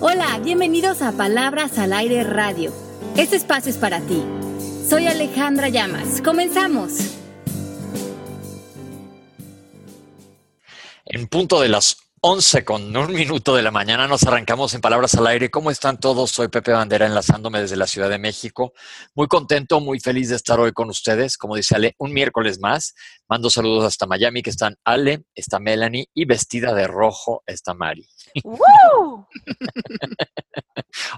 Hola, 0.00 0.38
bienvenidos 0.38 1.02
a 1.02 1.10
Palabras 1.10 1.76
al 1.76 1.92
Aire 1.92 2.22
Radio. 2.22 2.72
Este 3.16 3.34
espacio 3.34 3.68
es 3.68 3.78
para 3.78 4.00
ti. 4.00 4.22
Soy 4.88 5.08
Alejandra 5.08 5.70
Llamas. 5.70 6.22
Comenzamos. 6.22 6.92
En 11.04 11.26
punto 11.26 11.60
de 11.60 11.68
las 11.68 11.96
11 12.20 12.64
con 12.64 12.96
un 12.96 13.12
minuto 13.12 13.54
de 13.54 13.62
la 13.62 13.70
mañana 13.70 14.08
nos 14.08 14.24
arrancamos 14.24 14.74
en 14.74 14.80
Palabras 14.80 15.14
al 15.14 15.26
Aire. 15.28 15.50
¿Cómo 15.50 15.70
están 15.70 16.00
todos? 16.00 16.32
Soy 16.32 16.48
Pepe 16.48 16.72
Bandera 16.72 17.06
enlazándome 17.06 17.60
desde 17.60 17.76
la 17.76 17.86
Ciudad 17.86 18.10
de 18.10 18.18
México. 18.18 18.72
Muy 19.14 19.28
contento, 19.28 19.78
muy 19.80 20.00
feliz 20.00 20.30
de 20.30 20.36
estar 20.36 20.58
hoy 20.58 20.72
con 20.72 20.88
ustedes. 20.88 21.36
Como 21.36 21.54
dice 21.54 21.76
Ale, 21.76 21.94
un 21.98 22.12
miércoles 22.12 22.58
más. 22.60 22.94
Mando 23.28 23.50
saludos 23.50 23.84
hasta 23.84 24.06
Miami, 24.06 24.42
que 24.42 24.50
están 24.50 24.76
Ale, 24.84 25.26
está 25.34 25.60
Melanie 25.60 26.08
y 26.12 26.24
vestida 26.24 26.74
de 26.74 26.88
rojo 26.88 27.44
está 27.46 27.74
Mari. 27.74 28.08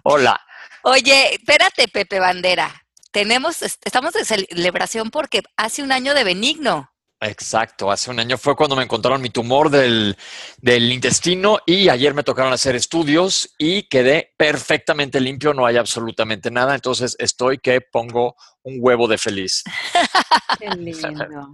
Hola. 0.05 0.41
Oye, 0.83 1.35
espérate, 1.35 1.89
Pepe 1.89 2.21
Bandera. 2.21 2.85
Tenemos, 3.11 3.63
estamos 3.63 4.13
de 4.13 4.25
celebración 4.25 5.11
porque 5.11 5.43
hace 5.57 5.83
un 5.83 5.93
año 5.93 6.15
de 6.15 6.25
benigno. 6.25 6.90
Exacto, 7.23 7.91
hace 7.91 8.11
un 8.11 8.19
año 8.19 8.39
fue 8.39 8.57
cuando 8.57 8.77
me 8.77 8.83
encontraron 8.83 9.21
mi 9.21 9.29
tumor 9.29 9.69
del, 9.69 10.17
intestino 10.63 11.59
y 11.67 11.91
ayer 11.91 12.15
me 12.15 12.23
tocaron 12.23 12.51
hacer 12.51 12.75
estudios 12.75 13.55
y 13.59 13.83
quedé 13.89 14.33
perfectamente 14.39 15.21
limpio, 15.21 15.53
no 15.53 15.67
hay 15.67 15.77
absolutamente 15.77 16.51
nada, 16.51 16.75
entonces 16.75 17.17
estoy 17.19 17.59
que 17.59 17.83
pongo 17.83 18.37
un 18.63 18.79
huevo 18.81 19.07
de 19.07 19.19
feliz. 19.19 19.63
Qué 20.59 20.71
lindo. 20.71 21.49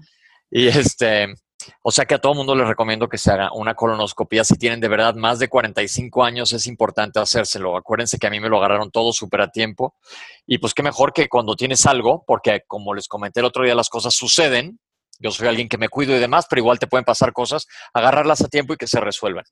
y 0.53 0.69
este, 0.69 1.35
o 1.83 1.91
sea 1.91 2.05
que 2.05 2.15
a 2.15 2.21
todo 2.21 2.35
mundo 2.35 2.55
les 2.55 2.69
recomiendo 2.69 3.09
que 3.09 3.19
se 3.19 3.33
haga 3.33 3.51
una 3.53 3.75
colonoscopia. 3.75 4.45
Si 4.45 4.57
tienen 4.57 4.81
de 4.81 4.87
verdad 4.87 5.17
más 5.17 5.41
de 5.41 5.49
45 5.49 6.23
años, 6.23 6.53
es 6.53 6.69
importante 6.69 7.19
hacérselo. 7.19 7.77
Acuérdense 7.77 8.19
que 8.19 8.27
a 8.29 8.31
mí 8.31 8.39
me 8.39 8.49
lo 8.49 8.59
agarraron 8.59 8.93
todo 8.93 9.13
súper 9.13 9.41
a 9.41 9.51
tiempo. 9.51 9.97
Y 10.47 10.59
pues 10.59 10.75
qué 10.75 10.85
mejor 10.85 11.13
que 11.13 11.29
cuando 11.29 11.57
tienes 11.57 11.87
algo, 11.87 12.23
porque 12.25 12.63
como 12.69 12.95
les 12.95 13.09
comenté 13.09 13.41
el 13.41 13.47
otro 13.47 13.65
día, 13.65 13.75
las 13.75 13.89
cosas 13.89 14.15
suceden 14.15 14.79
yo 15.19 15.31
soy 15.31 15.49
alguien 15.49 15.69
que 15.69 15.79
me 15.79 15.89
cuido 15.89 16.17
y 16.17 16.21
demás, 16.21 16.47
pero 16.49 16.61
igual 16.61 16.79
te 16.79 16.87
pueden 16.87 17.05
pasar 17.05 17.33
cosas, 17.33 17.67
agarrarlas 17.93 18.41
a 18.43 18.49
tiempo 18.49 18.75
y 18.75 18.77
que 18.77 18.87
se 18.87 19.01
resuelvan. 19.01 19.45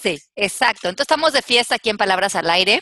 Sí, 0.00 0.18
exacto. 0.36 0.88
Entonces 0.88 1.04
estamos 1.04 1.32
de 1.34 1.42
fiesta 1.42 1.74
aquí 1.74 1.90
en 1.90 1.98
Palabras 1.98 2.34
al 2.34 2.48
Aire, 2.48 2.80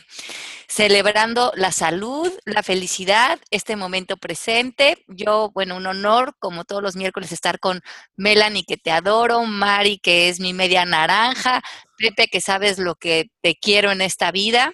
celebrando 0.69 1.53
la 1.57 1.73
salud, 1.73 2.33
la 2.45 2.63
felicidad, 2.63 3.41
este 3.51 3.75
momento 3.75 4.17
presente. 4.17 5.05
Yo, 5.09 5.51
bueno, 5.53 5.77
un 5.77 5.87
honor, 5.87 6.37
como 6.39 6.65
todos 6.65 6.83
los 6.83 6.95
miércoles, 6.95 7.33
estar 7.33 7.59
con 7.59 7.81
Melanie, 8.17 8.65
que 8.65 8.77
te 8.77 8.93
adoro, 8.93 9.45
Mari, 9.45 9.99
que 9.99 10.29
es 10.29 10.39
mi 10.39 10.55
media 10.55 10.85
naranja, 10.85 11.63
Pepe, 11.99 12.29
que 12.29 12.41
sabes 12.41 12.79
lo 12.79 12.95
que 12.95 13.31
te 13.43 13.57
quiero 13.57 13.91
en 13.91 14.03
esta 14.03 14.31
vida, 14.31 14.73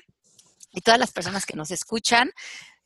y 0.72 0.82
todas 0.82 1.00
las 1.00 1.12
personas 1.12 1.46
que 1.46 1.56
nos 1.56 1.70
escuchan. 1.70 2.30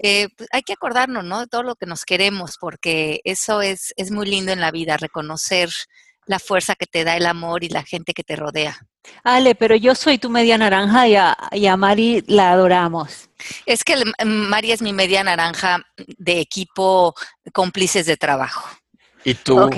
Eh, 0.03 0.29
pues, 0.37 0.49
hay 0.53 0.63
que 0.63 0.73
acordarnos, 0.73 1.25
¿no? 1.25 1.41
De 1.41 1.47
todo 1.47 1.63
lo 1.63 1.77
que 1.77 1.87
nos 1.87 2.05
queremos, 2.05 2.57
porque 2.59 3.21
eso 3.25 3.61
es, 3.61 3.93
es 3.97 4.11
muy 4.11 4.27
lindo 4.27 4.51
en 4.53 4.61
la 4.61 4.71
vida, 4.71 4.97
reconocer 4.97 5.71
la 6.27 6.39
fuerza 6.39 6.75
que 6.75 6.87
te 6.87 7.05
da 7.05 7.17
el 7.17 7.27
amor 7.27 7.65
y 7.65 7.69
la 7.69 7.83
gente 7.83 8.15
que 8.15 8.23
te 8.23 8.37
rodea. 8.37 8.79
Ale, 9.25 9.55
pero 9.55 9.75
yo 9.75 9.95
soy 9.95 10.19
tu 10.19 10.31
media 10.31 10.57
naranja 10.57 11.09
y 11.09 11.17
a, 11.17 11.37
y 11.53 11.67
a 11.67 11.77
Mari 11.77 12.23
la 12.29 12.53
adoramos. 12.53 13.31
Es 13.67 13.83
que 13.85 13.97
Mari 14.25 14.73
es 14.73 14.83
mi 14.83 14.93
media 14.93 15.25
naranja 15.25 15.83
de 15.97 16.41
equipo 16.41 17.15
cómplices 17.53 18.07
de 18.07 18.17
trabajo. 18.17 18.69
¿Y 19.25 19.35
tú? 19.35 19.71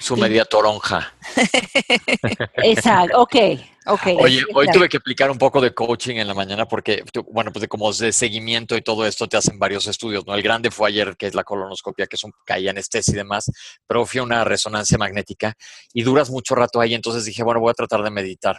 Su 0.00 0.16
media 0.16 0.46
toronja. 0.46 1.12
Exacto, 2.64 3.20
ok, 3.20 3.36
ok. 3.84 4.06
Oye, 4.18 4.42
hoy 4.54 4.66
tuve 4.72 4.88
que 4.88 4.96
aplicar 4.96 5.30
un 5.30 5.36
poco 5.36 5.60
de 5.60 5.74
coaching 5.74 6.16
en 6.16 6.26
la 6.26 6.32
mañana 6.32 6.66
porque, 6.66 7.04
bueno, 7.30 7.52
pues 7.52 7.60
de 7.60 7.68
como 7.68 7.92
de 7.92 8.10
seguimiento 8.10 8.74
y 8.76 8.80
todo 8.80 9.06
esto 9.06 9.28
te 9.28 9.36
hacen 9.36 9.58
varios 9.58 9.86
estudios, 9.86 10.26
¿no? 10.26 10.34
El 10.34 10.42
grande 10.42 10.70
fue 10.70 10.88
ayer, 10.88 11.16
que 11.18 11.26
es 11.26 11.34
la 11.34 11.44
colonoscopia, 11.44 12.06
que 12.06 12.16
es 12.16 12.24
un 12.24 12.32
caía 12.46 12.70
anestesia 12.70 13.12
y 13.12 13.16
demás, 13.16 13.50
pero 13.86 14.06
fui 14.06 14.20
a 14.20 14.22
una 14.22 14.42
resonancia 14.42 14.96
magnética 14.96 15.52
y 15.92 16.02
duras 16.02 16.30
mucho 16.30 16.54
rato 16.54 16.80
ahí, 16.80 16.94
entonces 16.94 17.26
dije, 17.26 17.42
bueno, 17.42 17.60
voy 17.60 17.70
a 17.70 17.74
tratar 17.74 18.02
de 18.02 18.10
meditar. 18.10 18.58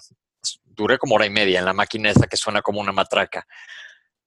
Duré 0.63 0.99
como 0.99 1.15
hora 1.15 1.25
y 1.25 1.31
media 1.31 1.57
en 1.57 1.65
la 1.65 1.73
máquina 1.73 2.11
esta 2.11 2.27
que 2.27 2.37
suena 2.37 2.61
como 2.61 2.79
una 2.79 2.91
matraca. 2.91 3.47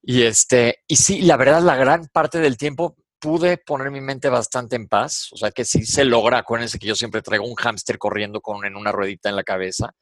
Y 0.02 0.22
este, 0.22 0.82
y 0.88 0.96
sí, 0.96 1.22
la 1.22 1.36
verdad, 1.36 1.62
la 1.62 1.76
gran 1.76 2.08
parte 2.08 2.38
del 2.38 2.58
tiempo 2.58 2.96
pude 3.24 3.56
poner 3.56 3.90
mi 3.90 4.02
mente 4.02 4.28
bastante 4.28 4.76
en 4.76 4.86
paz, 4.86 5.28
o 5.32 5.38
sea 5.38 5.50
que 5.50 5.64
sí 5.64 5.86
se 5.86 6.04
logra, 6.04 6.36
acuérdense 6.36 6.78
que 6.78 6.86
yo 6.86 6.94
siempre 6.94 7.22
traigo 7.22 7.46
un 7.46 7.54
hámster 7.54 7.96
corriendo 7.96 8.42
con 8.42 8.66
en 8.66 8.76
una 8.76 8.92
ruedita 8.92 9.30
en 9.30 9.36
la 9.36 9.42
cabeza, 9.42 9.94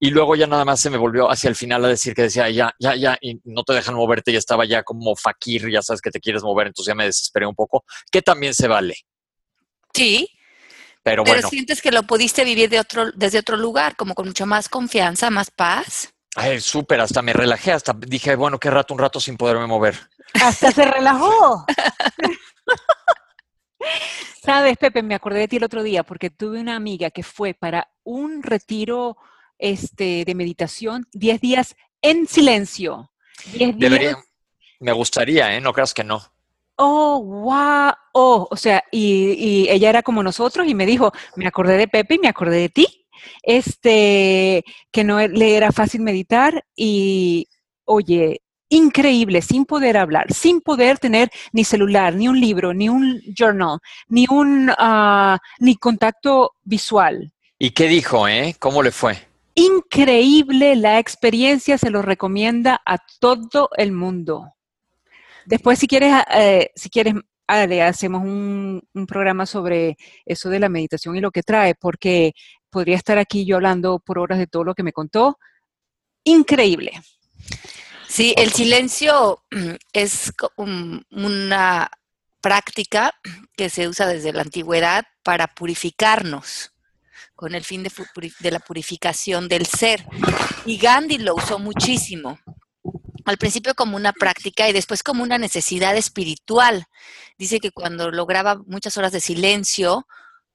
y 0.00 0.08
luego 0.08 0.34
ya 0.34 0.46
nada 0.46 0.64
más 0.64 0.80
se 0.80 0.88
me 0.88 0.96
volvió 0.96 1.30
hacia 1.30 1.48
el 1.48 1.56
final 1.56 1.84
a 1.84 1.88
decir 1.88 2.14
que 2.14 2.22
decía, 2.22 2.48
ya, 2.48 2.72
ya, 2.78 2.94
ya, 2.96 3.18
y 3.20 3.38
no 3.44 3.64
te 3.64 3.74
dejan 3.74 3.94
moverte, 3.94 4.30
y 4.30 4.36
estaba 4.36 4.64
ya 4.64 4.82
como 4.82 5.14
fakir, 5.14 5.70
ya 5.70 5.82
sabes 5.82 6.00
que 6.00 6.10
te 6.10 6.20
quieres 6.20 6.42
mover, 6.42 6.68
entonces 6.68 6.90
ya 6.90 6.94
me 6.94 7.04
desesperé 7.04 7.46
un 7.46 7.54
poco, 7.54 7.84
que 8.10 8.22
también 8.22 8.54
se 8.54 8.66
vale. 8.66 8.96
Sí. 9.92 10.26
Pero, 11.02 11.22
Pero 11.22 11.46
sientes 11.46 11.82
que 11.82 11.92
lo 11.92 12.04
pudiste 12.04 12.44
vivir 12.44 12.70
de 12.70 12.80
otro, 12.80 13.12
desde 13.12 13.40
otro 13.40 13.58
lugar, 13.58 13.94
como 13.94 14.14
con 14.14 14.26
mucha 14.26 14.46
más 14.46 14.70
confianza, 14.70 15.28
más 15.28 15.50
paz. 15.50 16.14
Ay, 16.34 16.60
súper, 16.60 17.02
hasta 17.02 17.20
me 17.20 17.34
relajé, 17.34 17.72
hasta 17.72 17.92
dije, 17.92 18.36
bueno, 18.36 18.58
qué 18.58 18.70
rato, 18.70 18.94
un 18.94 19.00
rato 19.00 19.20
sin 19.20 19.36
poderme 19.36 19.66
mover. 19.66 20.00
Hasta 20.42 20.72
se 20.72 20.86
relajó. 20.86 21.66
Sabes, 24.42 24.76
Pepe, 24.76 25.02
me 25.02 25.14
acordé 25.14 25.40
de 25.40 25.48
ti 25.48 25.56
el 25.56 25.64
otro 25.64 25.82
día 25.82 26.02
porque 26.02 26.30
tuve 26.30 26.60
una 26.60 26.76
amiga 26.76 27.10
que 27.10 27.22
fue 27.22 27.54
para 27.54 27.88
un 28.02 28.42
retiro 28.42 29.16
este, 29.58 30.24
de 30.24 30.34
meditación 30.34 31.06
10 31.12 31.40
días 31.40 31.76
en 32.02 32.26
silencio. 32.26 33.10
Debería, 33.54 34.18
me 34.80 34.92
gustaría, 34.92 35.56
¿eh? 35.56 35.60
No 35.60 35.72
creas 35.72 35.94
que 35.94 36.04
no. 36.04 36.22
Oh, 36.76 37.22
wow. 37.22 37.92
Oh, 38.12 38.48
o 38.50 38.56
sea, 38.56 38.84
y, 38.90 39.32
y, 39.38 39.68
ella 39.70 39.90
era 39.90 40.02
como 40.02 40.22
nosotros 40.22 40.66
y 40.66 40.74
me 40.74 40.86
dijo, 40.86 41.12
me 41.36 41.46
acordé 41.46 41.76
de 41.76 41.88
Pepe 41.88 42.14
y 42.16 42.18
me 42.18 42.28
acordé 42.28 42.58
de 42.58 42.68
ti. 42.68 42.86
Este, 43.42 44.64
que 44.90 45.04
no 45.04 45.26
le 45.26 45.56
era 45.56 45.72
fácil 45.72 46.02
meditar 46.02 46.66
y, 46.76 47.48
oye, 47.84 48.42
increíble, 48.68 49.42
sin 49.42 49.64
poder 49.64 49.96
hablar, 49.96 50.32
sin 50.32 50.60
poder 50.60 50.98
tener 50.98 51.30
ni 51.52 51.64
celular, 51.64 52.14
ni 52.14 52.28
un 52.28 52.40
libro, 52.40 52.74
ni 52.74 52.88
un 52.88 53.20
journal, 53.36 53.78
ni 54.08 54.26
un 54.28 54.70
ah, 54.78 55.38
ni 55.58 55.76
contacto 55.76 56.52
visual. 56.62 57.32
¿Y 57.58 57.70
qué 57.70 57.88
dijo, 57.88 58.26
eh? 58.28 58.56
¿Cómo 58.58 58.82
le 58.82 58.90
fue? 58.90 59.16
Increíble 59.54 60.74
la 60.76 60.98
experiencia, 60.98 61.78
se 61.78 61.90
lo 61.90 62.02
recomienda 62.02 62.82
a 62.84 62.98
todo 63.20 63.70
el 63.76 63.92
mundo. 63.92 64.52
Después, 65.46 65.78
si 65.78 65.86
quieres, 65.86 66.12
eh, 66.34 66.70
si 66.74 66.90
quieres, 66.90 67.14
hacemos 67.46 68.22
un, 68.22 68.82
un 68.94 69.06
programa 69.06 69.46
sobre 69.46 69.96
eso 70.24 70.48
de 70.48 70.58
la 70.58 70.68
meditación 70.68 71.14
y 71.16 71.20
lo 71.20 71.30
que 71.30 71.42
trae, 71.42 71.74
porque 71.74 72.32
podría 72.70 72.96
estar 72.96 73.18
aquí 73.18 73.44
yo 73.44 73.56
hablando 73.56 74.00
por 74.00 74.18
horas 74.18 74.38
de 74.38 74.48
todo 74.48 74.64
lo 74.64 74.74
que 74.74 74.82
me 74.82 74.92
contó. 74.92 75.38
Increíble. 76.24 76.92
Sí, 78.14 78.32
el 78.36 78.52
silencio 78.52 79.42
es 79.92 80.32
una 81.10 81.90
práctica 82.40 83.12
que 83.56 83.68
se 83.68 83.88
usa 83.88 84.06
desde 84.06 84.32
la 84.32 84.42
antigüedad 84.42 85.04
para 85.24 85.48
purificarnos, 85.48 86.70
con 87.34 87.56
el 87.56 87.64
fin 87.64 87.82
de, 87.82 88.50
la 88.52 88.60
purificación 88.60 89.48
del 89.48 89.66
ser. 89.66 90.06
Y 90.64 90.78
Gandhi 90.78 91.18
lo 91.18 91.34
usó 91.34 91.58
muchísimo. 91.58 92.38
Al 93.24 93.36
principio 93.36 93.74
como 93.74 93.96
una 93.96 94.12
práctica 94.12 94.68
y 94.68 94.72
después 94.72 95.02
como 95.02 95.24
una 95.24 95.36
necesidad 95.36 95.96
espiritual. 95.96 96.84
Dice 97.36 97.58
que 97.58 97.72
cuando 97.72 98.12
lograba 98.12 98.62
muchas 98.64 98.96
horas 98.96 99.10
de 99.10 99.20
silencio, 99.20 100.06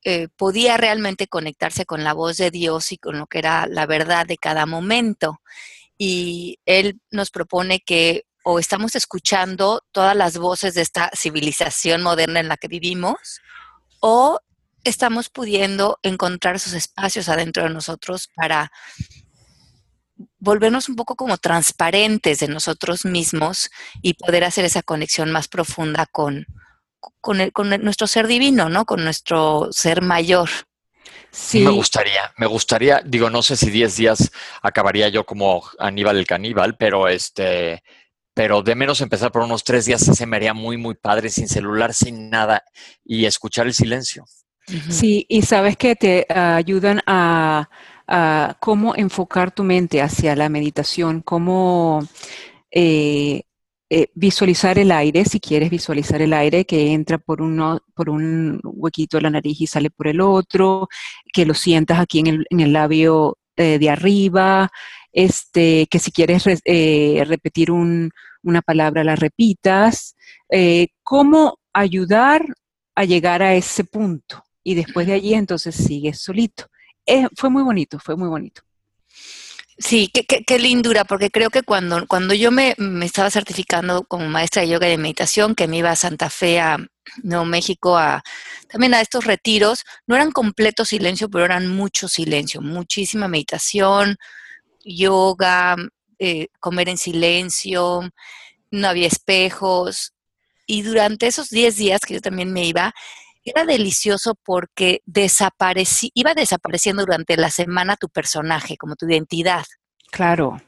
eh, 0.05 0.29
podía 0.37 0.77
realmente 0.77 1.27
conectarse 1.27 1.85
con 1.85 2.05
la 2.05 2.13
voz 2.13 2.37
de 2.37 2.51
Dios 2.51 2.93
y 2.93 2.97
con 2.97 3.19
lo 3.19 3.27
que 3.27 3.39
era 3.39 3.67
la 3.67 3.85
verdad 3.85 4.25
de 4.25 4.37
cada 4.37 4.65
momento 4.65 5.41
y 6.01 6.59
él 6.65 6.99
nos 7.11 7.29
propone 7.29 7.81
que 7.81 8.23
o 8.43 8.57
estamos 8.57 8.95
escuchando 8.95 9.83
todas 9.91 10.15
las 10.15 10.37
voces 10.37 10.73
de 10.73 10.81
esta 10.81 11.11
civilización 11.13 12.01
moderna 12.01 12.39
en 12.39 12.47
la 12.47 12.55
que 12.57 12.69
vivimos 12.69 13.41
o 13.99 14.39
estamos 14.85 15.29
pudiendo 15.29 15.99
encontrar 16.01 16.55
esos 16.55 16.71
espacios 16.71 17.27
adentro 17.27 17.63
de 17.63 17.69
nosotros 17.69 18.29
para 18.33 18.71
volvernos 20.39 20.87
un 20.87 20.95
poco 20.95 21.15
como 21.15 21.37
transparentes 21.37 22.39
de 22.39 22.47
nosotros 22.47 23.03
mismos 23.03 23.69
y 24.01 24.13
poder 24.13 24.45
hacer 24.45 24.63
esa 24.63 24.81
conexión 24.81 25.31
más 25.31 25.49
profunda 25.49 26.05
con, 26.05 26.45
con, 27.19 27.49
con 27.51 27.69
nuestro 27.81 28.07
ser 28.07 28.27
divino, 28.27 28.69
¿no? 28.69 28.85
Con 28.85 29.03
nuestro 29.03 29.67
ser 29.71 30.01
mayor. 30.01 30.49
Sí. 31.31 31.59
Me 31.59 31.71
gustaría, 31.71 32.31
me 32.37 32.47
gustaría, 32.47 33.01
digo, 33.05 33.29
no 33.29 33.41
sé 33.41 33.55
si 33.55 33.69
10 33.69 33.95
días 33.95 34.31
acabaría 34.61 35.09
yo 35.09 35.25
como 35.25 35.63
Aníbal 35.77 36.17
el 36.17 36.27
caníbal, 36.27 36.75
pero 36.77 37.07
este, 37.07 37.83
pero 38.33 38.61
de 38.61 38.73
menos 38.73 39.01
empezar 39.01 39.31
por 39.31 39.43
unos 39.43 39.63
tres 39.63 39.85
días 39.85 40.01
se 40.01 40.25
me 40.25 40.37
haría 40.37 40.53
muy, 40.53 40.77
muy 40.77 40.95
padre, 40.95 41.29
sin 41.29 41.47
celular, 41.47 41.93
sin 41.93 42.29
nada, 42.29 42.63
y 43.03 43.25
escuchar 43.25 43.67
el 43.67 43.73
silencio. 43.73 44.25
Sí, 44.89 45.25
y 45.27 45.41
sabes 45.41 45.77
que 45.77 45.95
te 45.95 46.25
ayudan 46.31 47.01
a, 47.05 47.69
ah, 48.07 48.57
cómo 48.59 48.95
enfocar 48.95 49.51
tu 49.51 49.63
mente 49.63 50.01
hacia 50.01 50.35
la 50.35 50.47
meditación, 50.47 51.21
cómo 51.21 52.07
eh, 52.71 53.43
eh, 53.89 54.09
visualizar 54.13 54.77
el 54.77 54.91
aire, 54.91 55.25
si 55.25 55.39
quieres 55.39 55.69
visualizar 55.69 56.21
el 56.21 56.33
aire 56.33 56.65
que 56.65 56.93
entra 56.93 57.17
por, 57.17 57.41
uno, 57.41 57.79
por 57.95 58.09
un 58.09 58.59
huequito 58.63 59.17
de 59.17 59.23
la 59.23 59.29
nariz 59.31 59.61
y 59.61 59.67
sale 59.67 59.89
por 59.89 60.07
el 60.07 60.21
otro, 60.21 60.87
que 61.33 61.45
lo 61.45 61.53
sientas 61.53 61.99
aquí 61.99 62.19
en 62.19 62.59
el, 62.59 62.73
labio 62.73 63.37
eh, 63.55 63.79
de 63.79 63.89
arriba, 63.89 64.69
este, 65.11 65.87
que 65.89 65.99
si 65.99 66.11
quieres 66.11 66.43
repetir 66.45 67.71
una 67.71 68.61
palabra 68.61 69.03
la 69.03 69.15
repitas, 69.15 70.15
cómo 71.03 71.59
ayudar 71.73 72.45
a 72.95 73.05
llegar 73.05 73.41
a 73.41 73.55
ese 73.55 73.83
punto 73.83 74.43
y 74.63 74.75
después 74.75 75.07
de 75.07 75.13
allí 75.13 75.33
entonces 75.33 75.75
sigues 75.75 76.21
solito. 76.21 76.65
fue 77.35 77.49
muy 77.49 77.63
bonito, 77.63 77.97
fue 77.99 78.15
muy 78.15 78.29
bonito. 78.29 78.61
Sí, 79.81 80.09
qué, 80.13 80.25
qué, 80.25 80.59
lindura, 80.59 81.05
porque 81.05 81.31
creo 81.31 81.49
que 81.49 81.63
cuando, 81.63 82.05
cuando 82.05 82.33
yo 82.33 82.51
me, 82.51 82.75
estaba 83.01 83.29
certificando 83.31 84.03
como 84.03 84.27
maestra 84.27 84.61
de 84.61 84.67
yoga 84.67 84.87
y 84.87 84.91
de 84.91 84.97
meditación, 84.97 85.55
que 85.55 85.69
me 85.69 85.77
iba 85.77 85.89
a 85.89 85.95
Santa 85.95 86.29
Fe, 86.29 86.59
a 86.59 86.77
Nuevo 87.23 87.45
México, 87.45 87.97
a, 87.97 88.21
también 88.67 88.93
a 88.93 88.99
estos 88.99 89.23
retiros, 89.25 89.85
no 90.05 90.15
eran 90.15 90.31
completo 90.31 90.83
silencio, 90.83 91.29
pero 91.29 91.45
eran 91.45 91.69
mucho 91.69 92.09
silencio, 92.09 92.61
muchísima 92.61 93.29
meditación, 93.29 94.17
yoga, 94.83 95.77
eh, 96.19 96.47
comer 96.59 96.89
en 96.89 96.97
silencio, 96.97 98.01
no 98.71 98.87
había 98.87 99.07
espejos. 99.07 100.13
Y 100.67 100.81
durante 100.83 101.27
esos 101.27 101.49
10 101.49 101.77
días 101.77 102.01
que 102.01 102.15
yo 102.15 102.21
también 102.21 102.51
me 102.51 102.65
iba, 102.65 102.93
era 103.43 103.65
delicioso 103.65 104.35
porque 104.43 105.01
desaparecí, 105.05 106.11
iba 106.13 106.33
desapareciendo 106.33 107.03
durante 107.03 107.37
la 107.37 107.49
semana 107.49 107.95
tu 107.95 108.09
personaje, 108.09 108.77
como 108.77 108.95
tu 108.95 109.07
identidad. 109.07 109.65
Claro. 110.11 110.61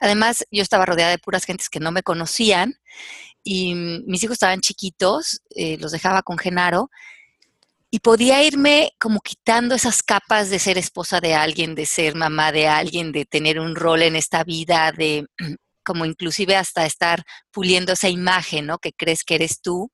Además, 0.00 0.44
yo 0.50 0.62
estaba 0.62 0.86
rodeada 0.86 1.10
de 1.10 1.18
puras 1.18 1.44
gentes 1.44 1.68
que 1.68 1.80
no 1.80 1.92
me 1.92 2.02
conocían 2.02 2.74
y 3.42 3.74
mis 3.74 4.22
hijos 4.22 4.34
estaban 4.34 4.60
chiquitos, 4.60 5.42
eh, 5.54 5.76
los 5.78 5.92
dejaba 5.92 6.22
con 6.22 6.38
Genaro 6.38 6.90
y 7.90 8.00
podía 8.00 8.42
irme 8.42 8.92
como 8.98 9.20
quitando 9.20 9.74
esas 9.74 10.02
capas 10.02 10.50
de 10.50 10.58
ser 10.58 10.78
esposa 10.78 11.20
de 11.20 11.34
alguien, 11.34 11.74
de 11.74 11.86
ser 11.86 12.14
mamá 12.14 12.52
de 12.52 12.66
alguien, 12.66 13.12
de 13.12 13.24
tener 13.24 13.60
un 13.60 13.76
rol 13.76 14.02
en 14.02 14.16
esta 14.16 14.44
vida, 14.44 14.92
de 14.92 15.26
como 15.84 16.04
inclusive 16.04 16.56
hasta 16.56 16.86
estar 16.86 17.22
puliendo 17.52 17.92
esa 17.92 18.08
imagen, 18.08 18.66
¿no? 18.66 18.78
Que 18.78 18.92
crees 18.92 19.22
que 19.22 19.34
eres 19.34 19.60
tú 19.60 19.90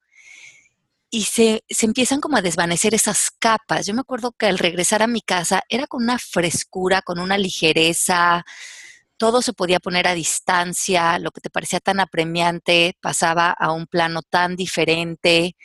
y 1.10 1.24
se, 1.24 1.64
empiezan 1.82 2.20
como 2.20 2.36
a 2.36 2.42
desvanecer 2.42 2.94
esas 2.94 3.30
capas. 3.38 3.86
Yo 3.86 3.94
me 3.94 4.00
acuerdo 4.00 4.32
que 4.32 4.46
al 4.46 4.58
regresar 4.58 5.02
a 5.02 5.08
mi 5.08 5.20
casa 5.20 5.62
era 5.68 5.86
con 5.86 6.02
una 6.04 6.18
frescura, 6.18 7.02
con 7.02 7.18
una 7.18 7.36
ligereza, 7.36 8.44
todo 9.16 9.42
se 9.42 9.52
podía 9.52 9.80
poner 9.80 10.06
a 10.06 10.14
distancia, 10.14 11.18
lo 11.18 11.32
que 11.32 11.40
te 11.40 11.50
parecía 11.50 11.80
tan 11.80 12.00
apremiante 12.00 12.96
pasaba 13.02 13.50
a 13.50 13.72
un 13.72 13.86
plano 13.86 14.22
tan 14.22 14.56
diferente. 14.56 15.56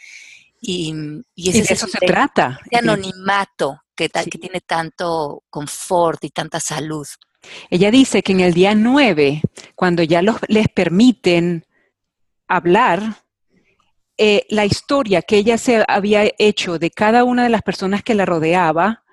Y, 0.60 0.94
y, 1.36 1.50
ese 1.52 1.74
eso 1.74 1.88
se 1.88 2.00
trata. 2.00 2.60
Anonimato 2.74 3.84
que, 3.96 4.10
que 4.10 4.40
tiene 4.40 4.62
tanto 4.62 5.44
confort 5.50 6.24
y 6.24 6.32
tanta 6.32 6.60
salud. 6.60 7.08
Ella 7.70 7.92
dice 7.92 8.24
que 8.24 8.32
en 8.32 8.40
el 8.40 8.56
día 8.56 8.74
9, 8.74 9.42
cuando 9.76 10.02
ya 10.02 10.24
los, 10.24 10.38
les 10.48 10.68
permiten 10.68 11.66
hablar, 12.48 13.25
eh, 14.18 14.46
la 14.50 14.66
historia 14.66 15.22
que 15.22 15.38
ella 15.38 15.58
se 15.58 15.84
había 15.88 16.30
hecho 16.38 16.80
de 16.80 16.92
cada 16.92 17.24
una 17.24 17.44
de 17.44 17.50
las 17.50 17.62
personas 17.62 18.04
que 18.04 18.16
la 18.16 18.26
rodeaba, 18.26 19.04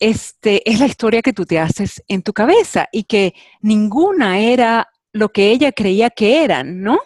este, 0.00 0.68
es 0.68 0.80
la 0.80 0.86
historia 0.86 1.22
que 1.22 1.32
tú 1.32 1.44
te 1.44 1.58
haces 1.58 2.02
en 2.08 2.22
tu 2.22 2.32
cabeza 2.32 2.88
y 2.90 3.04
que 3.04 3.34
ninguna 3.60 4.40
era 4.40 4.88
lo 5.12 5.28
que 5.28 5.50
ella 5.50 5.72
creía 5.72 6.10
que 6.10 6.42
eran, 6.44 6.82
¿no? 6.82 6.98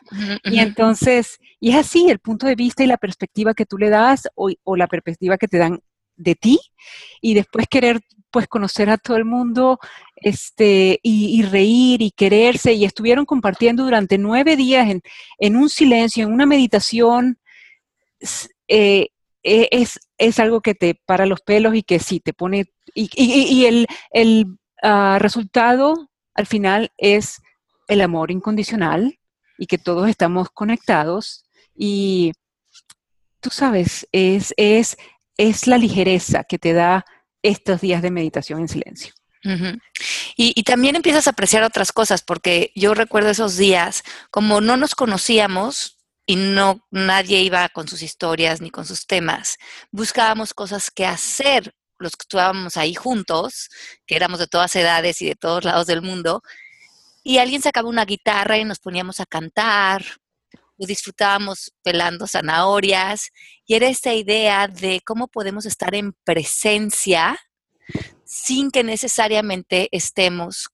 Y 0.44 0.58
entonces, 0.58 1.38
y 1.58 1.70
es 1.70 1.76
así 1.76 2.08
el 2.10 2.18
punto 2.18 2.46
de 2.46 2.54
vista 2.54 2.84
y 2.84 2.86
la 2.86 2.98
perspectiva 2.98 3.54
que 3.54 3.66
tú 3.66 3.78
le 3.78 3.88
das 3.88 4.28
o, 4.34 4.50
o 4.62 4.76
la 4.76 4.86
perspectiva 4.86 5.38
que 5.38 5.48
te 5.48 5.58
dan 5.58 5.80
de 6.16 6.34
ti 6.34 6.58
y 7.20 7.34
después 7.34 7.66
querer 7.68 8.00
pues 8.30 8.46
conocer 8.46 8.90
a 8.90 8.98
todo 8.98 9.16
el 9.16 9.24
mundo 9.24 9.78
este, 10.16 11.00
y, 11.02 11.42
reír 11.42 12.02
y 12.02 12.10
quererse 12.10 12.72
y 12.72 12.84
estuvieron 12.84 13.24
compartiendo 13.26 13.84
durante 13.84 14.18
nueve 14.18 14.56
días 14.56 14.88
en, 15.38 15.56
un 15.56 15.68
silencio, 15.68 16.24
en 16.24 16.32
una 16.32 16.46
meditación. 16.46 17.38
Eh, 18.68 19.08
e, 19.42 19.68
es, 19.70 20.00
es, 20.16 20.38
algo 20.38 20.60
que 20.62 20.74
te 20.74 20.94
para 21.06 21.26
los 21.26 21.40
pelos 21.42 21.74
y 21.74 21.82
que 21.82 21.98
sí 21.98 22.20
te 22.20 22.32
pone, 22.32 22.66
y, 22.94 23.66
el, 23.66 23.86
el 24.10 24.46
ah, 24.82 25.18
resultado 25.20 26.08
al 26.34 26.46
final 26.46 26.92
es 26.96 27.42
el 27.88 28.00
amor 28.00 28.30
incondicional 28.30 29.18
y 29.58 29.66
que 29.66 29.78
todos 29.78 30.08
estamos 30.08 30.48
conectados 30.50 31.44
y 31.76 32.32
tú 33.40 33.50
sabes, 33.50 34.08
es, 34.12 34.54
es, 34.56 34.96
es 35.36 35.66
la 35.66 35.76
ligereza 35.76 36.44
que 36.44 36.58
te 36.58 36.72
da 36.72 37.04
estos 37.42 37.82
días 37.82 38.00
de 38.00 38.10
meditación 38.10 38.60
en 38.60 38.68
silencio. 38.68 39.12
Y, 40.36 40.62
también 40.62 40.96
empiezas 40.96 41.26
a 41.26 41.30
apreciar 41.30 41.62
otras 41.62 41.92
cosas, 41.92 42.22
porque 42.22 42.72
yo 42.74 42.94
recuerdo 42.94 43.30
esos 43.30 43.56
días, 43.56 44.02
como 44.30 44.60
no 44.60 44.76
nos 44.76 44.94
conocíamos 44.94 45.98
y 46.26 46.36
no 46.36 46.86
nadie 46.90 47.40
iba 47.42 47.68
con 47.68 47.86
sus 47.86 48.02
historias 48.02 48.60
ni 48.60 48.70
con 48.70 48.86
sus 48.86 49.06
temas, 49.06 49.58
buscábamos 49.90 50.54
cosas 50.54 50.90
que 50.90 51.04
hacer 51.04 51.74
los 51.98 52.12
que 52.12 52.22
estábamos 52.22 52.76
ahí 52.76 52.94
juntos, 52.94 53.68
que 54.06 54.16
éramos 54.16 54.38
de 54.38 54.46
todas 54.46 54.74
edades 54.76 55.20
y 55.22 55.26
de 55.26 55.36
todos 55.36 55.64
lados 55.64 55.86
del 55.86 56.02
mundo, 56.02 56.42
y 57.22 57.38
alguien 57.38 57.62
sacaba 57.62 57.88
una 57.88 58.04
guitarra 58.04 58.58
y 58.58 58.64
nos 58.64 58.78
poníamos 58.78 59.20
a 59.20 59.26
cantar, 59.26 60.04
o 60.76 60.86
disfrutábamos 60.86 61.72
pelando 61.82 62.26
zanahorias, 62.26 63.30
y 63.66 63.74
era 63.74 63.88
esta 63.88 64.14
idea 64.14 64.68
de 64.68 65.00
cómo 65.04 65.28
podemos 65.28 65.66
estar 65.66 65.94
en 65.94 66.14
presencia 66.24 67.38
sin 68.24 68.70
que 68.70 68.84
necesariamente 68.84 69.88
estemos 69.92 70.68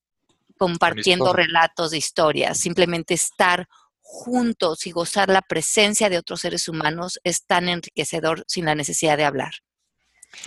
compartiendo 0.58 1.32
relatos 1.32 1.90
de 1.90 1.98
historias, 1.98 2.58
simplemente 2.58 3.14
estar 3.14 3.68
juntos 4.02 4.86
y 4.86 4.90
gozar 4.90 5.28
la 5.28 5.40
presencia 5.40 6.08
de 6.08 6.18
otros 6.18 6.40
seres 6.40 6.68
humanos 6.68 7.20
es 7.24 7.46
tan 7.46 7.68
enriquecedor 7.68 8.44
sin 8.46 8.64
la 8.64 8.74
necesidad 8.74 9.16
de 9.16 9.24
hablar. 9.24 9.52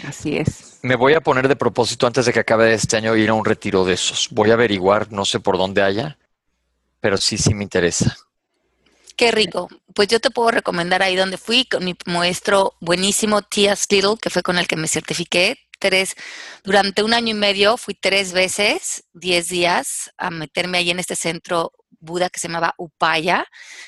Así 0.06 0.38
es. 0.38 0.80
Me 0.82 0.96
voy 0.96 1.14
a 1.14 1.22
poner 1.22 1.48
de 1.48 1.56
propósito 1.56 2.08
antes 2.08 2.26
de 2.26 2.34
que 2.34 2.40
acabe 2.40 2.74
este 2.74 2.98
año 2.98 3.16
ir 3.16 3.30
a 3.30 3.34
un 3.34 3.46
retiro 3.46 3.86
de 3.86 3.94
esos. 3.94 4.28
Voy 4.32 4.52
a 4.52 4.54
averiguar, 4.54 5.12
no 5.12 5.26
sé 5.26 5.40
por 5.40 5.58
dónde 5.58 5.82
haya, 5.82 6.18
pero 7.00 7.18
sí, 7.18 7.38
sí 7.38 7.54
me 7.54 7.64
interesa. 7.64 8.16
Qué 9.16 9.32
rico. 9.32 9.70
Pues 9.94 10.08
yo 10.08 10.20
te 10.20 10.32
puedo 10.32 10.52
recomendar 10.52 11.04
ahí 11.04 11.16
donde 11.16 11.38
fui 11.38 11.66
con 11.66 11.86
mi 11.86 11.96
maestro 12.06 12.74
buenísimo, 12.80 13.42
Tias 13.42 13.88
Little, 13.90 14.16
que 14.22 14.30
fue 14.30 14.42
con 14.42 14.58
el 14.58 14.68
que 14.68 14.76
me 14.76 14.88
certifiqué. 14.88 15.58
Durante 16.64 17.04
un 17.04 17.14
año 17.14 17.32
y 17.32 17.34
medio 17.34 17.78
fui 17.78 17.94
tres 17.94 18.34
veces, 18.34 19.04
diez 19.14 19.50
días, 19.50 20.12
a 20.18 20.30
meterme 20.30 20.80
ahí 20.80 20.92
en 20.92 21.00
este 21.00 21.16
centro 21.16 21.72
Buda 22.00 22.30
que 22.30 22.40
se 22.40 22.50
llamaba 22.50 22.74
Upaya, 22.78 23.46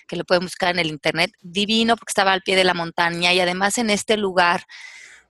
que 0.07 0.15
lo 0.15 0.23
pueden 0.23 0.45
buscar 0.45 0.73
en 0.73 0.79
el 0.79 0.87
internet. 0.87 1.31
Divino 1.41 1.97
porque 1.97 2.11
estaba 2.11 2.31
al 2.31 2.41
pie 2.41 2.55
de 2.55 2.63
la 2.63 2.73
montaña 2.73 3.33
y 3.33 3.39
además 3.41 3.77
en 3.77 3.89
este 3.89 4.15
lugar 4.15 4.65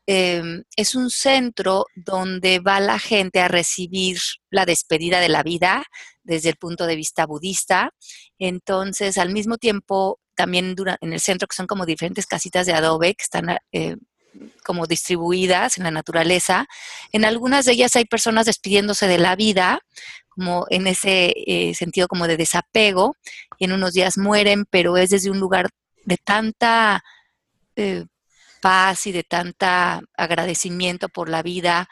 Em, 0.07 0.63
es 0.75 0.93
un 0.93 1.09
centro 1.09 1.87
donde 1.95 2.59
va 2.59 2.79
la 2.79 2.99
gente 2.99 3.39
a 3.39 3.47
recibir 3.47 4.19
la 4.51 4.65
despedida 4.65 5.19
de 5.19 5.29
la 5.29 5.41
vida 5.41 5.83
desde 6.23 6.49
el 6.49 6.57
punto 6.57 6.85
de 6.85 6.95
vista 6.95 7.25
budista. 7.25 7.91
Entonces, 8.37 9.17
al 9.17 9.31
mismo 9.31 9.57
tiempo, 9.57 10.19
también 10.35 10.75
en 11.01 11.13
el 11.13 11.19
centro, 11.19 11.47
que 11.47 11.55
son 11.55 11.65
como 11.65 11.85
diferentes 11.87 12.27
casitas 12.27 12.67
de 12.67 12.73
adobe 12.73 13.15
que 13.15 13.23
están 13.23 13.57
eh, 13.71 13.95
como 14.63 14.87
distribuidas 14.87 15.77
en 15.77 15.83
la 15.83 15.91
naturaleza, 15.91 16.67
en 17.11 17.25
algunas 17.25 17.65
de 17.65 17.73
ellas 17.73 17.95
hay 17.95 18.05
personas 18.05 18.45
despidiéndose 18.45 19.07
de 19.07 19.17
la 19.17 19.35
vida, 19.35 19.79
como 20.29 20.65
en 20.69 20.87
ese 20.87 21.33
eh, 21.47 21.73
sentido 21.75 22.07
como 22.07 22.27
de 22.27 22.37
desapego, 22.37 23.15
y 23.57 23.65
en 23.65 23.71
unos 23.71 23.93
días 23.93 24.17
mueren, 24.17 24.65
pero 24.69 24.97
es 24.97 25.09
desde 25.11 25.31
un 25.31 25.39
lugar 25.39 25.69
de 26.03 26.17
tanta 26.17 27.03
eh, 27.75 28.05
paz 28.61 29.07
y 29.07 29.11
de 29.11 29.23
tanta 29.23 30.01
agradecimiento 30.17 31.09
por 31.09 31.29
la 31.29 31.41
vida, 31.41 31.87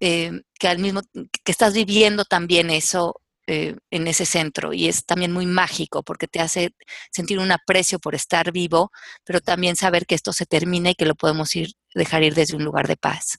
eh, 0.00 0.42
que 0.58 0.68
al 0.68 0.78
mismo 0.78 1.00
que 1.12 1.52
estás 1.52 1.74
viviendo 1.74 2.24
también 2.24 2.70
eso 2.70 3.20
eh, 3.46 3.76
en 3.90 4.06
ese 4.06 4.26
centro 4.26 4.72
y 4.72 4.88
es 4.88 5.04
también 5.04 5.32
muy 5.32 5.46
mágico 5.46 6.02
porque 6.02 6.26
te 6.28 6.40
hace 6.40 6.74
sentir 7.10 7.38
un 7.38 7.52
aprecio 7.52 7.98
por 7.98 8.14
estar 8.14 8.52
vivo, 8.52 8.90
pero 9.24 9.40
también 9.40 9.76
saber 9.76 10.06
que 10.06 10.14
esto 10.14 10.32
se 10.32 10.46
termina 10.46 10.90
y 10.90 10.94
que 10.94 11.06
lo 11.06 11.14
podemos 11.14 11.54
ir 11.56 11.72
dejar 11.94 12.22
ir 12.22 12.34
desde 12.34 12.56
un 12.56 12.64
lugar 12.64 12.88
de 12.88 12.96
paz. 12.96 13.38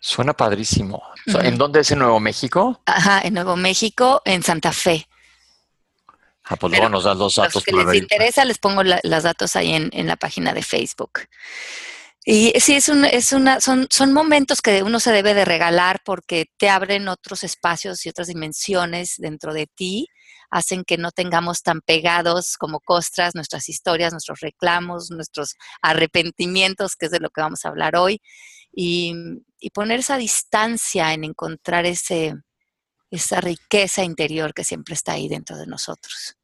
Suena 0.00 0.32
padrísimo. 0.32 1.02
¿En 1.26 1.56
dónde 1.56 1.80
es 1.80 1.90
en 1.92 2.00
Nuevo 2.00 2.18
México? 2.18 2.82
Ajá, 2.86 3.20
en 3.22 3.34
Nuevo 3.34 3.56
México, 3.56 4.20
en 4.24 4.42
Santa 4.42 4.72
Fe. 4.72 5.06
Ah, 6.44 6.56
pues 6.56 6.72
luego 6.72 6.88
nos 6.88 7.04
das 7.04 7.16
los 7.16 7.36
datos. 7.36 7.54
Los 7.54 7.64
que 7.64 7.72
les 7.72 8.02
interesa, 8.02 8.44
les 8.44 8.58
pongo 8.58 8.82
los 8.82 9.22
datos 9.22 9.54
ahí 9.54 9.72
en, 9.72 9.90
en 9.92 10.08
la 10.08 10.16
página 10.16 10.52
de 10.52 10.62
Facebook. 10.62 11.20
Y 12.24 12.52
sí, 12.60 12.74
es, 12.74 12.88
un, 12.88 13.04
es 13.04 13.32
una, 13.32 13.60
son, 13.60 13.88
son 13.90 14.12
momentos 14.12 14.62
que 14.62 14.84
uno 14.84 15.00
se 15.00 15.10
debe 15.10 15.34
de 15.34 15.44
regalar 15.44 16.00
porque 16.04 16.46
te 16.56 16.68
abren 16.68 17.08
otros 17.08 17.42
espacios 17.42 18.06
y 18.06 18.10
otras 18.10 18.28
dimensiones 18.28 19.14
dentro 19.18 19.52
de 19.52 19.66
ti, 19.66 20.06
hacen 20.48 20.84
que 20.84 20.98
no 20.98 21.10
tengamos 21.10 21.62
tan 21.62 21.80
pegados 21.80 22.56
como 22.58 22.78
costras 22.78 23.34
nuestras 23.34 23.68
historias, 23.68 24.12
nuestros 24.12 24.40
reclamos, 24.40 25.10
nuestros 25.10 25.56
arrepentimientos, 25.82 26.94
que 26.94 27.06
es 27.06 27.12
de 27.12 27.20
lo 27.20 27.30
que 27.30 27.40
vamos 27.40 27.64
a 27.64 27.70
hablar 27.70 27.96
hoy, 27.96 28.20
y, 28.72 29.14
y 29.58 29.70
poner 29.70 30.00
esa 30.00 30.16
distancia 30.16 31.12
en 31.14 31.24
encontrar 31.24 31.86
ese, 31.86 32.34
esa 33.10 33.40
riqueza 33.40 34.04
interior 34.04 34.54
que 34.54 34.64
siempre 34.64 34.94
está 34.94 35.12
ahí 35.12 35.28
dentro 35.28 35.56
de 35.58 35.66
nosotros. 35.66 36.36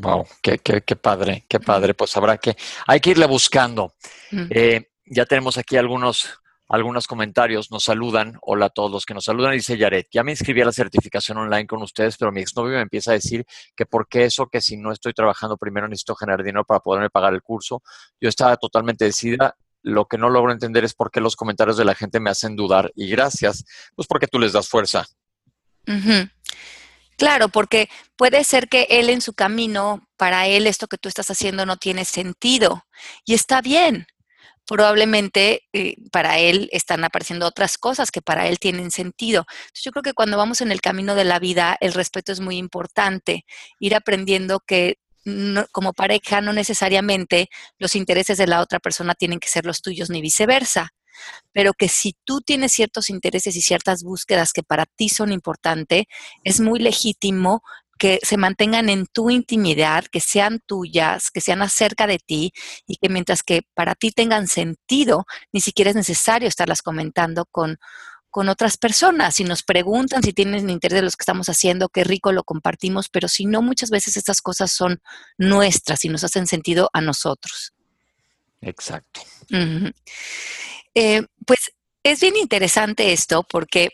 Wow, 0.00 0.26
qué, 0.42 0.58
qué, 0.58 0.82
qué, 0.82 0.96
padre, 0.96 1.44
qué 1.48 1.60
padre. 1.60 1.94
Pues 1.94 2.16
habrá 2.16 2.36
que, 2.38 2.56
hay 2.86 3.00
que 3.00 3.10
irle 3.10 3.26
buscando. 3.26 3.94
Eh, 4.50 4.88
ya 5.06 5.24
tenemos 5.24 5.56
aquí 5.56 5.76
algunos, 5.76 6.40
algunos 6.68 7.06
comentarios. 7.06 7.70
Nos 7.70 7.84
saludan. 7.84 8.36
Hola 8.42 8.66
a 8.66 8.70
todos 8.70 8.90
los 8.90 9.06
que 9.06 9.14
nos 9.14 9.24
saludan. 9.24 9.52
Dice 9.52 9.78
Yaret, 9.78 10.08
ya 10.12 10.24
me 10.24 10.32
inscribí 10.32 10.62
a 10.62 10.64
la 10.64 10.72
certificación 10.72 11.38
online 11.38 11.66
con 11.66 11.80
ustedes, 11.82 12.16
pero 12.16 12.32
mi 12.32 12.40
exnovio 12.40 12.74
me 12.74 12.82
empieza 12.82 13.12
a 13.12 13.14
decir 13.14 13.44
que 13.76 13.86
por 13.86 14.08
qué 14.08 14.24
eso, 14.24 14.46
que 14.46 14.60
si 14.60 14.76
no 14.76 14.90
estoy 14.90 15.12
trabajando 15.12 15.56
primero 15.56 15.86
necesito 15.86 16.16
generar 16.16 16.42
dinero 16.42 16.64
para 16.64 16.80
poderme 16.80 17.10
pagar 17.10 17.34
el 17.34 17.42
curso. 17.42 17.82
Yo 18.20 18.28
estaba 18.28 18.56
totalmente 18.56 19.04
decidida. 19.04 19.54
Lo 19.82 20.06
que 20.06 20.18
no 20.18 20.30
logro 20.30 20.50
entender 20.50 20.82
es 20.84 20.94
por 20.94 21.10
qué 21.10 21.20
los 21.20 21.36
comentarios 21.36 21.76
de 21.76 21.84
la 21.84 21.94
gente 21.94 22.18
me 22.18 22.30
hacen 22.30 22.56
dudar. 22.56 22.90
Y 22.96 23.08
gracias, 23.10 23.64
pues 23.94 24.08
porque 24.08 24.26
tú 24.26 24.38
les 24.38 24.52
das 24.52 24.68
fuerza. 24.68 25.06
Claro, 27.16 27.48
porque 27.48 27.88
puede 28.16 28.44
ser 28.44 28.68
que 28.68 28.86
él 28.90 29.10
en 29.10 29.20
su 29.20 29.34
camino, 29.34 30.02
para 30.16 30.46
él 30.48 30.66
esto 30.66 30.88
que 30.88 30.98
tú 30.98 31.08
estás 31.08 31.30
haciendo 31.30 31.66
no 31.66 31.76
tiene 31.76 32.04
sentido 32.04 32.84
y 33.24 33.34
está 33.34 33.60
bien. 33.62 34.06
Probablemente 34.66 35.62
eh, 35.74 35.96
para 36.10 36.38
él 36.38 36.68
están 36.72 37.04
apareciendo 37.04 37.46
otras 37.46 37.76
cosas 37.78 38.10
que 38.10 38.22
para 38.22 38.48
él 38.48 38.58
tienen 38.58 38.90
sentido. 38.90 39.46
yo 39.74 39.92
creo 39.92 40.02
que 40.02 40.14
cuando 40.14 40.38
vamos 40.38 40.60
en 40.62 40.72
el 40.72 40.80
camino 40.80 41.14
de 41.14 41.24
la 41.24 41.38
vida, 41.38 41.76
el 41.80 41.92
respeto 41.92 42.32
es 42.32 42.40
muy 42.40 42.56
importante. 42.56 43.44
Ir 43.78 43.94
aprendiendo 43.94 44.60
que 44.60 44.98
como 45.72 45.94
pareja 45.94 46.40
no 46.42 46.52
necesariamente 46.52 47.48
los 47.78 47.96
intereses 47.96 48.36
de 48.38 48.46
la 48.46 48.60
otra 48.60 48.78
persona 48.78 49.14
tienen 49.14 49.40
que 49.40 49.48
ser 49.48 49.64
los 49.64 49.80
tuyos 49.80 50.10
ni 50.10 50.20
viceversa 50.20 50.92
pero 51.52 51.72
que 51.72 51.88
si 51.88 52.16
tú 52.24 52.40
tienes 52.40 52.72
ciertos 52.72 53.10
intereses 53.10 53.56
y 53.56 53.62
ciertas 53.62 54.02
búsquedas 54.02 54.52
que 54.52 54.62
para 54.62 54.86
ti 54.86 55.08
son 55.08 55.32
importantes, 55.32 56.04
es 56.42 56.60
muy 56.60 56.78
legítimo 56.78 57.62
que 57.98 58.18
se 58.22 58.36
mantengan 58.36 58.88
en 58.88 59.06
tu 59.06 59.30
intimidad, 59.30 60.04
que 60.06 60.20
sean 60.20 60.60
tuyas, 60.66 61.30
que 61.30 61.40
sean 61.40 61.62
acerca 61.62 62.06
de 62.06 62.18
ti 62.18 62.52
y 62.86 62.96
que 62.96 63.08
mientras 63.08 63.42
que 63.42 63.62
para 63.74 63.94
ti 63.94 64.10
tengan 64.10 64.48
sentido, 64.48 65.26
ni 65.52 65.60
siquiera 65.60 65.90
es 65.90 65.96
necesario 65.96 66.48
estarlas 66.48 66.82
comentando 66.82 67.46
con, 67.46 67.78
con 68.30 68.48
otras 68.48 68.76
personas. 68.76 69.36
Si 69.36 69.44
nos 69.44 69.62
preguntan 69.62 70.22
si 70.22 70.32
tienen 70.32 70.68
interés 70.68 70.96
de 70.96 71.02
lo 71.02 71.08
que 71.08 71.16
estamos 71.20 71.48
haciendo, 71.48 71.88
qué 71.88 72.02
rico 72.02 72.32
lo 72.32 72.42
compartimos, 72.42 73.08
pero 73.08 73.28
si 73.28 73.46
no, 73.46 73.62
muchas 73.62 73.90
veces 73.90 74.16
estas 74.16 74.40
cosas 74.40 74.72
son 74.72 75.00
nuestras 75.38 76.04
y 76.04 76.08
nos 76.08 76.24
hacen 76.24 76.46
sentido 76.46 76.90
a 76.92 77.00
nosotros. 77.00 77.74
Exacto. 78.60 79.20
Eh, 80.94 81.26
pues 81.46 81.72
es 82.02 82.20
bien 82.20 82.36
interesante 82.36 83.12
esto 83.12 83.44
porque 83.44 83.90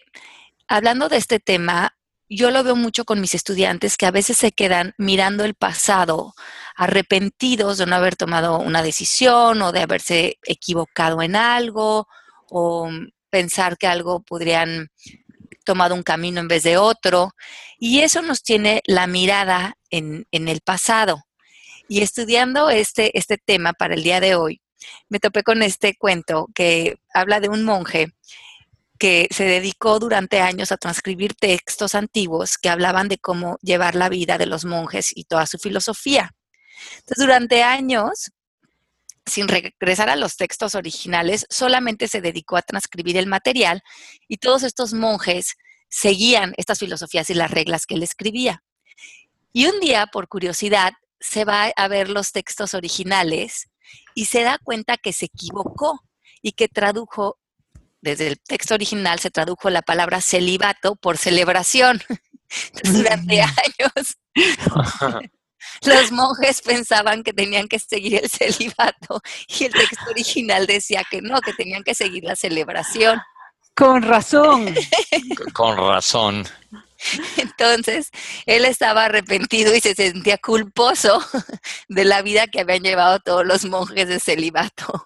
hablando 0.69 1.09
de 1.09 1.17
este 1.17 1.41
tema, 1.41 1.97
yo 2.29 2.51
lo 2.51 2.63
veo 2.63 2.77
mucho 2.77 3.05
con 3.05 3.21
mis 3.21 3.35
estudiantes 3.35 3.97
que 3.97 4.07
a 4.07 4.13
veces 4.13 4.39
se 4.39 4.53
quedan 4.53 4.95
mirando 4.99 5.45
el 5.45 5.55
pasado, 5.55 6.35
arrepentidos 6.77 7.79
de 7.79 7.87
no 7.87 7.97
haber 7.97 8.17
tomado 8.17 8.59
una 8.59 8.83
decisión 8.83 9.61
o 9.63 9.73
de 9.73 9.81
haberse 9.81 10.39
equivocado 10.45 11.23
en 11.23 11.35
algo 11.35 12.07
o 12.49 12.89
pensar 13.31 13.79
que 13.79 13.89
algo 13.89 14.23
podrían 14.23 14.91
tomado 15.65 15.95
un 15.95 16.03
camino 16.03 16.41
en 16.41 16.49
vez 16.49 16.63
de 16.63 16.77
otro. 16.77 17.33
Y 17.79 18.01
eso 18.01 18.23
nos 18.23 18.43
tiene 18.43 18.83
la 18.87 19.07
mirada 19.07 19.75
en, 19.91 20.27
en 20.31 20.49
el 20.49 20.61
pasado. 20.61 21.25
Y 21.89 22.03
estudiando 22.03 22.71
este, 22.71 23.17
este 23.19 23.39
tema 23.39 23.73
para 23.73 23.95
el 23.95 24.05
día 24.05 24.21
de 24.21 24.37
hoy, 24.37 24.61
me 25.09 25.21
topé 25.21 25.43
con 25.43 25.63
este 25.63 25.97
cuento 25.97 26.49
que 26.55 26.97
habla 27.13 27.41
de 27.41 27.49
un 27.49 27.65
monje 27.65 28.13
que 28.99 29.29
se 29.31 29.45
dedicó 29.45 29.99
durante 29.99 30.41
años 30.41 30.73
a 30.73 30.77
transcribir 30.77 31.35
textos 31.35 31.95
antiguos 31.95 32.59
que 32.59 32.69
hablaban 32.69 33.09
de 33.09 33.17
cómo 33.17 33.57
llevar 33.63 33.95
la 33.95 34.11
vida 34.11 34.37
de 34.37 34.45
los 34.45 34.67
monjes 34.67 35.13
y 35.15 35.25
toda 35.25 35.47
su 35.47 35.59
filosofía. 35.59 36.35
Entonces, 36.99 37.17
durante 37.17 37.63
años, 37.63 38.31
sin 39.25 39.49
regresar 39.49 40.11
a 40.11 40.17
los 40.17 40.37
textos 40.37 40.75
originales, 40.75 41.47
solamente 41.49 42.09
se 42.09 42.21
dedicó 42.21 42.59
a 42.59 42.63
transcribir 42.63 43.17
el 43.17 43.27
material 43.27 43.83
y 44.29 44.37
todos 44.37 44.63
estos 44.65 44.93
monjes 44.93 45.57
seguían 45.89 46.53
estas 46.59 46.79
filosofías 46.79 47.31
y 47.31 47.35
las 47.35 47.51
reglas 47.51 47.87
que 47.87 47.95
él 47.95 48.03
escribía. 48.03 48.63
Y 49.55 49.65
un 49.65 49.81
día, 49.81 50.09
por 50.09 50.29
curiosidad, 50.29 50.93
se 51.21 51.47
va 51.47 51.73
a 51.75 51.89
ver 51.89 52.11
los 52.11 52.33
textos 52.33 52.75
originales 52.75 53.70
y 54.15 54.27
se 54.27 54.43
da 54.43 54.59
cuenta 54.63 54.97
que 54.97 55.13
se 55.13 55.27
equivocó 55.27 56.01
y 56.43 56.53
que 56.53 56.69
tradujo, 56.69 57.39
desde 58.01 58.29
el 58.29 58.41
texto 58.41 58.75
original 58.75 59.19
se 59.19 59.31
tradujo 59.31 59.71
la 59.71 59.83
palabra 59.83 60.21
celibato 60.21 60.97
por 60.97 61.19
celebración. 61.19 62.03
durante 62.83 63.41
años 63.41 64.17
los 65.83 66.13
monjes 66.13 66.63
pensaban 66.63 67.23
que 67.23 67.33
tenían 67.33 67.69
que 67.69 67.79
seguir 67.79 68.21
el 68.23 68.31
celibato 68.31 69.21
y 69.47 69.65
el 69.65 69.73
texto 69.73 70.11
original 70.11 70.67
decía 70.67 71.05
que 71.09 71.21
no, 71.23 71.41
que 71.41 71.53
tenían 71.53 71.83
que 71.83 71.95
seguir 71.95 72.25
la 72.25 72.37
celebración. 72.37 73.21
Con 73.75 74.03
razón. 74.03 74.75
Con 75.53 75.77
razón. 75.77 76.47
Entonces, 77.37 78.11
él 78.47 78.65
estaba 78.65 79.07
arrepentido 79.07 79.75
y 79.75 79.81
se 79.81 79.95
sentía 79.95 80.39
culposo 80.39 81.23
de 81.89 82.05
la 82.05 82.23
vida 82.23 82.47
que 82.47 82.61
habían 82.61 82.83
llevado 82.83 83.19
todos 83.21 83.47
los 83.47 83.65
monjes 83.65 84.09
de 84.09 84.21
celibato. 84.21 85.05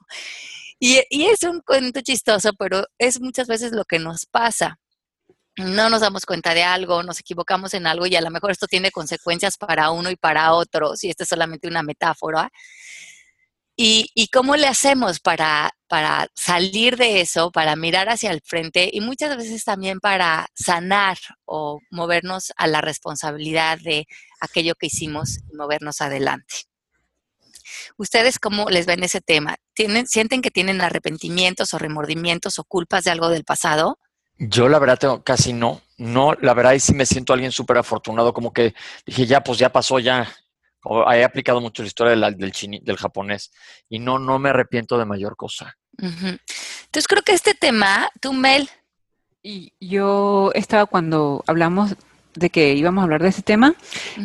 Y, 0.79 1.01
es 1.11 1.43
un 1.45 1.61
cuento 1.61 2.01
chistoso, 2.03 2.53
pero 2.59 2.85
es 2.99 3.21
muchas 3.21 3.49
veces 3.49 3.73
lo 3.73 3.85
que 3.85 3.99
nos 3.99 4.27
pasa. 4.27 4.79
No 5.57 5.89
nos 5.89 6.01
damos 6.01 6.27
cuenta 6.27 6.53
de 6.53 6.65
algo, 6.65 7.03
nos 7.05 7.21
equivocamos 7.21 7.75
en 7.75 7.87
algo 7.87 8.07
y 8.07 8.17
a 8.17 8.21
lo 8.21 8.31
mejor 8.31 8.51
esto 8.51 8.67
tiene 8.67 8.91
consecuencias 8.91 9.57
para 9.57 9.91
uno 9.93 10.11
y 10.11 10.17
para 10.17 10.53
otro, 10.53 10.97
si 10.97 11.11
esta 11.11 11.23
es 11.23 11.29
solamente 11.29 11.69
una 11.69 11.85
metáfora. 11.85 12.51
¿Y, 13.77 14.29
cómo 14.33 14.55
le 14.55 14.69
hacemos 14.69 15.19
para, 15.19 15.73
para 15.89 16.29
salir 16.35 16.97
de 16.97 17.21
eso, 17.21 17.51
para 17.51 17.75
mirar 17.75 18.09
hacia 18.09 18.31
el 18.31 18.41
frente 18.41 18.89
y 18.93 19.01
muchas 19.01 19.37
veces 19.37 19.65
también 19.65 19.99
para 19.99 20.47
sanar 20.55 21.19
o 21.45 21.81
movernos 21.91 22.53
a 22.57 22.69
la 22.69 22.81
responsabilidad 22.81 23.79
de 23.81 24.07
aquello 24.41 24.75
que 24.77 24.87
hicimos 24.87 25.39
y 25.51 25.57
movernos 25.57 26.01
adelante? 26.01 26.55
¿Ustedes 27.97 28.39
cómo 28.39 28.71
les 28.71 28.87
ven 28.87 29.03
ese 29.03 29.21
tema? 29.21 29.57
¿Tienen, 29.75 30.07
¿Sienten 30.07 30.43
que 30.43 30.51
tienen 30.51 30.81
arrepentimientos 30.81 31.75
o 31.75 31.79
remordimientos 31.79 32.59
o 32.61 32.65
culpas 32.65 33.05
de 33.05 33.11
algo 33.11 33.29
del 33.29 33.45
pasado? 33.45 33.99
Yo 34.39 34.69
la 34.69 34.79
verdad 34.79 34.99
tengo, 34.99 35.23
casi 35.23 35.53
no. 35.53 35.81
No, 35.97 36.35
la 36.41 36.55
verdad 36.55 36.77
sí 36.79 36.93
me 36.93 37.07
siento 37.07 37.33
alguien 37.33 37.53
súper 37.53 37.79
afortunado, 37.79 38.33
como 38.33 38.53
que 38.53 38.75
dije, 39.07 39.27
ya, 39.27 39.43
pues 39.43 39.59
ya 39.59 39.71
pasó, 39.71 40.01
ya, 40.01 40.29
he 41.13 41.25
aplicado 41.25 41.61
mucho 41.61 41.83
la 41.83 41.89
historia 41.89 42.15
del, 42.15 42.53
del 42.83 42.97
japonés 42.97 43.51
y 43.89 43.99
no, 43.99 44.19
no 44.19 44.39
me 44.39 44.51
arrepiento 44.51 44.99
de 44.99 45.05
mayor 45.05 45.37
cosa. 45.37 45.77
Entonces 45.99 47.09
creo 47.09 47.23
que 47.23 47.33
este 47.33 47.55
tema, 47.55 48.09
tú 48.21 48.33
Mel. 48.33 48.69
Y 49.43 49.75
yo 49.79 50.51
estaba 50.55 50.87
cuando 50.87 51.45
hablamos 51.47 51.97
de 52.35 52.51
que 52.51 52.75
íbamos 52.75 53.03
a 53.03 53.05
hablar 53.05 53.23
de 53.23 53.29
ese 53.29 53.43
tema, 53.43 53.75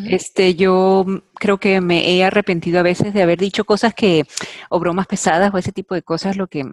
este, 0.08 0.54
yo 0.54 1.04
creo 1.34 1.58
que 1.58 1.80
me 1.80 2.10
he 2.10 2.24
arrepentido 2.24 2.80
a 2.80 2.82
veces 2.82 3.12
de 3.12 3.22
haber 3.22 3.38
dicho 3.38 3.64
cosas 3.64 3.94
que, 3.94 4.24
o 4.68 4.80
bromas 4.80 5.06
pesadas 5.06 5.52
o 5.52 5.58
ese 5.58 5.72
tipo 5.72 5.94
de 5.94 6.02
cosas, 6.02 6.36
lo 6.36 6.48
que 6.48 6.64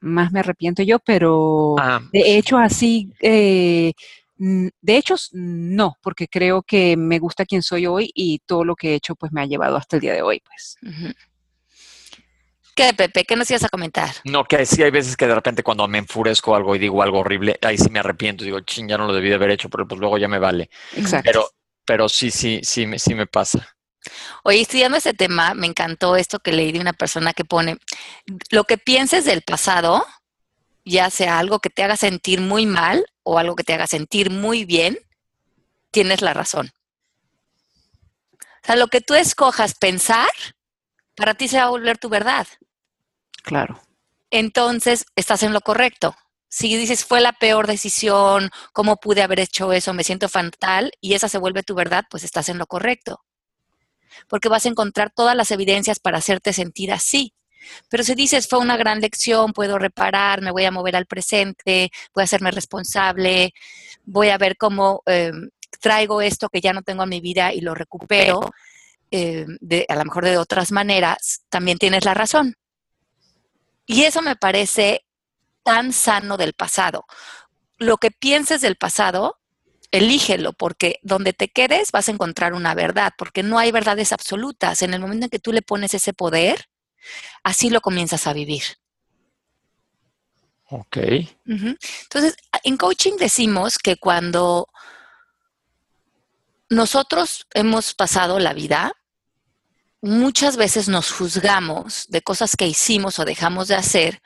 más 0.00 0.32
me 0.32 0.40
arrepiento 0.40 0.82
yo, 0.82 0.98
pero 1.00 1.74
ah, 1.78 2.00
de 2.12 2.38
hecho 2.38 2.56
así 2.58 3.12
eh, 3.20 3.92
de 4.38 4.96
hecho, 4.96 5.16
no, 5.32 5.96
porque 6.00 6.28
creo 6.28 6.62
que 6.62 6.96
me 6.96 7.18
gusta 7.18 7.44
quien 7.44 7.62
soy 7.62 7.86
hoy 7.86 8.10
y 8.14 8.38
todo 8.40 8.64
lo 8.64 8.76
que 8.76 8.90
he 8.90 8.94
hecho 8.94 9.16
pues 9.16 9.32
me 9.32 9.42
ha 9.42 9.46
llevado 9.46 9.76
hasta 9.76 9.96
el 9.96 10.00
día 10.00 10.12
de 10.12 10.22
hoy, 10.22 10.40
pues. 10.40 10.76
¿Qué, 12.74 12.94
Pepe? 12.94 13.24
¿Qué 13.24 13.34
nos 13.34 13.50
ibas 13.50 13.64
a 13.64 13.68
comentar? 13.68 14.10
No, 14.22 14.44
que 14.44 14.64
sí 14.64 14.80
hay 14.84 14.92
veces 14.92 15.16
que 15.16 15.26
de 15.26 15.34
repente 15.34 15.64
cuando 15.64 15.88
me 15.88 15.98
enfurezco 15.98 16.54
algo 16.54 16.76
y 16.76 16.78
digo 16.78 17.02
algo 17.02 17.18
horrible, 17.18 17.58
ahí 17.62 17.76
sí 17.76 17.90
me 17.90 17.98
arrepiento, 17.98 18.44
digo, 18.44 18.60
ching, 18.60 18.88
ya 18.88 18.96
no 18.96 19.08
lo 19.08 19.12
debí 19.12 19.28
de 19.28 19.34
haber 19.34 19.50
hecho, 19.50 19.68
pero 19.68 19.88
pues 19.88 19.98
luego 20.00 20.16
ya 20.16 20.28
me 20.28 20.38
vale. 20.38 20.70
Exacto. 20.94 21.24
Pero, 21.24 21.50
pero 21.84 22.08
sí, 22.08 22.30
sí, 22.30 22.60
sí, 22.62 22.86
sí 22.96 23.14
me 23.16 23.26
pasa. 23.26 23.76
Oye, 24.44 24.60
estudiando 24.60 24.96
este 24.96 25.12
tema, 25.12 25.54
me 25.54 25.66
encantó 25.66 26.14
esto 26.14 26.38
que 26.38 26.52
leí 26.52 26.70
de 26.70 26.78
una 26.78 26.92
persona 26.92 27.32
que 27.32 27.44
pone, 27.44 27.78
lo 28.50 28.62
que 28.62 28.78
pienses 28.78 29.24
del 29.24 29.42
pasado, 29.42 30.06
ya 30.88 31.10
sea 31.10 31.38
algo 31.38 31.60
que 31.60 31.70
te 31.70 31.82
haga 31.82 31.96
sentir 31.96 32.40
muy 32.40 32.66
mal 32.66 33.04
o 33.22 33.38
algo 33.38 33.54
que 33.56 33.64
te 33.64 33.74
haga 33.74 33.86
sentir 33.86 34.30
muy 34.30 34.64
bien, 34.64 34.98
tienes 35.90 36.22
la 36.22 36.34
razón. 36.34 36.70
O 38.32 38.66
sea, 38.66 38.76
lo 38.76 38.88
que 38.88 39.00
tú 39.00 39.14
escojas 39.14 39.74
pensar, 39.74 40.28
para 41.14 41.34
ti 41.34 41.48
se 41.48 41.58
va 41.58 41.64
a 41.64 41.70
volver 41.70 41.98
tu 41.98 42.08
verdad. 42.08 42.46
Claro. 43.42 43.80
Entonces, 44.30 45.06
estás 45.16 45.42
en 45.42 45.52
lo 45.52 45.60
correcto. 45.60 46.14
Si 46.48 46.74
dices, 46.76 47.04
fue 47.04 47.20
la 47.20 47.32
peor 47.32 47.66
decisión, 47.66 48.50
¿cómo 48.72 48.96
pude 48.96 49.22
haber 49.22 49.40
hecho 49.40 49.72
eso? 49.72 49.92
Me 49.92 50.04
siento 50.04 50.28
fatal 50.28 50.92
y 51.00 51.14
esa 51.14 51.28
se 51.28 51.38
vuelve 51.38 51.62
tu 51.62 51.74
verdad, 51.74 52.04
pues 52.10 52.24
estás 52.24 52.48
en 52.48 52.58
lo 52.58 52.66
correcto. 52.66 53.22
Porque 54.28 54.48
vas 54.48 54.64
a 54.64 54.70
encontrar 54.70 55.12
todas 55.14 55.36
las 55.36 55.50
evidencias 55.50 56.00
para 56.00 56.18
hacerte 56.18 56.52
sentir 56.52 56.92
así. 56.92 57.34
Pero 57.88 58.04
si 58.04 58.14
dices, 58.14 58.48
fue 58.48 58.58
una 58.58 58.76
gran 58.76 59.00
lección, 59.00 59.52
puedo 59.52 59.78
reparar, 59.78 60.42
me 60.42 60.50
voy 60.50 60.64
a 60.64 60.70
mover 60.70 60.96
al 60.96 61.06
presente, 61.06 61.90
voy 62.14 62.22
a 62.22 62.24
hacerme 62.24 62.50
responsable, 62.50 63.52
voy 64.04 64.28
a 64.28 64.38
ver 64.38 64.56
cómo 64.56 65.02
eh, 65.06 65.32
traigo 65.80 66.20
esto 66.20 66.48
que 66.48 66.60
ya 66.60 66.72
no 66.72 66.82
tengo 66.82 67.02
en 67.02 67.08
mi 67.08 67.20
vida 67.20 67.52
y 67.52 67.60
lo 67.60 67.74
recupero, 67.74 68.40
eh, 69.10 69.46
de, 69.60 69.86
a 69.88 69.94
lo 69.96 70.04
mejor 70.04 70.24
de 70.24 70.38
otras 70.38 70.72
maneras, 70.72 71.42
también 71.48 71.78
tienes 71.78 72.04
la 72.04 72.14
razón. 72.14 72.56
Y 73.86 74.04
eso 74.04 74.20
me 74.20 74.36
parece 74.36 75.04
tan 75.62 75.92
sano 75.92 76.36
del 76.36 76.52
pasado. 76.52 77.06
Lo 77.78 77.96
que 77.96 78.10
pienses 78.10 78.60
del 78.60 78.76
pasado, 78.76 79.38
elígelo, 79.90 80.52
porque 80.52 80.98
donde 81.02 81.32
te 81.32 81.48
quedes 81.48 81.92
vas 81.92 82.08
a 82.08 82.12
encontrar 82.12 82.52
una 82.52 82.74
verdad, 82.74 83.12
porque 83.16 83.42
no 83.42 83.58
hay 83.58 83.72
verdades 83.72 84.12
absolutas. 84.12 84.82
En 84.82 84.92
el 84.92 85.00
momento 85.00 85.26
en 85.26 85.30
que 85.30 85.38
tú 85.38 85.52
le 85.52 85.62
pones 85.62 85.94
ese 85.94 86.12
poder, 86.12 86.68
así 87.42 87.70
lo 87.70 87.80
comienzas 87.80 88.26
a 88.26 88.32
vivir. 88.32 88.62
Ok. 90.70 90.98
Entonces, 91.46 92.36
en 92.62 92.76
coaching 92.76 93.16
decimos 93.18 93.78
que 93.78 93.96
cuando 93.96 94.68
nosotros 96.68 97.46
hemos 97.54 97.94
pasado 97.94 98.38
la 98.38 98.52
vida, 98.52 98.92
muchas 100.02 100.56
veces 100.56 100.88
nos 100.88 101.10
juzgamos 101.10 102.06
de 102.08 102.22
cosas 102.22 102.54
que 102.54 102.66
hicimos 102.66 103.18
o 103.18 103.24
dejamos 103.24 103.68
de 103.68 103.76
hacer 103.76 104.20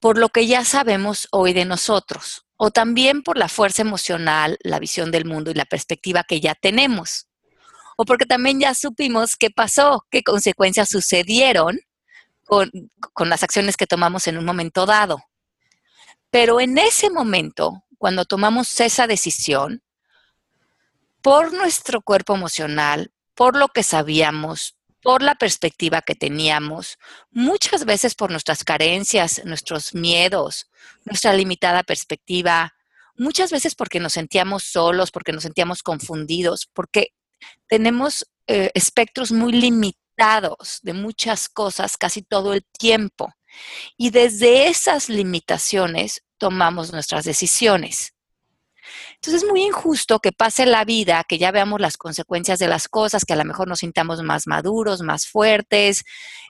por 0.00 0.18
lo 0.18 0.30
que 0.30 0.46
ya 0.46 0.64
sabemos 0.64 1.28
hoy 1.30 1.52
de 1.52 1.64
nosotros, 1.64 2.44
o 2.56 2.70
también 2.70 3.22
por 3.22 3.38
la 3.38 3.48
fuerza 3.48 3.82
emocional, 3.82 4.58
la 4.62 4.78
visión 4.78 5.10
del 5.10 5.24
mundo 5.24 5.50
y 5.50 5.54
la 5.54 5.64
perspectiva 5.64 6.24
que 6.24 6.40
ya 6.40 6.54
tenemos, 6.54 7.28
o 7.96 8.04
porque 8.04 8.26
también 8.26 8.60
ya 8.60 8.74
supimos 8.74 9.36
qué 9.36 9.50
pasó, 9.50 10.04
qué 10.10 10.22
consecuencias 10.22 10.88
sucedieron 10.88 11.80
con, 12.44 12.70
las 13.28 13.42
acciones 13.42 13.76
que 13.76 13.86
tomamos 13.86 14.26
en 14.26 14.38
un 14.38 14.44
momento 14.44 14.86
dado. 14.86 15.22
Pero 16.30 16.60
en 16.60 16.78
ese 16.78 17.10
momento, 17.10 17.84
cuando 17.98 18.24
tomamos 18.24 18.80
esa 18.80 19.06
decisión, 19.06 19.82
por 21.22 21.52
nuestro 21.52 22.02
cuerpo 22.02 22.34
emocional, 22.34 23.12
por 23.34 23.56
lo 23.56 23.68
que 23.68 23.82
sabíamos, 23.82 24.76
por 25.02 25.22
la 25.22 25.34
perspectiva 25.34 26.02
que 26.02 26.14
teníamos, 26.14 26.98
muchas 27.30 27.84
veces 27.84 28.14
por 28.14 28.30
nuestras 28.30 28.64
carencias, 28.64 29.42
nuestros 29.44 29.94
miedos, 29.94 30.70
nuestra 31.04 31.32
limitada 31.34 31.82
perspectiva, 31.82 32.74
muchas 33.16 33.50
veces 33.50 33.74
porque 33.74 34.00
nos 34.00 34.14
sentíamos 34.14 34.64
solos, 34.64 35.10
porque 35.10 35.32
nos 35.32 35.42
sentíamos 35.42 35.82
confundidos, 35.82 36.68
porque 36.72 37.14
tenemos 37.68 38.26
eh, 38.46 38.70
espectros 38.74 39.30
muy 39.30 39.52
limitados 39.52 40.03
de 40.82 40.92
muchas 40.92 41.48
cosas 41.48 41.96
casi 41.96 42.22
todo 42.22 42.52
el 42.54 42.64
tiempo. 42.78 43.32
Y 43.96 44.10
desde 44.10 44.68
esas 44.68 45.08
limitaciones 45.08 46.22
tomamos 46.38 46.92
nuestras 46.92 47.24
decisiones. 47.24 48.14
Entonces 49.14 49.42
es 49.42 49.48
muy 49.48 49.62
injusto 49.62 50.18
que 50.18 50.32
pase 50.32 50.66
la 50.66 50.84
vida, 50.84 51.24
que 51.26 51.38
ya 51.38 51.50
veamos 51.50 51.80
las 51.80 51.96
consecuencias 51.96 52.58
de 52.58 52.68
las 52.68 52.88
cosas, 52.88 53.24
que 53.24 53.32
a 53.32 53.36
lo 53.36 53.44
mejor 53.44 53.66
nos 53.68 53.78
sintamos 53.78 54.22
más 54.22 54.46
maduros, 54.46 55.00
más 55.00 55.26
fuertes, 55.26 56.04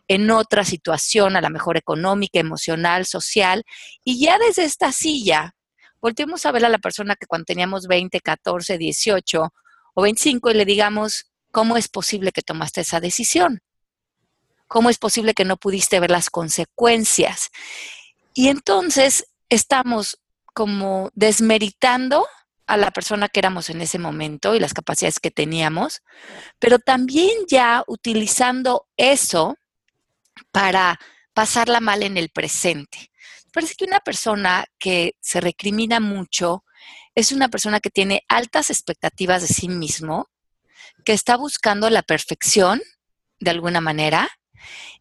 en 0.08 0.30
otra 0.30 0.64
situación, 0.64 1.36
a 1.36 1.40
lo 1.40 1.50
mejor 1.50 1.76
económica, 1.76 2.40
emocional, 2.40 3.06
social, 3.06 3.64
y 4.02 4.20
ya 4.20 4.38
desde 4.38 4.64
esta 4.64 4.92
silla, 4.92 5.54
volteemos 6.00 6.44
a 6.44 6.52
ver 6.52 6.64
a 6.64 6.68
la 6.68 6.78
persona 6.78 7.16
que 7.16 7.26
cuando 7.26 7.46
teníamos 7.46 7.86
20, 7.86 8.20
14, 8.20 8.76
18 8.76 9.52
o 9.94 10.02
25 10.02 10.50
y 10.50 10.54
le 10.54 10.64
digamos, 10.64 11.30
¿cómo 11.54 11.76
es 11.76 11.86
posible 11.86 12.32
que 12.32 12.42
tomaste 12.42 12.80
esa 12.80 12.98
decisión? 12.98 13.62
¿Cómo 14.66 14.90
es 14.90 14.98
posible 14.98 15.34
que 15.34 15.44
no 15.44 15.56
pudiste 15.56 16.00
ver 16.00 16.10
las 16.10 16.28
consecuencias? 16.28 17.50
Y 18.34 18.48
entonces 18.48 19.28
estamos 19.48 20.18
como 20.52 21.10
desmeritando 21.14 22.26
a 22.66 22.76
la 22.76 22.90
persona 22.90 23.28
que 23.28 23.38
éramos 23.38 23.70
en 23.70 23.82
ese 23.82 24.00
momento 24.00 24.56
y 24.56 24.58
las 24.58 24.74
capacidades 24.74 25.20
que 25.20 25.30
teníamos, 25.30 26.02
pero 26.58 26.80
también 26.80 27.30
ya 27.46 27.84
utilizando 27.86 28.88
eso 28.96 29.56
para 30.50 30.98
pasarla 31.34 31.78
mal 31.78 32.02
en 32.02 32.16
el 32.16 32.30
presente. 32.30 33.12
Parece 33.52 33.76
que 33.76 33.84
una 33.84 34.00
persona 34.00 34.64
que 34.76 35.14
se 35.20 35.40
recrimina 35.40 36.00
mucho 36.00 36.64
es 37.14 37.30
una 37.30 37.48
persona 37.48 37.78
que 37.78 37.90
tiene 37.90 38.24
altas 38.26 38.70
expectativas 38.70 39.42
de 39.42 39.54
sí 39.54 39.68
mismo 39.68 40.33
que 41.04 41.12
está 41.12 41.36
buscando 41.36 41.90
la 41.90 42.02
perfección 42.02 42.82
de 43.40 43.50
alguna 43.50 43.80
manera 43.80 44.28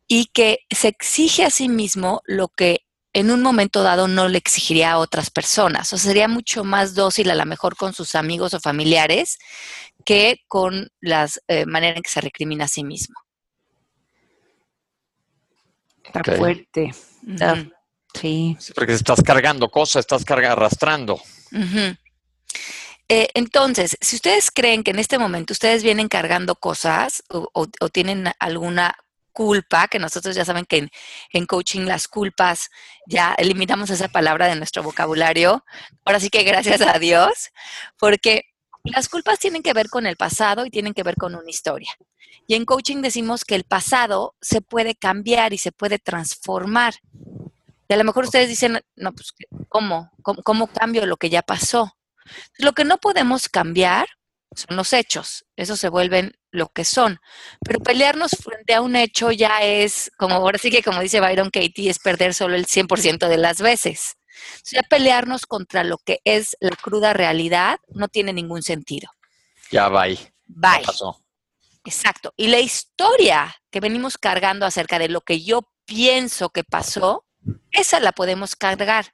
y 0.08 0.26
que 0.26 0.60
se 0.70 0.89
exige 0.89 1.46
a 1.46 1.50
sí 1.50 1.70
mismo 1.70 2.22
lo 2.26 2.50
que 2.50 2.82
en 3.13 3.30
un 3.30 3.42
momento 3.42 3.84
dado 3.84 4.08
no 4.08 4.28
le 4.28 4.39
exigiría 4.39 4.92
a 4.92 4.98
otras 4.98 5.30
personas. 5.30 5.94
O 5.94 5.98
sería 5.98 6.28
mucho 6.28 6.63
más 6.63 6.96
dócil 6.96 7.30
a 7.30 7.36
lo 7.36 7.46
mejor 7.46 7.76
con 7.76 7.94
sus 7.94 8.16
amigos 8.16 8.54
o 8.54 8.60
familiares 8.60 9.38
que 10.04 10.42
con 10.48 10.89
las 11.00 11.39
eh, 11.48 11.66
maneras 11.66 11.98
en 11.98 12.04
que 12.04 12.10
se 12.10 12.22
recrimina 12.22 12.66
a 12.66 12.68
sí 12.68 12.84
mismo. 12.84 13.16
Está 16.04 16.24
fuerte. 16.36 16.94
sí. 18.20 18.58
Porque 18.76 18.94
estás 18.94 19.22
cargando 19.22 19.70
cosas, 19.70 20.02
estás 20.02 20.26
cargando, 20.26 20.58
arrastrando. 20.58 21.22
Eh, 23.15 23.30
entonces, 23.36 23.95
si 24.02 24.15
ustedes 24.15 24.49
creen 24.49 24.84
que 24.84 24.89
en 24.89 24.97
este 24.97 25.19
momento 25.19 25.54
ustedes 25.54 25.84
vienen 25.84 26.08
cargando 26.08 26.56
cosas 26.56 27.21
o, 27.30 27.67
tienen 27.89 28.32
alguna 28.39 28.97
culpa, 29.32 29.88
que 29.88 29.99
nosotros 29.99 30.36
ya 30.36 30.45
saben 30.45 30.65
que 30.65 30.89
en, 31.32 31.45
coaching 31.45 31.82
las 31.82 32.08
culpas 32.08 32.71
ya 33.06 33.36
eliminamos 33.38 33.91
esa 33.91 34.08
palabra 34.08 34.47
de 34.47 34.56
nuestro 34.56 34.82
vocabulario, 34.82 35.63
ahora 36.06 36.19
sí 36.19 36.32
que 36.32 36.41
gracias 36.41 36.82
a 36.82 36.97
Dios, 36.97 37.52
porque 37.99 38.45
las 38.84 39.10
culpas 39.10 39.38
tienen 39.38 39.62
que 39.62 39.73
ver 39.73 39.89
con 39.89 40.08
el 40.08 40.15
pasado 40.15 40.65
y 40.65 40.71
tienen 40.71 40.95
que 40.95 41.04
ver 41.04 41.15
con 41.15 41.36
una 41.36 41.52
historia. 41.52 41.91
Y 42.47 42.56
en 42.56 42.65
coaching 42.65 43.04
decimos 43.04 43.45
que 43.45 43.54
el 43.54 43.63
pasado 43.63 44.34
se 44.41 44.62
puede 44.62 44.95
cambiar 44.95 45.54
y 45.54 45.60
se 45.60 45.71
puede 45.71 45.99
transformar. 45.99 46.95
Y 47.88 47.93
a 47.93 47.97
lo 47.97 48.06
mejor 48.06 48.23
ustedes 48.23 48.49
dicen, 48.49 48.82
no, 48.95 49.12
pues, 49.13 49.36
¿cómo? 49.69 50.10
¿Cómo, 50.23 50.65
cambio 50.65 51.06
lo 51.06 51.17
que 51.17 51.30
ya 51.30 51.43
pasó? 51.43 51.95
Lo 52.58 52.74
que 52.74 52.86
no 52.86 52.98
podemos 52.98 53.50
cambiar 53.50 54.08
son 54.56 54.78
los 54.78 54.94
hechos, 54.94 55.46
esos 55.56 55.80
se 55.80 55.90
vuelven 55.90 56.34
lo 56.52 56.70
que 56.70 56.86
son. 56.86 57.20
Pero 57.66 57.80
pelearnos 57.80 58.32
frente 58.32 58.74
a 58.74 58.82
un 58.82 58.96
hecho 58.96 59.32
ya 59.32 59.64
es, 59.64 60.12
como 60.18 60.36
ahora 60.36 60.60
sí 60.60 60.70
que 60.70 60.84
como 60.84 61.02
dice 61.02 61.20
Byron 61.20 61.50
Katie, 61.50 61.90
es 61.90 62.00
perder 62.00 62.34
solo 62.34 62.56
el 62.56 62.68
100% 62.68 63.28
de 63.28 63.38
las 63.38 63.62
veces. 63.62 64.16
O 64.56 64.62
sea, 64.64 64.84
pelearnos 64.84 65.46
contra 65.46 65.84
lo 65.84 65.98
que 65.98 66.20
es 66.24 66.56
la 66.60 66.76
cruda 66.76 67.14
realidad 67.14 67.78
no 67.90 68.08
tiene 68.08 68.34
ningún 68.34 68.62
sentido. 68.64 69.10
Ya, 69.72 69.90
bye. 69.90 70.18
Bye. 70.46 70.84
Exacto. 71.86 72.34
Y 72.38 72.48
la 72.48 72.60
historia 72.60 73.56
que 73.72 73.80
venimos 73.80 74.18
cargando 74.18 74.66
acerca 74.66 75.00
de 75.00 75.10
lo 75.10 75.22
que 75.22 75.44
yo 75.44 75.70
pienso 75.86 76.50
que 76.50 76.64
pasó, 76.64 77.26
esa 77.72 78.00
la 78.00 78.12
podemos 78.12 78.56
cargar. 78.56 79.14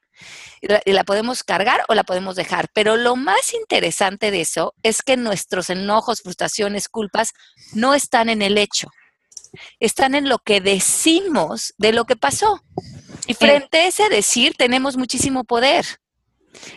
Y 0.84 0.92
la, 0.92 1.04
podemos 1.04 1.42
cargar 1.42 1.82
o 1.88 1.94
la 1.94 2.04
podemos 2.04 2.36
dejar. 2.36 2.68
Pero 2.74 2.96
lo 2.96 3.16
más 3.16 3.54
interesante 3.54 4.30
de 4.30 4.42
eso 4.42 4.74
es 4.82 5.02
que 5.02 5.16
nuestros 5.16 5.70
enojos, 5.70 6.20
frustraciones, 6.20 6.88
culpas 6.88 7.32
no 7.72 7.94
están 7.94 8.28
en 8.28 8.42
el 8.42 8.58
hecho. 8.58 8.88
Están 9.80 10.14
en 10.14 10.28
lo 10.28 10.38
que 10.38 10.60
decimos 10.60 11.74
de 11.78 11.92
lo 11.92 12.04
que 12.04 12.16
pasó. 12.16 12.62
Y 13.26 13.34
frente 13.34 13.78
a 13.78 13.86
ese 13.86 14.08
decir 14.08 14.54
tenemos 14.58 14.96
muchísimo 14.96 15.44
poder. 15.44 15.86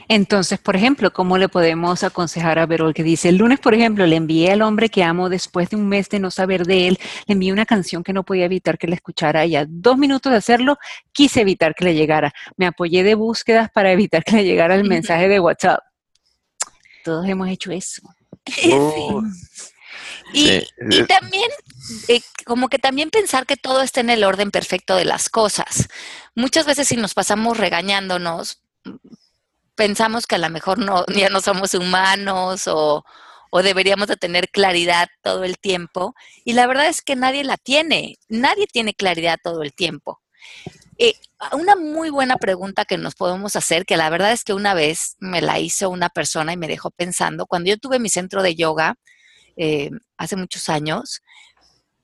Entonces, 0.07 0.59
por 0.59 0.75
ejemplo, 0.75 1.11
¿cómo 1.11 1.37
le 1.37 1.49
podemos 1.49 2.03
aconsejar 2.03 2.59
a 2.59 2.65
Verol 2.65 2.93
que 2.93 3.03
dice, 3.03 3.29
el 3.29 3.37
lunes, 3.37 3.59
por 3.59 3.73
ejemplo, 3.73 4.05
le 4.05 4.15
envié 4.15 4.51
al 4.51 4.61
hombre 4.61 4.89
que 4.89 5.03
amo 5.03 5.29
después 5.29 5.69
de 5.69 5.75
un 5.75 5.87
mes 5.87 6.09
de 6.09 6.19
no 6.19 6.31
saber 6.31 6.65
de 6.65 6.87
él, 6.87 6.99
le 7.27 7.33
envié 7.33 7.51
una 7.51 7.65
canción 7.65 8.03
que 8.03 8.13
no 8.13 8.23
podía 8.23 8.45
evitar 8.45 8.77
que 8.77 8.87
le 8.87 8.95
escuchara 8.95 9.45
y 9.45 9.55
a 9.55 9.65
dos 9.67 9.97
minutos 9.97 10.31
de 10.31 10.37
hacerlo 10.37 10.77
quise 11.11 11.41
evitar 11.41 11.75
que 11.75 11.85
le 11.85 11.95
llegara. 11.95 12.33
Me 12.57 12.65
apoyé 12.65 13.03
de 13.03 13.15
búsquedas 13.15 13.69
para 13.71 13.91
evitar 13.91 14.23
que 14.23 14.35
le 14.37 14.43
llegara 14.43 14.75
el 14.75 14.87
mensaje 14.87 15.27
de 15.27 15.39
WhatsApp. 15.39 15.79
Todos 17.03 17.27
hemos 17.27 17.49
hecho 17.49 17.71
eso. 17.71 18.01
Y, 20.33 20.63
también, 21.05 21.49
eh, 22.07 22.21
como 22.45 22.67
que 22.67 22.79
también 22.79 23.11
pensar 23.11 23.45
que 23.45 23.55
todo 23.55 23.83
está 23.83 24.01
en 24.01 24.09
el 24.09 24.23
orden 24.23 24.49
perfecto 24.49 24.95
de 24.95 25.05
las 25.05 25.29
cosas. 25.29 25.89
Muchas 26.33 26.65
veces 26.65 26.87
si 26.87 26.95
nos 26.95 27.13
pasamos 27.13 27.57
regañándonos, 27.57 28.62
pensamos 29.83 30.27
que 30.27 30.35
a 30.35 30.37
lo 30.37 30.49
mejor 30.49 30.79
no, 30.79 31.05
ya 31.13 31.29
no 31.29 31.41
somos 31.41 31.73
humanos 31.73 32.67
o, 32.67 33.03
deberíamos 33.61 34.07
de 34.07 34.15
tener 34.15 34.49
claridad 34.49 35.09
todo 35.21 35.43
el 35.43 35.59
tiempo. 35.59 36.15
Y 36.43 36.53
la 36.53 36.65
verdad 36.65 36.87
es 36.87 37.01
que 37.01 37.15
nadie 37.15 37.43
la 37.43 37.57
tiene, 37.57 38.17
nadie 38.27 38.65
tiene 38.65 38.93
claridad 38.95 39.37
todo 39.43 39.61
el 39.61 39.73
tiempo. 39.73 40.21
eh, 40.97 41.13
una 41.51 41.75
muy 41.75 42.09
buena 42.09 42.37
pregunta 42.37 42.85
que 42.85 42.97
nos 42.97 43.15
podemos 43.15 43.55
hacer, 43.55 43.85
que 43.85 43.97
la 43.97 44.09
verdad 44.09 44.31
es 44.31 44.43
que 44.43 44.53
una 44.53 44.73
vez 44.73 45.17
me 45.19 45.41
la 45.41 45.59
hizo 45.59 45.89
una 45.89 46.09
persona 46.09 46.53
y 46.53 46.57
me 46.57 46.67
dejó 46.67 46.89
pensando, 46.91 47.45
cuando 47.45 47.69
yo 47.69 47.77
tuve 47.77 47.99
mi 47.99 48.09
centro 48.09 48.41
de 48.41 48.55
yoga 48.55 48.95
eh, 49.57 49.91
hace 50.17 50.35
muchos 50.35 50.69
años, 50.69 51.21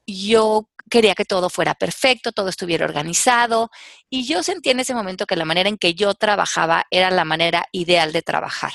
yo 0.05 0.69
quería 0.89 1.15
que 1.15 1.25
todo 1.25 1.49
fuera 1.49 1.75
perfecto, 1.75 2.31
todo 2.31 2.49
estuviera 2.49 2.85
organizado 2.85 3.69
y 4.09 4.25
yo 4.25 4.43
sentí 4.43 4.69
en 4.69 4.79
ese 4.79 4.93
momento 4.93 5.25
que 5.25 5.35
la 5.35 5.45
manera 5.45 5.69
en 5.69 5.77
que 5.77 5.93
yo 5.93 6.13
trabajaba 6.13 6.85
era 6.91 7.11
la 7.11 7.25
manera 7.25 7.65
ideal 7.71 8.11
de 8.11 8.21
trabajar. 8.21 8.73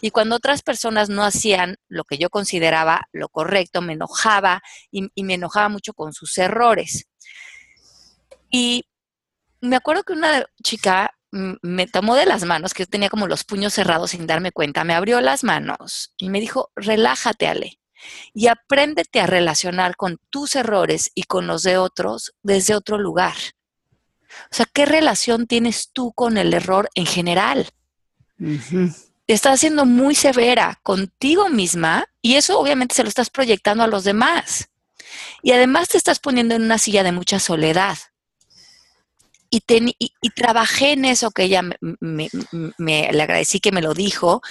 Y 0.00 0.10
cuando 0.10 0.36
otras 0.36 0.62
personas 0.62 1.08
no 1.08 1.24
hacían 1.24 1.76
lo 1.88 2.04
que 2.04 2.18
yo 2.18 2.30
consideraba 2.30 3.08
lo 3.12 3.28
correcto, 3.28 3.82
me 3.82 3.94
enojaba 3.94 4.62
y, 4.90 5.08
y 5.14 5.24
me 5.24 5.34
enojaba 5.34 5.68
mucho 5.68 5.92
con 5.92 6.12
sus 6.12 6.38
errores. 6.38 7.06
Y 8.50 8.84
me 9.60 9.76
acuerdo 9.76 10.04
que 10.04 10.12
una 10.12 10.46
chica 10.62 11.12
me 11.30 11.86
tomó 11.86 12.14
de 12.14 12.26
las 12.26 12.44
manos, 12.44 12.72
que 12.72 12.84
yo 12.84 12.88
tenía 12.88 13.10
como 13.10 13.26
los 13.26 13.44
puños 13.44 13.74
cerrados 13.74 14.12
sin 14.12 14.26
darme 14.26 14.52
cuenta, 14.52 14.84
me 14.84 14.94
abrió 14.94 15.20
las 15.20 15.44
manos 15.44 16.14
y 16.16 16.30
me 16.30 16.40
dijo, 16.40 16.70
relájate, 16.76 17.46
Ale, 17.46 17.78
y 18.34 18.48
apréndete 18.48 19.20
a 19.20 19.26
relacionar 19.26 19.96
con 19.96 20.18
tus 20.30 20.56
errores 20.56 21.10
y 21.14 21.24
con 21.24 21.46
los 21.46 21.62
de 21.62 21.78
otros 21.78 22.34
desde 22.42 22.74
otro 22.74 22.98
lugar. 22.98 23.36
O 24.50 24.54
sea, 24.54 24.66
¿qué 24.72 24.86
relación 24.86 25.46
tienes 25.46 25.90
tú 25.92 26.12
con 26.12 26.38
el 26.38 26.52
error 26.52 26.88
en 26.94 27.06
general? 27.06 27.70
Te 28.38 29.32
estás 29.32 29.54
haciendo 29.54 29.86
muy 29.86 30.14
severa 30.14 30.78
contigo 30.82 31.48
misma 31.48 32.08
y 32.22 32.34
eso 32.34 32.58
obviamente 32.58 32.94
se 32.94 33.02
lo 33.02 33.08
estás 33.08 33.30
proyectando 33.30 33.84
a 33.84 33.88
los 33.88 34.04
demás. 34.04 34.68
Y 35.42 35.52
además 35.52 35.88
te 35.88 35.98
estás 35.98 36.18
poniendo 36.18 36.54
en 36.54 36.62
una 36.62 36.78
silla 36.78 37.02
de 37.02 37.12
mucha 37.12 37.38
soledad 37.38 37.96
y, 39.50 40.30
trabajé 40.30 40.92
en 40.92 41.04
eso 41.04 41.30
que 41.30 41.44
ella 41.44 41.62
me, 41.80 42.28
le 42.78 43.22
agradecí 43.22 43.60
que 43.60 43.72
me 43.72 43.82
lo 43.82 43.94
dijo. 43.94 44.42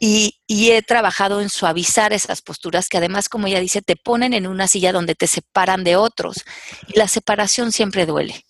Y, 0.00 0.34
he 0.48 0.82
trabajado 0.82 1.40
en 1.40 1.48
suavizar 1.48 2.12
esas 2.12 2.40
posturas 2.42 2.88
que 2.88 2.98
además, 2.98 3.28
como 3.28 3.46
ella 3.46 3.60
dice, 3.60 3.82
te 3.82 3.96
ponen 3.96 4.32
en 4.32 4.46
una 4.46 4.68
silla 4.68 4.92
donde 4.92 5.14
te 5.14 5.26
separan 5.26 5.84
de 5.84 5.96
otros. 5.96 6.44
Y 6.86 6.98
la 6.98 7.08
separación 7.08 7.72
siempre 7.72 8.06
duele. 8.06 8.44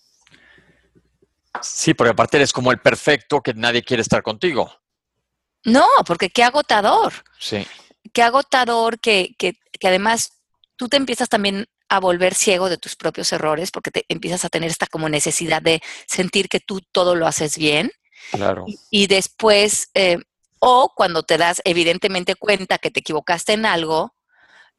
Sí, 1.61 1.93
porque 1.93 2.11
aparte 2.11 2.37
eres 2.37 2.53
como 2.53 2.71
el 2.71 2.79
perfecto 2.79 3.41
que 3.41 3.53
nadie 3.53 3.83
quiere 3.83 4.01
estar 4.01 4.21
contigo. 4.21 4.71
No, 5.65 5.87
porque 6.05 6.29
qué 6.29 6.43
agotador. 6.43 7.13
Sí. 7.39 7.65
Qué 8.13 8.21
agotador 8.21 8.99
que, 8.99 9.35
que, 9.37 9.53
que 9.71 9.87
además 9.87 10.31
tú 10.75 10.87
te 10.87 10.97
empiezas 10.97 11.29
también 11.29 11.67
a 11.89 11.99
volver 11.99 12.35
ciego 12.35 12.69
de 12.69 12.77
tus 12.77 12.95
propios 12.95 13.33
errores 13.33 13.71
porque 13.71 13.91
te 13.91 14.05
empiezas 14.07 14.45
a 14.45 14.49
tener 14.49 14.69
esta 14.69 14.87
como 14.87 15.09
necesidad 15.09 15.61
de 15.61 15.81
sentir 16.07 16.47
que 16.47 16.59
tú 16.59 16.81
todo 16.91 17.15
lo 17.15 17.27
haces 17.27 17.57
bien. 17.57 17.91
Claro. 18.31 18.65
Y, 18.91 19.07
después, 19.07 19.89
eh, 19.95 20.19
o 20.59 20.93
cuando 20.95 21.23
te 21.23 21.37
das 21.37 21.61
evidentemente 21.65 22.35
cuenta 22.35 22.77
que 22.77 22.91
te 22.91 22.99
equivocaste 22.99 23.53
en 23.53 23.65
algo, 23.65 24.13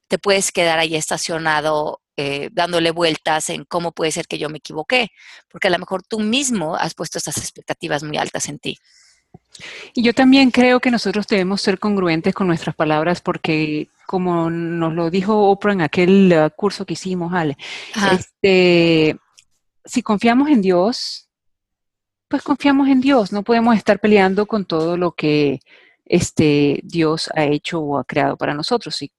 te 0.09 0.19
puedes 0.19 0.53
quedar 0.53 0.79
ahí 0.79 0.97
estacionado 0.97 2.01
eh, 2.17 2.51
dándole 2.53 2.91
vueltas 2.91 3.49
en 3.49 3.65
cómo 3.65 3.93
puede 3.93 4.13
ser 4.13 4.27
que 4.27 4.39
yo 4.39 4.51
me 4.51 4.59
equivoqué, 4.59 5.11
porque 5.49 5.69
a 5.69 5.71
lo 5.71 5.79
mejor 5.79 6.03
tú 6.03 6.21
mismo 6.21 6.77
has 6.77 6.95
puesto 6.95 7.17
estas 7.17 7.39
expectativas 7.39 8.03
muy 8.03 8.19
altas 8.19 8.49
en 8.49 8.59
ti. 8.59 8.77
Y 9.95 10.03
yo 10.03 10.13
también 10.13 10.51
creo 10.51 10.81
que 10.81 10.91
nosotros 10.91 11.27
debemos 11.27 11.63
ser 11.63 11.79
congruentes 11.79 12.35
con 12.35 12.47
nuestras 12.47 12.75
palabras 12.75 13.21
porque, 13.21 13.89
como 14.07 14.51
nos 14.51 14.93
lo 14.93 15.11
dijo 15.11 15.51
Oprah 15.51 15.73
en 15.73 15.81
aquel 15.81 16.33
uh, 16.33 16.51
curso 16.55 16.85
que 16.85 16.95
hicimos, 16.95 17.33
Ale, 17.33 17.57
este, 18.13 19.17
si 19.85 20.03
confiamos 20.03 20.51
en 20.51 20.61
Dios, 20.61 21.30
pues 22.31 22.43
confiamos 22.45 22.89
en 22.89 23.01
Dios. 23.01 23.33
No 23.33 23.43
podemos 23.43 23.77
estar 23.77 23.99
peleando 23.99 24.47
con 24.47 24.65
todo 24.65 24.97
lo 24.97 25.13
que 25.13 25.61
este, 26.07 26.81
Dios 26.85 27.29
ha 27.35 27.45
hecho 27.45 27.81
o 27.81 27.99
ha 27.99 28.05
creado 28.05 28.37
para 28.37 28.55
nosotros. 28.55 28.95
Si 28.97 29.11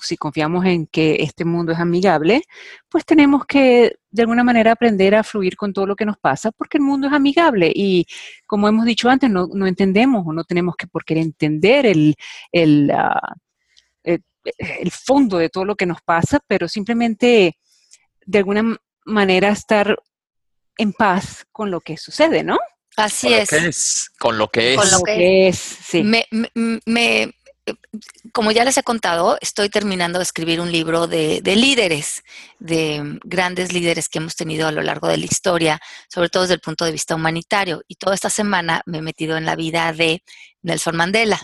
si 0.00 0.16
confiamos 0.16 0.64
en 0.64 0.86
que 0.86 1.16
este 1.20 1.44
mundo 1.44 1.72
es 1.72 1.78
amigable, 1.78 2.42
pues 2.88 3.04
tenemos 3.04 3.46
que 3.46 3.98
de 4.10 4.22
alguna 4.22 4.42
manera 4.42 4.72
aprender 4.72 5.14
a 5.14 5.22
fluir 5.22 5.56
con 5.56 5.72
todo 5.72 5.86
lo 5.86 5.96
que 5.96 6.04
nos 6.04 6.18
pasa 6.18 6.50
porque 6.50 6.78
el 6.78 6.82
mundo 6.82 7.06
es 7.06 7.12
amigable 7.12 7.72
y 7.72 8.04
como 8.46 8.68
hemos 8.68 8.84
dicho 8.84 9.08
antes, 9.08 9.30
no, 9.30 9.48
entendemos 9.66 10.26
o 10.26 10.32
no 10.32 10.44
tenemos 10.44 10.74
que 10.76 10.88
por 10.88 11.04
qué 11.04 11.20
entender 11.20 11.86
el, 11.86 12.16
ah, 12.90 13.36
el, 14.02 14.24
el 14.58 14.90
fondo 14.90 15.38
de 15.38 15.50
todo 15.50 15.64
lo 15.64 15.76
que 15.76 15.86
nos 15.86 16.02
pasa, 16.02 16.40
pero 16.46 16.68
simplemente 16.68 17.56
de 18.26 18.38
alguna 18.38 18.76
manera 19.04 19.50
estar 19.50 19.96
en 20.80 20.92
paz 20.92 21.46
con 21.52 21.70
lo 21.70 21.80
que 21.80 21.96
sucede, 21.96 22.42
¿no? 22.42 22.58
Así 22.96 23.32
es. 23.32 24.10
Con 24.18 24.38
lo 24.38 24.48
que 24.48 24.74
es. 24.74 24.80
Con 24.80 24.90
lo 24.90 25.00
que 25.02 25.48
es, 25.48 25.56
sí. 25.56 26.02
me, 26.02 26.26
como 28.32 28.52
ya 28.52 28.64
les 28.64 28.76
he 28.76 28.82
contado, 28.82 29.38
estoy 29.40 29.68
terminando 29.68 30.18
de 30.18 30.22
escribir 30.22 30.60
un 30.60 30.72
libro 30.72 31.06
de, 31.06 31.42
líderes, 31.44 32.22
de 32.58 33.18
grandes 33.24 33.72
líderes 33.72 34.08
que 34.08 34.18
hemos 34.18 34.36
tenido 34.36 34.68
a 34.68 34.72
lo 34.72 34.82
largo 34.82 35.08
de 35.08 35.18
la 35.18 35.24
historia, 35.24 35.80
sobre 36.08 36.28
todo 36.28 36.44
desde 36.44 36.54
el 36.54 36.60
punto 36.60 36.84
de 36.84 36.92
vista 36.92 37.14
humanitario. 37.14 37.82
Y 37.88 37.96
toda 37.96 38.14
esta 38.14 38.30
semana 38.30 38.82
me 38.86 38.98
he 38.98 39.02
metido 39.02 39.36
en 39.36 39.44
la 39.44 39.56
vida 39.56 39.92
de 39.92 40.22
Nelson 40.62 40.96
Mandela. 40.96 41.40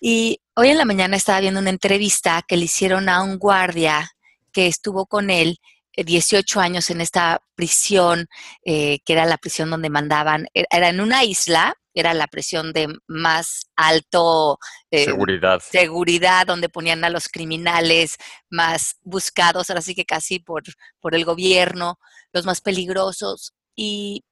Y 0.00 0.40
hoy 0.54 0.70
en 0.70 0.78
la 0.78 0.84
mañana 0.84 1.16
estaba 1.16 1.40
viendo 1.40 1.60
una 1.60 1.70
entrevista 1.70 2.42
que 2.46 2.56
le 2.56 2.64
hicieron 2.64 3.08
a 3.08 3.22
un 3.22 3.38
guardia 3.38 4.10
que 4.52 4.66
estuvo 4.66 5.06
con 5.06 5.30
él 5.30 5.58
18 6.04 6.60
eh, 6.60 6.62
años 6.62 6.90
en 6.90 7.00
esta 7.00 7.40
prisión, 7.54 8.28
eh, 8.64 9.00
que 9.04 9.12
era 9.12 9.26
la 9.26 9.38
prisión 9.38 9.70
donde 9.70 9.90
mandaban, 9.90 10.46
era 10.54 10.88
en 10.88 11.00
una 11.00 11.24
isla 11.24 11.74
era 12.00 12.14
la 12.14 12.28
presión 12.28 12.72
de 12.72 12.88
más 13.08 13.70
alto 13.74 14.58
eh, 14.90 15.06
seguridad. 15.06 15.60
seguridad, 15.60 16.46
donde 16.46 16.68
ponían 16.68 17.02
a 17.04 17.10
los 17.10 17.28
criminales 17.28 18.16
más 18.50 18.96
buscados, 19.02 19.68
ahora 19.68 19.82
sí 19.82 19.94
que 19.94 20.04
casi 20.04 20.38
por, 20.38 20.62
por 21.00 21.14
el 21.16 21.24
gobierno, 21.24 21.98
los 22.32 22.44
más 22.44 22.60
peligrosos. 22.60 23.52
Y 23.74 24.24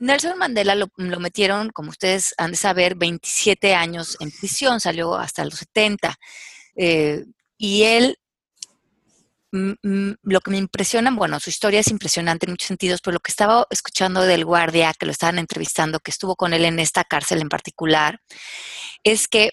Nelson 0.00 0.38
Mandela 0.38 0.74
lo, 0.74 0.90
metieron, 1.20 1.70
como 1.70 1.90
ustedes 1.90 2.34
han 2.36 2.52
de 2.52 2.56
saber, 2.56 2.96
27 2.96 3.74
años 3.74 4.16
en 4.20 4.32
prisión, 4.32 4.80
salió 4.80 5.14
hasta 5.14 5.44
los 5.44 5.54
70. 5.54 6.16
Eh, 6.74 7.24
y 7.56 7.82
él 7.84 8.18
lo 9.50 10.40
que 10.40 10.50
me 10.50 10.58
impresiona, 10.58 11.10
bueno, 11.10 11.40
su 11.40 11.50
historia 11.50 11.80
es 11.80 11.88
impresionante 11.88 12.46
en 12.46 12.52
muchos 12.52 12.68
sentidos, 12.68 13.00
pero 13.02 13.14
lo 13.14 13.20
que 13.20 13.30
estaba 13.30 13.66
escuchando 13.70 14.22
del 14.22 14.44
guardia, 14.44 14.92
que 14.98 15.06
lo 15.06 15.12
estaban 15.12 15.38
entrevistando, 15.38 16.00
que 16.00 16.10
estuvo 16.10 16.36
con 16.36 16.52
él 16.52 16.64
en 16.64 16.78
esta 16.78 17.04
cárcel 17.04 17.40
en 17.40 17.48
particular, 17.48 18.20
es 19.04 19.28
que 19.28 19.52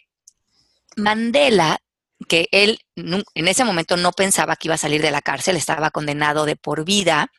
Mandela, 0.97 1.79
que 2.27 2.47
él 2.51 2.79
en 2.95 3.47
ese 3.47 3.63
momento 3.63 3.97
no 3.97 4.11
pensaba 4.11 4.55
que 4.55 4.67
iba 4.67 4.75
a 4.75 4.79
salir 4.79 5.01
de 5.01 5.11
la 5.11 5.21
cárcel, 5.21 5.55
estaba 5.55 5.91
condenado 5.91 6.45
de 6.45 6.55
por 6.55 6.85
vida, 6.85 7.31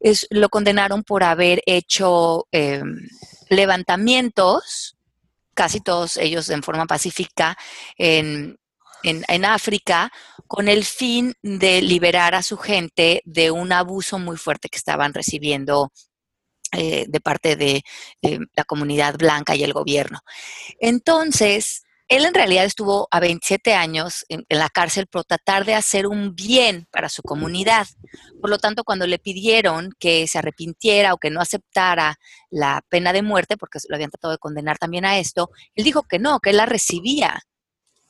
es, 0.00 0.26
lo 0.30 0.48
condenaron 0.48 1.02
por 1.02 1.24
haber 1.24 1.62
hecho 1.66 2.46
em, 2.52 3.08
levantamientos, 3.48 4.96
casi 5.54 5.80
todos 5.80 6.16
ellos 6.18 6.48
en 6.50 6.62
forma 6.62 6.86
pacífica, 6.86 7.56
en, 7.96 8.58
en, 9.02 9.44
África 9.44 10.12
con 10.46 10.68
el 10.68 10.84
fin 10.84 11.34
de 11.42 11.82
liberar 11.82 12.34
a 12.34 12.42
su 12.42 12.56
gente 12.56 13.22
de 13.24 13.50
un 13.50 13.72
abuso 13.72 14.18
muy 14.18 14.36
fuerte 14.36 14.68
que 14.68 14.78
estaban 14.78 15.14
recibiendo 15.14 15.92
eh, 16.72 17.06
de 17.08 17.20
parte 17.20 17.56
de 17.56 17.82
la 18.54 18.64
comunidad 18.64 19.16
blanca 19.16 19.54
y 19.56 19.62
el 19.62 19.72
gobierno. 19.72 20.20
Entonces, 20.80 21.82
él 22.08 22.24
en 22.24 22.32
realidad 22.32 22.64
estuvo 22.64 23.06
a 23.10 23.20
27 23.20 23.74
años 23.74 24.24
en, 24.30 24.44
la 24.48 24.70
cárcel 24.70 25.06
por 25.06 25.24
tratar 25.24 25.66
de 25.66 25.74
hacer 25.74 26.06
un 26.06 26.34
bien 26.34 26.86
para 26.90 27.10
su 27.10 27.22
comunidad. 27.22 27.86
Por 28.40 28.48
lo 28.48 28.58
tanto, 28.58 28.82
cuando 28.82 29.06
le 29.06 29.18
pidieron 29.18 29.90
que 29.98 30.26
se 30.26 30.38
arrepintiera 30.38 31.12
o 31.12 31.18
que 31.18 31.30
no 31.30 31.40
aceptara 31.40 32.16
la 32.50 32.82
pena 32.88 33.12
de 33.12 33.20
muerte, 33.20 33.58
porque 33.58 33.78
lo 33.88 33.94
habían 33.94 34.10
tratado 34.10 34.32
de 34.32 34.38
condenar 34.38 34.78
también 34.78 35.04
a 35.04 35.18
esto, 35.18 35.50
él 35.74 35.84
dijo 35.84 36.02
que 36.02 36.18
no, 36.18 36.40
que 36.40 36.50
él 36.50 36.56
la 36.56 36.66
recibía 36.66 37.42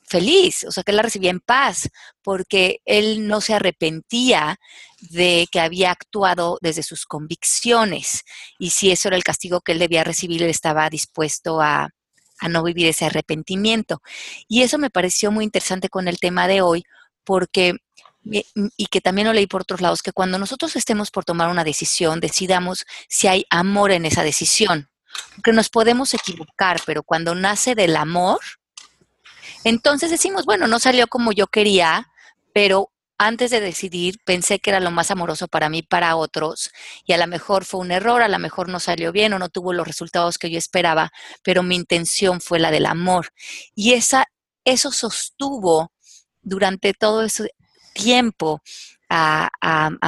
feliz, 0.09 0.65
o 0.65 0.71
sea, 0.71 0.83
que 0.83 0.91
él 0.91 0.97
la 0.97 1.03
recibía 1.03 1.29
en 1.29 1.39
paz, 1.39 1.89
porque 2.23 2.81
él 2.85 3.27
no 3.27 3.41
se 3.41 3.53
arrepentía 3.53 4.59
de 4.99 5.47
que 5.51 5.59
había 5.59 5.91
actuado 5.91 6.57
desde 6.61 6.83
sus 6.83 7.05
convicciones. 7.05 8.23
Y 8.57 8.71
si 8.71 8.91
eso 8.91 9.07
era 9.07 9.17
el 9.17 9.23
castigo 9.23 9.61
que 9.61 9.73
él 9.73 9.79
debía 9.79 10.03
recibir, 10.03 10.41
él 10.43 10.49
estaba 10.49 10.89
dispuesto 10.89 11.61
a, 11.61 11.89
no 12.49 12.63
vivir 12.63 12.87
ese 12.87 13.05
arrepentimiento. 13.05 14.01
Y 14.47 14.61
eso 14.61 14.77
me 14.77 14.89
pareció 14.89 15.29
muy 15.29 15.43
interesante 15.43 15.89
con 15.89 16.07
el 16.07 16.19
tema 16.19 16.47
de 16.47 16.61
hoy, 16.61 16.83
porque 17.25 17.75
y 18.23 18.85
que 18.87 19.01
también 19.01 19.27
lo 19.27 19.33
leí 19.33 19.47
por 19.47 19.61
otros 19.61 19.81
lados, 19.81 20.01
que 20.01 20.11
cuando 20.11 20.37
nosotros 20.37 20.75
estemos 20.75 21.09
por 21.09 21.25
tomar 21.25 21.49
una 21.49 21.63
decisión, 21.63 22.19
decidamos 22.19 22.85
si 23.07 23.27
hay 23.27 23.45
amor 23.49 23.91
en 23.91 24.05
esa 24.05 24.23
decisión. 24.23 24.89
Porque 25.35 25.53
nos 25.53 25.69
podemos 25.69 26.13
equivocar, 26.13 26.79
pero 26.85 27.03
cuando 27.03 27.35
nace 27.35 27.75
del 27.75 27.95
amor, 27.95 28.39
entonces 29.63 30.11
decimos, 30.11 30.45
bueno, 30.45 30.67
no 30.67 30.79
salió 30.79 31.07
como 31.07 31.31
yo 31.31 31.47
quería, 31.47 32.07
pero 32.53 32.91
antes 33.17 33.51
de 33.51 33.59
decidir 33.59 34.15
pensé 34.23 34.59
que 34.59 34.69
era 34.69 34.79
lo 34.79 34.91
más 34.91 35.11
amoroso 35.11 35.47
para 35.47 35.69
mí, 35.69 35.83
para 35.83 36.15
otros, 36.15 36.71
y 37.05 37.13
a 37.13 37.17
lo 37.17 37.27
mejor 37.27 37.65
fue 37.65 37.81
un 37.81 37.91
error, 37.91 38.21
a 38.21 38.29
lo 38.29 38.39
mejor 38.39 38.69
no 38.69 38.79
salió 38.79 39.11
bien 39.11 39.33
o 39.33 39.39
no 39.39 39.49
tuvo 39.49 39.73
los 39.73 39.85
resultados 39.85 40.37
que 40.37 40.49
yo 40.49 40.57
esperaba, 40.57 41.11
pero 41.43 41.61
mi 41.61 41.75
intención 41.75 42.39
fue 42.39 42.59
la 42.59 42.71
del 42.71 42.85
amor. 42.85 43.33
Y 43.75 43.93
esa, 43.93 44.25
eso 44.63 44.91
sostuvo 44.91 45.91
durante 46.41 46.93
todo 46.93 47.23
ese 47.23 47.51
tiempo 47.93 48.61
a, 49.09 49.49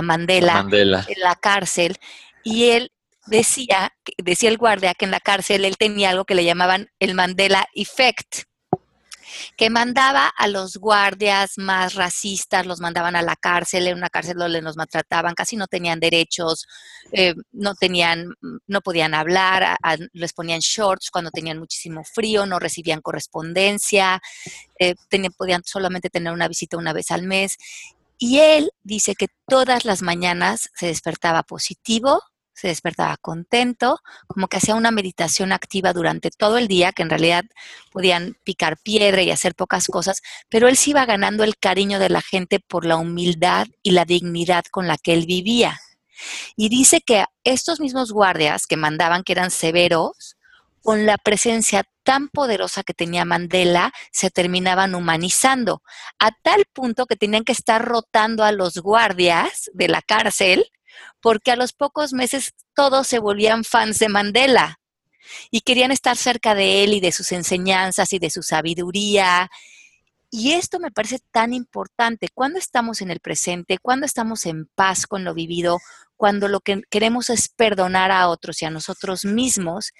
Mandela, 0.01 0.65
en 0.71 1.19
la 1.19 1.35
cárcel, 1.35 1.97
y 2.43 2.69
él 2.69 2.91
decía, 3.25 3.93
decía 4.17 4.49
el 4.49 4.57
guardia 4.57 4.93
que 4.93 5.05
en 5.05 5.11
la 5.11 5.19
cárcel 5.19 5.65
él 5.65 5.77
tenía 5.77 6.11
algo 6.11 6.23
que 6.23 6.35
le 6.35 6.45
llamaban 6.45 6.89
el 6.99 7.13
Mandela 7.13 7.67
Effect 7.73 8.43
que 9.55 9.69
mandaba 9.69 10.27
a 10.27 10.47
los 10.47 10.77
guardias 10.77 11.57
más 11.57 11.95
racistas, 11.95 12.65
los 12.65 12.79
mandaban 12.79 13.15
a 13.15 13.21
la 13.21 13.35
cárcel, 13.35 13.87
en 13.87 13.97
una 13.97 14.09
cárcel 14.09 14.37
donde 14.37 14.61
los 14.61 14.77
maltrataban, 14.77 15.35
casi 15.35 15.55
no 15.55 15.67
tenían 15.67 15.99
derechos, 15.99 16.67
eh, 17.11 17.35
no 17.51 17.75
tenían, 17.75 18.33
no 18.67 18.81
podían 18.81 19.13
hablar, 19.13 19.77
les 20.13 20.33
ponían 20.33 20.59
shorts 20.59 21.11
cuando 21.11 21.31
tenían 21.31 21.59
muchísimo 21.59 22.03
frío, 22.03 22.45
no 22.45 22.59
recibían 22.59 23.01
correspondencia, 23.01 24.21
eh, 24.79 24.95
podían 25.37 25.63
solamente 25.63 26.09
tener 26.09 26.33
una 26.33 26.47
visita 26.47 26.77
una 26.77 26.93
vez 26.93 27.11
al 27.11 27.23
mes. 27.23 27.57
Y 28.17 28.39
él 28.39 28.71
dice 28.83 29.15
que 29.15 29.27
todas 29.47 29.83
las 29.83 30.03
mañanas 30.03 30.69
se 30.75 30.87
despertaba 30.87 31.41
positivo, 31.43 32.21
se 32.61 32.67
despertaba 32.67 33.17
contento, 33.17 34.01
como 34.27 34.47
que 34.47 34.57
hacía 34.57 34.75
una 34.75 34.91
meditación 34.91 35.51
activa 35.51 35.93
durante 35.93 36.29
todo 36.29 36.59
el 36.59 36.67
día, 36.67 36.91
que 36.91 37.01
en 37.01 37.09
realidad 37.09 37.43
podían 37.91 38.37
picar 38.43 38.77
piedra 38.77 39.23
y 39.23 39.31
hacer 39.31 39.55
pocas 39.55 39.87
cosas, 39.87 40.21
pero 40.47 40.67
él 40.67 40.77
se 40.77 40.91
iba 40.91 41.03
ganando 41.07 41.43
el 41.43 41.57
cariño 41.57 41.97
de 41.97 42.09
la 42.09 42.21
gente 42.21 42.59
por 42.59 42.85
la 42.85 42.97
humildad 42.97 43.65
y 43.81 43.91
la 43.91 44.05
dignidad 44.05 44.63
con 44.69 44.87
la 44.87 44.99
que 44.99 45.13
él 45.13 45.25
vivía. 45.25 45.81
Y 46.55 46.69
dice 46.69 47.01
que 47.01 47.25
estos 47.43 47.79
mismos 47.79 48.11
guardias 48.11 48.67
que 48.67 48.77
mandaban, 48.77 49.23
que 49.23 49.31
eran 49.31 49.49
severos, 49.49 50.37
con 50.83 51.07
la 51.07 51.17
presencia 51.17 51.83
tan 52.03 52.29
poderosa 52.29 52.83
que 52.83 52.93
tenía 52.93 53.25
Mandela, 53.25 53.91
se 54.11 54.29
terminaban 54.29 54.93
humanizando, 54.93 55.81
a 56.19 56.29
tal 56.43 56.65
punto 56.71 57.07
que 57.07 57.15
tenían 57.15 57.43
que 57.43 57.53
estar 57.53 57.83
rotando 57.83 58.43
a 58.43 58.51
los 58.51 58.77
guardias 58.77 59.71
de 59.73 59.87
la 59.87 60.03
cárcel 60.03 60.67
porque 61.21 61.51
a 61.51 61.55
los 61.55 61.73
pocos 61.73 62.13
meses 62.13 62.53
todos 62.75 63.07
se 63.07 63.19
volvían 63.19 63.63
fans 63.63 63.99
de 63.99 64.09
Mandela 64.09 64.79
y 65.49 65.61
querían 65.61 65.91
estar 65.91 66.17
cerca 66.17 66.55
de 66.55 66.83
él 66.83 66.93
y 66.93 66.99
de 66.99 67.11
sus 67.11 67.31
enseñanzas 67.31 68.11
y 68.13 68.19
de 68.19 68.29
su 68.29 68.43
sabiduría. 68.43 69.49
Y 70.29 70.53
esto 70.53 70.79
me 70.79 70.91
parece 70.91 71.19
tan 71.31 71.53
importante. 71.53 72.29
Cuando 72.33 72.57
estamos 72.57 73.01
en 73.01 73.11
el 73.11 73.19
presente, 73.19 73.77
cuando 73.77 74.05
estamos 74.05 74.45
en 74.45 74.65
paz 74.75 75.05
con 75.05 75.23
lo 75.23 75.33
vivido, 75.33 75.79
cuando 76.15 76.47
lo 76.47 76.61
que 76.61 76.81
queremos 76.89 77.29
es 77.29 77.49
perdonar 77.49 78.11
a 78.11 78.29
otros 78.29 78.61
y 78.61 78.65
a 78.65 78.69
nosotros 78.69 79.25
mismos, 79.25 79.91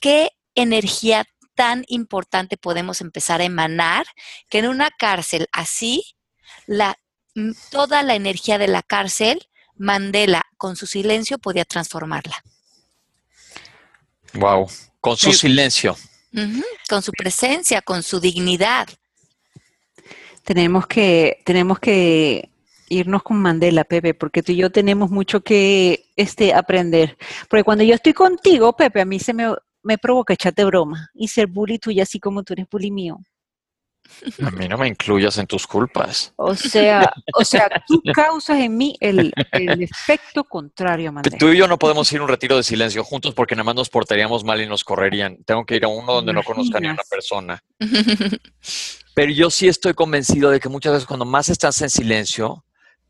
qué 0.00 0.30
energía 0.54 1.26
tan 1.54 1.84
importante 1.88 2.56
podemos 2.56 3.00
empezar 3.00 3.40
a 3.40 3.44
emanar 3.44 4.06
que 4.48 4.60
en 4.60 4.68
una 4.68 4.90
cárcel 4.90 5.46
así, 5.52 6.04
toda 7.70 8.02
la 8.02 8.14
energía 8.14 8.56
de 8.56 8.68
la 8.68 8.82
cárcel 8.82 9.49
Mandela 9.80 10.42
con 10.58 10.76
su 10.76 10.86
silencio 10.86 11.38
podía 11.38 11.64
transformarla. 11.64 12.36
Wow, 14.34 14.68
con 15.00 15.16
su 15.16 15.32
silencio. 15.32 15.96
Con 16.86 17.00
su 17.00 17.12
presencia, 17.12 17.80
con 17.80 18.02
su 18.02 18.20
dignidad. 18.20 18.88
Tenemos 20.44 20.86
que, 20.86 21.42
tenemos 21.46 21.78
que 21.78 22.50
irnos 22.90 23.22
con 23.22 23.38
Mandela, 23.38 23.84
Pepe, 23.84 24.12
porque 24.12 24.42
tú 24.42 24.52
y 24.52 24.56
yo 24.56 24.70
tenemos 24.70 25.10
mucho 25.10 25.40
que 25.40 26.10
este, 26.14 26.52
aprender. 26.52 27.16
Porque 27.48 27.64
cuando 27.64 27.82
yo 27.82 27.94
estoy 27.94 28.12
contigo, 28.12 28.76
Pepe, 28.76 29.00
a 29.00 29.06
mí 29.06 29.18
se 29.18 29.32
me, 29.32 29.54
me 29.82 29.96
provoca 29.96 30.34
echarte 30.34 30.62
broma 30.62 31.10
y 31.14 31.28
ser 31.28 31.46
bully 31.46 31.78
tuya 31.78 32.02
así 32.02 32.20
como 32.20 32.42
tú 32.42 32.52
eres 32.52 32.66
bully 32.70 32.90
mío. 32.90 33.18
A 34.44 34.50
mí 34.50 34.68
no 34.68 34.76
me 34.76 34.88
incluyas 34.88 35.38
en 35.38 35.46
tus 35.46 35.66
culpas. 35.66 36.32
O 36.36 36.54
sea, 36.54 37.12
o 37.34 37.44
sea, 37.44 37.68
tú 37.86 38.02
causas 38.14 38.58
en 38.58 38.76
mí 38.76 38.96
el, 39.00 39.32
efecto 39.52 40.44
contrario, 40.44 41.12
Mandela. 41.12 41.38
Tú 41.38 41.48
y 41.48 41.58
yo 41.58 41.66
no 41.66 41.78
podemos 41.78 42.10
ir 42.12 42.20
a 42.20 42.22
un 42.22 42.28
retiro 42.28 42.56
de 42.56 42.62
silencio 42.62 43.04
juntos 43.04 43.34
porque 43.34 43.54
nada 43.54 43.64
más 43.64 43.74
nos 43.74 43.88
portaríamos 43.88 44.44
mal 44.44 44.60
y 44.60 44.66
nos 44.66 44.84
correrían. 44.84 45.42
Tengo 45.44 45.64
que 45.64 45.76
ir 45.76 45.84
a 45.84 45.88
uno 45.88 46.12
donde 46.12 46.32
no 46.32 46.42
conozca 46.42 46.80
ni 46.80 46.88
a 46.88 46.92
una 46.92 47.02
persona. 47.08 47.62
Pero 49.14 49.32
yo 49.32 49.50
sí 49.50 49.68
estoy 49.68 49.94
convencido 49.94 50.50
de 50.50 50.60
que 50.60 50.68
muchas 50.68 50.92
veces 50.92 51.06
cuando 51.06 51.24
más 51.24 51.48
estás 51.48 51.80
en 51.82 51.90
silencio, 51.90 52.64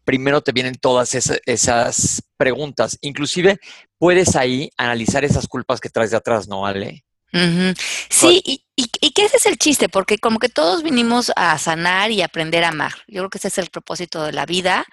primero 0.05 0.41
te 0.41 0.53
vienen 0.53 0.75
todas 0.75 1.15
esas, 1.15 2.23
preguntas. 2.37 2.99
Inclusive 3.03 3.59
puedes 3.99 4.35
ahí 4.35 4.71
analizar 4.77 5.25
esas 5.25 5.47
culpas 5.47 5.79
que 5.79 5.91
traes 5.91 6.11
de 6.11 6.17
atrás, 6.17 6.49
¿no, 6.49 6.67
Ale? 6.67 7.05
Sí, 7.33 8.43
y, 8.45 8.65
y, 8.77 9.11
que 9.13 9.25
ese 9.25 9.37
es 9.37 9.47
el 9.47 9.57
chiste, 9.57 9.89
porque 9.89 10.19
como 10.19 10.39
que 10.39 10.49
todos 10.49 10.83
vinimos 10.83 11.33
a 11.37 11.57
sanar 11.59 12.11
y 12.11 12.23
aprender 12.23 12.65
a 12.65 12.69
amar. 12.69 12.93
Yo 13.07 13.23
creo 13.23 13.31
que 13.31 13.39
ese 13.39 13.49
es 13.49 13.59
el 13.59 13.71
propósito 13.71 14.25
de 14.25 14.33
la 14.33 14.47
vida 14.47 14.85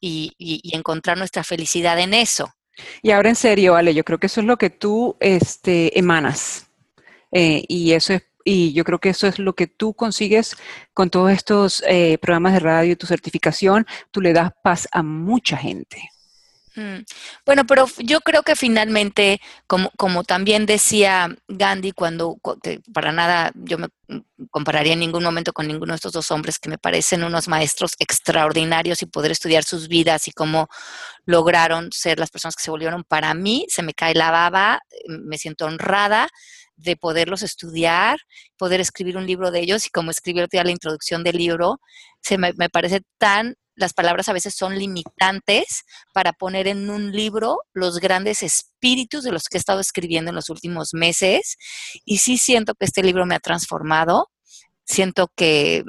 y, 0.00 0.34
encontrar 0.72 1.18
nuestra 1.18 1.44
felicidad 1.44 1.98
en 1.98 2.14
eso. 2.14 2.52
Y 3.02 3.10
ahora 3.10 3.30
en 3.30 3.36
serio, 3.36 3.74
Ale, 3.74 3.94
yo 3.94 4.04
creo 4.04 4.18
que 4.18 4.26
eso 4.26 4.40
es 4.40 4.46
lo 4.46 4.56
que 4.56 4.70
tú 4.70 5.16
este, 5.20 5.98
emanas. 5.98 6.66
Eh, 7.32 7.64
y 7.68 7.92
eso 7.92 8.14
es 8.14 8.22
y 8.50 8.72
yo 8.72 8.82
creo 8.82 8.98
que 8.98 9.10
eso 9.10 9.26
es 9.26 9.38
lo 9.38 9.54
que 9.54 9.66
tú 9.66 9.92
consigues 9.92 10.56
con 10.94 11.10
todos 11.10 11.30
estos 11.32 11.84
eh, 11.86 12.16
programas 12.16 12.54
de 12.54 12.60
radio, 12.60 12.96
tu 12.96 13.06
certificación, 13.06 13.86
tú 14.10 14.22
le 14.22 14.32
das 14.32 14.52
paz 14.62 14.88
a 14.90 15.02
mucha 15.02 15.58
gente. 15.58 16.08
Mm. 16.78 17.02
Bueno, 17.44 17.66
pero 17.66 17.86
yo 17.98 18.20
creo 18.20 18.44
que 18.44 18.54
finalmente, 18.54 19.40
como, 19.66 19.90
como 19.96 20.22
también 20.22 20.64
decía 20.64 21.28
Gandhi, 21.48 21.90
cuando 21.90 22.36
para 22.94 23.10
nada 23.10 23.50
yo 23.56 23.78
me 23.78 23.88
compararía 24.52 24.92
en 24.92 25.00
ningún 25.00 25.24
momento 25.24 25.52
con 25.52 25.66
ninguno 25.66 25.92
de 25.92 25.96
estos 25.96 26.12
dos 26.12 26.30
hombres 26.30 26.60
que 26.60 26.68
me 26.68 26.78
parecen 26.78 27.24
unos 27.24 27.48
maestros 27.48 27.94
extraordinarios 27.98 29.02
y 29.02 29.06
poder 29.06 29.32
estudiar 29.32 29.64
sus 29.64 29.88
vidas 29.88 30.28
y 30.28 30.30
cómo 30.30 30.68
lograron 31.26 31.90
ser 31.90 32.20
las 32.20 32.30
personas 32.30 32.54
que 32.54 32.62
se 32.62 32.70
volvieron 32.70 33.02
para 33.02 33.34
mí, 33.34 33.66
se 33.68 33.82
me 33.82 33.92
cae 33.92 34.14
la 34.14 34.30
baba, 34.30 34.80
me 35.08 35.36
siento 35.36 35.66
honrada 35.66 36.28
de 36.76 36.96
poderlos 36.96 37.42
estudiar, 37.42 38.20
poder 38.56 38.80
escribir 38.80 39.16
un 39.16 39.26
libro 39.26 39.50
de 39.50 39.58
ellos 39.60 39.84
y 39.86 39.90
como 39.90 40.12
escribí 40.12 40.40
la 40.52 40.70
introducción 40.70 41.24
del 41.24 41.38
libro, 41.38 41.80
se 42.20 42.38
me 42.38 42.52
parece 42.70 43.02
tan 43.18 43.56
las 43.78 43.94
palabras 43.94 44.28
a 44.28 44.32
veces 44.32 44.54
son 44.54 44.76
limitantes 44.76 45.84
para 46.12 46.32
poner 46.32 46.66
en 46.66 46.90
un 46.90 47.12
libro 47.12 47.60
los 47.72 48.00
grandes 48.00 48.42
espíritus 48.42 49.22
de 49.22 49.30
los 49.30 49.44
que 49.44 49.56
he 49.56 49.60
estado 49.60 49.80
escribiendo 49.80 50.30
en 50.30 50.34
los 50.34 50.50
últimos 50.50 50.94
meses. 50.94 51.56
Y 52.04 52.18
sí 52.18 52.38
siento 52.38 52.74
que 52.74 52.86
este 52.86 53.04
libro 53.04 53.24
me 53.24 53.36
ha 53.36 53.40
transformado. 53.40 54.30
Siento 54.84 55.30
que, 55.36 55.84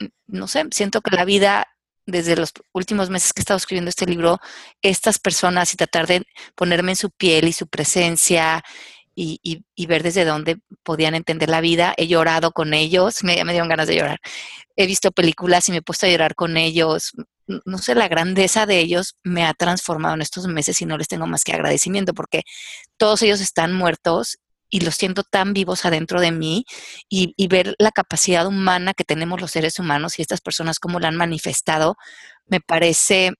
mm, 0.00 0.06
no 0.26 0.48
sé, 0.48 0.64
siento 0.70 1.00
que 1.00 1.16
la 1.16 1.24
vida 1.24 1.66
desde 2.06 2.36
los 2.36 2.52
últimos 2.72 3.08
meses 3.08 3.32
que 3.32 3.40
he 3.40 3.44
estado 3.44 3.56
escribiendo 3.56 3.88
este 3.88 4.04
libro, 4.04 4.38
estas 4.82 5.18
personas 5.18 5.72
y 5.72 5.78
tratar 5.78 6.06
de 6.06 6.26
ponerme 6.54 6.92
en 6.92 6.96
su 6.96 7.10
piel 7.10 7.48
y 7.48 7.54
su 7.54 7.66
presencia 7.66 8.62
y, 9.14 9.86
ver 9.86 10.02
desde 10.02 10.24
dónde 10.24 10.58
podían 10.82 11.14
entender 11.14 11.48
la 11.48 11.60
vida. 11.60 11.94
He 11.96 12.06
llorado 12.06 12.52
con 12.52 12.74
ellos, 12.74 13.24
me, 13.24 13.34
dieron 13.34 13.68
ganas 13.68 13.86
de 13.86 13.96
llorar. 13.96 14.18
He 14.76 14.86
visto 14.86 15.12
películas 15.12 15.68
y 15.68 15.72
me 15.72 15.78
he 15.78 15.82
puesto 15.82 16.06
a 16.06 16.10
llorar 16.10 16.34
con 16.34 16.56
ellos. 16.56 17.12
No 17.46 17.78
sé, 17.78 17.94
la 17.94 18.08
grandeza 18.08 18.66
de 18.66 18.80
ellos 18.80 19.16
me 19.22 19.44
ha 19.44 19.54
transformado 19.54 20.14
en 20.14 20.22
estos 20.22 20.46
meses 20.46 20.80
y 20.80 20.86
no 20.86 20.96
les 20.98 21.08
tengo 21.08 21.26
más 21.26 21.44
que 21.44 21.52
agradecimiento 21.52 22.14
porque 22.14 22.42
todos 22.96 23.22
ellos 23.22 23.40
están 23.40 23.74
muertos 23.74 24.38
y 24.70 24.80
los 24.80 24.96
siento 24.96 25.22
tan 25.22 25.52
vivos 25.52 25.84
adentro 25.84 26.20
de 26.20 26.32
mí 26.32 26.64
y, 27.08 27.34
y 27.36 27.48
ver 27.48 27.76
la 27.78 27.92
capacidad 27.92 28.46
humana 28.46 28.94
que 28.94 29.04
tenemos 29.04 29.40
los 29.40 29.50
seres 29.50 29.78
humanos 29.78 30.18
y 30.18 30.22
estas 30.22 30.40
personas 30.40 30.78
como 30.80 31.00
la 31.00 31.08
han 31.08 31.16
manifestado, 31.16 31.96
me 32.46 32.60
parece, 32.60 33.34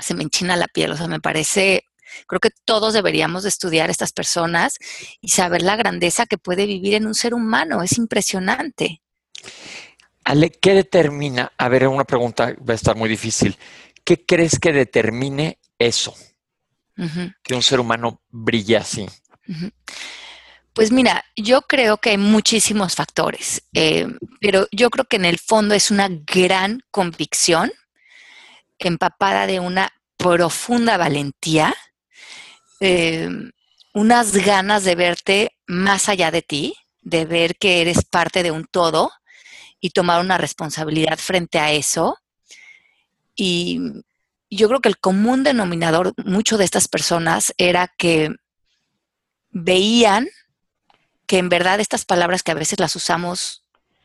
se 0.00 0.14
me 0.14 0.22
enchina 0.24 0.56
la 0.56 0.66
piel, 0.66 0.92
o 0.92 0.96
sea, 0.96 1.06
me 1.08 1.20
parece 1.20 1.84
Creo 2.26 2.40
que 2.40 2.50
todos 2.64 2.94
deberíamos 2.94 3.42
de 3.42 3.48
estudiar 3.48 3.88
a 3.88 3.92
estas 3.92 4.12
personas 4.12 4.78
y 5.20 5.28
saber 5.28 5.62
la 5.62 5.76
grandeza 5.76 6.26
que 6.26 6.38
puede 6.38 6.66
vivir 6.66 6.94
en 6.94 7.06
un 7.06 7.14
ser 7.14 7.34
humano. 7.34 7.82
Es 7.82 7.98
impresionante. 7.98 9.02
Ale, 10.24 10.50
¿qué 10.50 10.74
determina? 10.74 11.52
A 11.56 11.68
ver, 11.68 11.88
una 11.88 12.04
pregunta 12.04 12.54
va 12.68 12.72
a 12.72 12.76
estar 12.76 12.96
muy 12.96 13.08
difícil. 13.08 13.56
¿Qué 14.04 14.24
crees 14.24 14.58
que 14.58 14.72
determine 14.72 15.58
eso? 15.78 16.14
Que 17.42 17.54
un 17.54 17.62
ser 17.62 17.80
humano 17.80 18.20
brille 18.28 18.76
así. 18.76 19.06
Pues 20.74 20.92
mira, 20.92 21.24
yo 21.34 21.62
creo 21.62 21.96
que 21.98 22.10
hay 22.10 22.18
muchísimos 22.18 22.94
factores, 22.94 23.62
eh, 23.72 24.06
pero 24.40 24.68
yo 24.70 24.90
creo 24.90 25.04
que 25.06 25.16
en 25.16 25.24
el 25.24 25.38
fondo 25.38 25.74
es 25.74 25.90
una 25.90 26.08
gran 26.10 26.82
convicción 26.90 27.72
empapada 28.78 29.46
de 29.46 29.60
una 29.60 29.92
profunda 30.16 30.96
valentía 30.96 31.74
eh, 32.80 33.28
unas 33.94 34.32
ganas 34.32 34.84
de 34.84 34.94
verte 34.94 35.56
más 35.66 36.08
allá 36.08 36.30
de 36.30 36.42
ti, 36.42 36.74
de 37.02 37.24
ver 37.24 37.56
que 37.56 37.80
eres 37.80 38.04
parte 38.04 38.42
de 38.42 38.50
un 38.50 38.64
todo 38.64 39.10
y 39.80 39.90
tomar 39.90 40.20
una 40.20 40.38
responsabilidad 40.38 41.18
frente 41.18 41.58
a 41.58 41.72
eso. 41.72 42.18
y 43.34 43.80
yo 44.50 44.68
creo 44.68 44.80
que 44.80 44.88
el 44.88 44.98
común 44.98 45.44
denominador, 45.44 46.12
mucho 46.24 46.58
de 46.58 46.64
estas 46.64 46.88
personas, 46.88 47.54
era 47.56 47.86
que 47.86 48.30
veían 49.50 50.28
que 51.26 51.38
en 51.38 51.48
verdad 51.48 51.78
estas 51.78 52.04
palabras 52.04 52.42
que 52.42 52.50
a 52.50 52.56
veces 52.56 52.80
las 52.80 52.96
usamos 52.96 53.62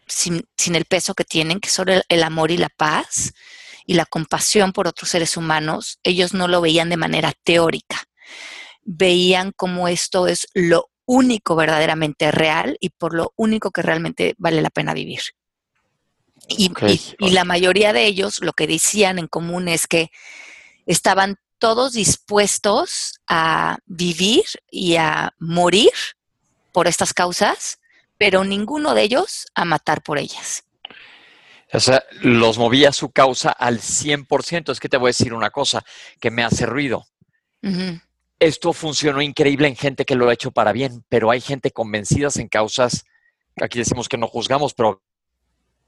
sin, 0.07 0.45
el 0.75 0.85
peso 0.85 1.15
que 1.15 1.23
tienen, 1.23 1.59
que 1.59 1.69
son 1.69 1.87
el, 1.89 2.23
amor 2.23 2.51
y 2.51 2.57
la 2.57 2.69
paz 2.69 3.33
y 3.87 3.95
la 3.95 4.05
compasión 4.05 4.71
por 4.73 4.87
otros 4.87 5.09
seres 5.09 5.35
humanos, 5.35 5.99
ellos 6.03 6.33
no 6.33 6.47
lo 6.47 6.61
veían 6.61 6.89
de 6.89 6.97
manera 6.97 7.33
teórica. 7.43 8.03
Veían 8.85 9.51
como 9.51 9.89
esto 9.89 10.27
es 10.27 10.47
lo 10.53 10.89
único 11.05 11.55
verdaderamente 11.55 12.31
real 12.31 12.77
y 12.79 12.89
por 12.89 13.13
lo 13.13 13.33
único 13.35 13.71
que 13.71 13.81
realmente 13.81 14.35
vale 14.37 14.61
la 14.61 14.69
pena 14.69 14.93
vivir. 14.93 15.21
Y, 16.47 16.71
y, 17.19 17.31
la 17.31 17.43
mayoría 17.43 17.91
de 17.91 18.05
ellos 18.05 18.39
lo 18.41 18.53
que 18.53 18.67
decían 18.67 19.17
en 19.17 19.27
común 19.27 19.67
es 19.67 19.87
que 19.87 20.11
estaban 20.85 21.37
todos 21.57 21.93
dispuestos 21.93 23.19
a 23.27 23.79
vivir 23.85 24.43
y 24.69 24.97
a 24.97 25.33
morir 25.39 25.91
por 26.71 26.87
estas 26.87 27.13
causas, 27.13 27.79
pero 28.17 28.43
ninguno 28.43 28.93
de 28.93 29.03
ellos 29.03 29.47
a 29.55 29.65
matar 29.65 30.03
por 30.03 30.19
ellas. 30.19 30.63
O 31.73 31.79
sea, 31.79 32.03
los 32.21 32.57
movía 32.57 32.91
su 32.91 33.11
causa 33.11 33.49
al 33.49 33.79
100%. 33.79 34.71
Es 34.71 34.79
que 34.79 34.89
te 34.89 34.97
voy 34.97 35.07
a 35.07 35.15
decir 35.17 35.33
una 35.33 35.49
cosa 35.49 35.83
que 36.19 36.31
me 36.31 36.43
hace 36.43 36.65
ruido. 36.65 37.07
Esto 38.39 38.73
funcionó 38.73 39.21
increíble 39.21 39.67
en 39.67 39.75
gente 39.75 40.05
que 40.05 40.15
lo 40.15 40.29
ha 40.29 40.33
hecho 40.33 40.51
para 40.51 40.73
bien, 40.73 41.03
pero 41.09 41.31
hay 41.31 41.41
gente 41.41 41.71
convencidas 41.71 42.37
en 42.37 42.47
causas, 42.49 43.05
aquí 43.61 43.79
decimos 43.79 44.09
que 44.09 44.17
no 44.17 44.27
juzgamos, 44.27 44.73
pero 44.73 45.01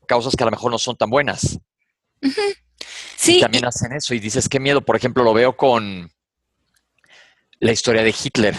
causas 0.07 0.35
que 0.35 0.43
a 0.43 0.45
lo 0.45 0.51
mejor 0.51 0.71
no 0.71 0.79
son 0.79 0.95
tan 0.95 1.09
buenas. 1.09 1.59
Sí. 3.15 3.37
Y 3.37 3.41
también 3.41 3.65
hacen 3.65 3.91
eso 3.93 4.13
y 4.13 4.19
dices, 4.19 4.47
qué 4.47 4.59
miedo. 4.59 4.81
Por 4.81 4.95
ejemplo, 4.95 5.23
lo 5.23 5.33
veo 5.33 5.57
con 5.57 6.09
la 7.59 7.71
historia 7.71 8.03
de 8.03 8.15
Hitler. 8.23 8.55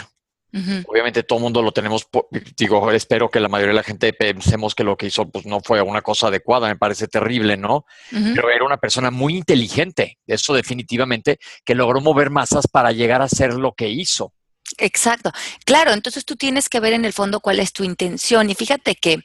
Obviamente 0.87 1.25
todo 1.25 1.39
el 1.39 1.43
mundo 1.43 1.63
lo 1.63 1.73
tenemos, 1.73 2.09
digo, 2.57 2.91
espero 2.93 3.31
que 3.31 3.39
la 3.39 3.49
mayoría 3.49 3.73
de 3.73 3.77
la 3.77 3.83
gente 3.83 4.13
pensemos 4.15 4.75
que 4.75 4.83
lo 4.83 4.97
que 4.97 5.07
hizo 5.07 5.29
pues 5.29 5.45
no 5.45 5.61
fue 5.61 5.83
una 5.83 6.01
cosa 6.01 6.29
adecuada, 6.29 6.69
me 6.69 6.77
parece 6.77 7.07
terrible, 7.07 7.57
¿no? 7.57 7.85
Pero 8.11 8.51
era 8.51 8.65
una 8.65 8.79
persona 8.79 9.11
muy 9.11 9.37
inteligente, 9.37 10.19
eso 10.27 10.55
definitivamente, 10.55 11.39
que 11.65 11.75
logró 11.75 12.01
mover 12.01 12.31
masas 12.31 12.67
para 12.67 12.93
llegar 12.93 13.21
a 13.21 13.27
hacer 13.27 13.55
lo 13.55 13.73
que 13.73 13.89
hizo. 13.89 14.33
Exacto, 14.79 15.33
claro, 15.65 15.93
entonces 15.93 16.25
tú 16.25 16.37
tienes 16.37 16.69
que 16.69 16.81
ver 16.81 16.95
en 16.95 17.05
el 17.05 17.13
fondo 17.13 17.41
cuál 17.41 17.61
es 17.61 17.73
tu 17.73 17.85
intención 17.85 18.49
y 18.49 18.55
fíjate 18.55 18.95
que 18.95 19.25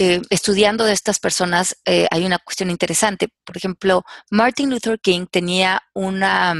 eh, 0.00 0.20
estudiando 0.28 0.84
de 0.84 0.92
estas 0.92 1.20
personas 1.20 1.76
eh, 1.84 2.08
hay 2.10 2.24
una 2.24 2.40
cuestión 2.40 2.68
interesante. 2.68 3.28
Por 3.44 3.56
ejemplo, 3.56 4.02
Martin 4.30 4.70
Luther 4.70 4.98
King 4.98 5.26
tenía 5.30 5.82
una, 5.94 6.54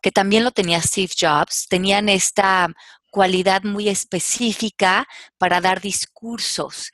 que 0.00 0.12
también 0.12 0.44
lo 0.44 0.52
tenía 0.52 0.80
Steve 0.80 1.12
Jobs, 1.18 1.66
tenían 1.68 2.08
esta 2.08 2.68
cualidad 3.10 3.62
muy 3.62 3.88
específica 3.88 5.06
para 5.38 5.60
dar 5.60 5.80
discursos. 5.80 6.92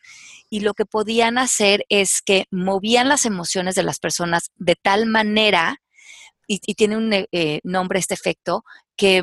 Y 0.50 0.60
lo 0.60 0.74
que 0.74 0.84
podían 0.84 1.38
hacer 1.38 1.84
es 1.88 2.22
que 2.22 2.46
movían 2.50 3.08
las 3.08 3.24
emociones 3.26 3.74
de 3.74 3.82
las 3.82 3.98
personas 3.98 4.50
de 4.56 4.76
tal 4.76 5.06
manera, 5.06 5.80
y, 6.46 6.58
tiene 6.74 6.96
un 6.96 7.12
eh, 7.12 7.60
nombre 7.64 7.98
este 7.98 8.14
efecto, 8.14 8.64
que 8.96 9.22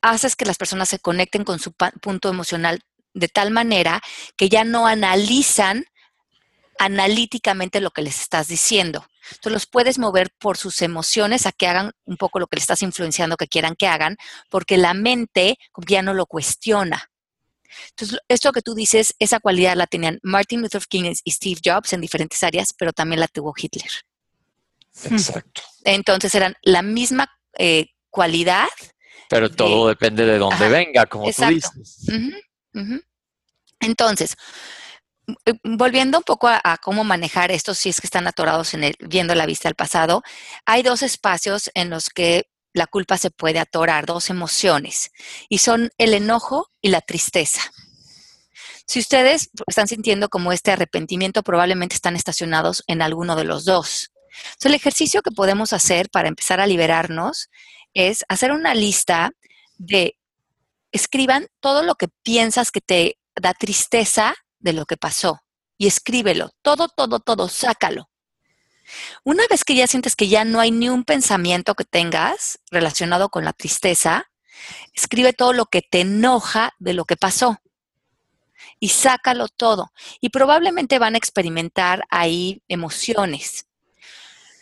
haces 0.00 0.36
que 0.36 0.44
las 0.44 0.56
personas 0.56 0.88
se 0.88 0.98
conecten 0.98 1.44
con 1.44 1.58
su 1.58 1.72
punto 1.72 2.28
emocional 2.28 2.80
de 3.14 3.28
tal 3.28 3.50
manera 3.50 4.00
que 4.36 4.48
ya 4.48 4.64
no 4.64 4.86
analizan 4.86 5.84
analíticamente 6.78 7.80
lo 7.80 7.90
que 7.90 8.02
les 8.02 8.20
estás 8.20 8.48
diciendo. 8.48 9.04
Entonces 9.22 9.52
los 9.52 9.66
puedes 9.66 9.98
mover 9.98 10.30
por 10.38 10.56
sus 10.56 10.82
emociones 10.82 11.46
a 11.46 11.52
que 11.52 11.66
hagan 11.66 11.92
un 12.04 12.16
poco 12.16 12.38
lo 12.38 12.46
que 12.46 12.56
le 12.56 12.60
estás 12.60 12.82
influenciando 12.82 13.36
que 13.36 13.48
quieran 13.48 13.76
que 13.76 13.86
hagan, 13.86 14.16
porque 14.50 14.76
la 14.76 14.94
mente 14.94 15.58
ya 15.86 16.02
no 16.02 16.14
lo 16.14 16.26
cuestiona. 16.26 17.10
Entonces, 17.90 18.18
esto 18.28 18.52
que 18.52 18.62
tú 18.62 18.74
dices, 18.74 19.14
esa 19.18 19.40
cualidad 19.40 19.76
la 19.76 19.86
tenían 19.86 20.18
Martin 20.22 20.62
Luther 20.62 20.82
King 20.88 21.14
y 21.24 21.30
Steve 21.30 21.60
Jobs 21.64 21.92
en 21.92 22.00
diferentes 22.00 22.42
áreas, 22.42 22.74
pero 22.76 22.92
también 22.92 23.20
la 23.20 23.28
tuvo 23.28 23.54
Hitler. 23.56 23.90
Exacto. 25.04 25.62
Entonces 25.84 26.34
eran 26.34 26.54
la 26.62 26.82
misma 26.82 27.30
eh, 27.58 27.86
cualidad. 28.10 28.68
Pero 29.28 29.50
todo 29.50 29.88
depende 29.88 30.26
de 30.26 30.38
dónde 30.38 30.68
venga, 30.68 31.06
como 31.06 31.30
tú 31.30 31.44
dices. 31.46 32.06
Entonces, 33.80 34.36
volviendo 35.64 36.18
un 36.18 36.24
poco 36.24 36.48
a, 36.48 36.78
cómo 36.82 37.04
manejar 37.04 37.50
esto, 37.50 37.74
si 37.74 37.88
es 37.88 38.00
que 38.00 38.06
están 38.06 38.26
atorados 38.26 38.74
en 38.74 38.94
viendo 39.00 39.34
la 39.34 39.46
vista 39.46 39.68
al 39.68 39.74
pasado, 39.74 40.22
hay 40.64 40.82
dos 40.82 41.02
espacios 41.02 41.70
en 41.74 41.90
los 41.90 42.10
que 42.10 42.48
la 42.72 42.86
culpa 42.86 43.18
se 43.18 43.30
puede 43.30 43.58
atorar, 43.58 44.06
dos 44.06 44.30
emociones, 44.30 45.10
y 45.48 45.58
son 45.58 45.90
el 45.98 46.14
enojo 46.14 46.70
y 46.80 46.90
la 46.90 47.00
tristeza. 47.00 47.60
Si 48.86 48.98
ustedes 48.98 49.50
están 49.66 49.88
sintiendo 49.88 50.28
como 50.28 50.52
este 50.52 50.72
arrepentimiento, 50.72 51.42
probablemente 51.42 51.94
están 51.94 52.16
estacionados 52.16 52.82
en 52.86 53.02
alguno 53.02 53.36
de 53.36 53.44
los 53.44 53.64
dos. 53.64 54.10
El 54.64 54.74
ejercicio 54.74 55.22
que 55.22 55.30
podemos 55.30 55.72
hacer 55.72 56.10
para 56.10 56.28
empezar 56.28 56.60
a 56.60 56.66
liberarnos 56.66 57.50
es 57.94 58.24
hacer 58.28 58.52
una 58.52 58.74
lista 58.74 59.30
de 59.78 60.16
escriban 60.92 61.46
todo 61.60 61.82
lo 61.82 61.94
que 61.94 62.08
piensas 62.22 62.70
que 62.70 62.80
te 62.80 63.18
da 63.40 63.54
tristeza 63.54 64.34
de 64.60 64.72
lo 64.72 64.86
que 64.86 64.96
pasó 64.96 65.42
y 65.76 65.86
escríbelo, 65.86 66.50
todo, 66.62 66.88
todo, 66.88 67.20
todo, 67.20 67.48
sácalo. 67.48 68.10
Una 69.24 69.44
vez 69.48 69.64
que 69.64 69.74
ya 69.74 69.86
sientes 69.86 70.16
que 70.16 70.28
ya 70.28 70.44
no 70.44 70.60
hay 70.60 70.70
ni 70.70 70.88
un 70.88 71.04
pensamiento 71.04 71.74
que 71.74 71.84
tengas 71.84 72.58
relacionado 72.70 73.28
con 73.28 73.44
la 73.44 73.52
tristeza, 73.52 74.30
escribe 74.94 75.32
todo 75.32 75.52
lo 75.52 75.66
que 75.66 75.82
te 75.82 76.00
enoja 76.00 76.74
de 76.78 76.94
lo 76.94 77.04
que 77.04 77.16
pasó 77.16 77.60
y 78.78 78.88
sácalo 78.88 79.48
todo. 79.48 79.92
Y 80.20 80.30
probablemente 80.30 80.98
van 80.98 81.14
a 81.14 81.18
experimentar 81.18 82.04
ahí 82.10 82.62
emociones. 82.68 83.66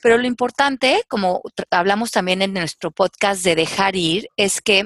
Pero 0.02 0.18
lo 0.18 0.26
importante, 0.26 1.04
como 1.08 1.42
hablamos 1.70 2.10
también 2.10 2.42
en 2.42 2.52
nuestro 2.52 2.90
podcast 2.90 3.42
de 3.42 3.56
dejar 3.56 3.96
ir, 3.96 4.28
es 4.36 4.60
que 4.60 4.84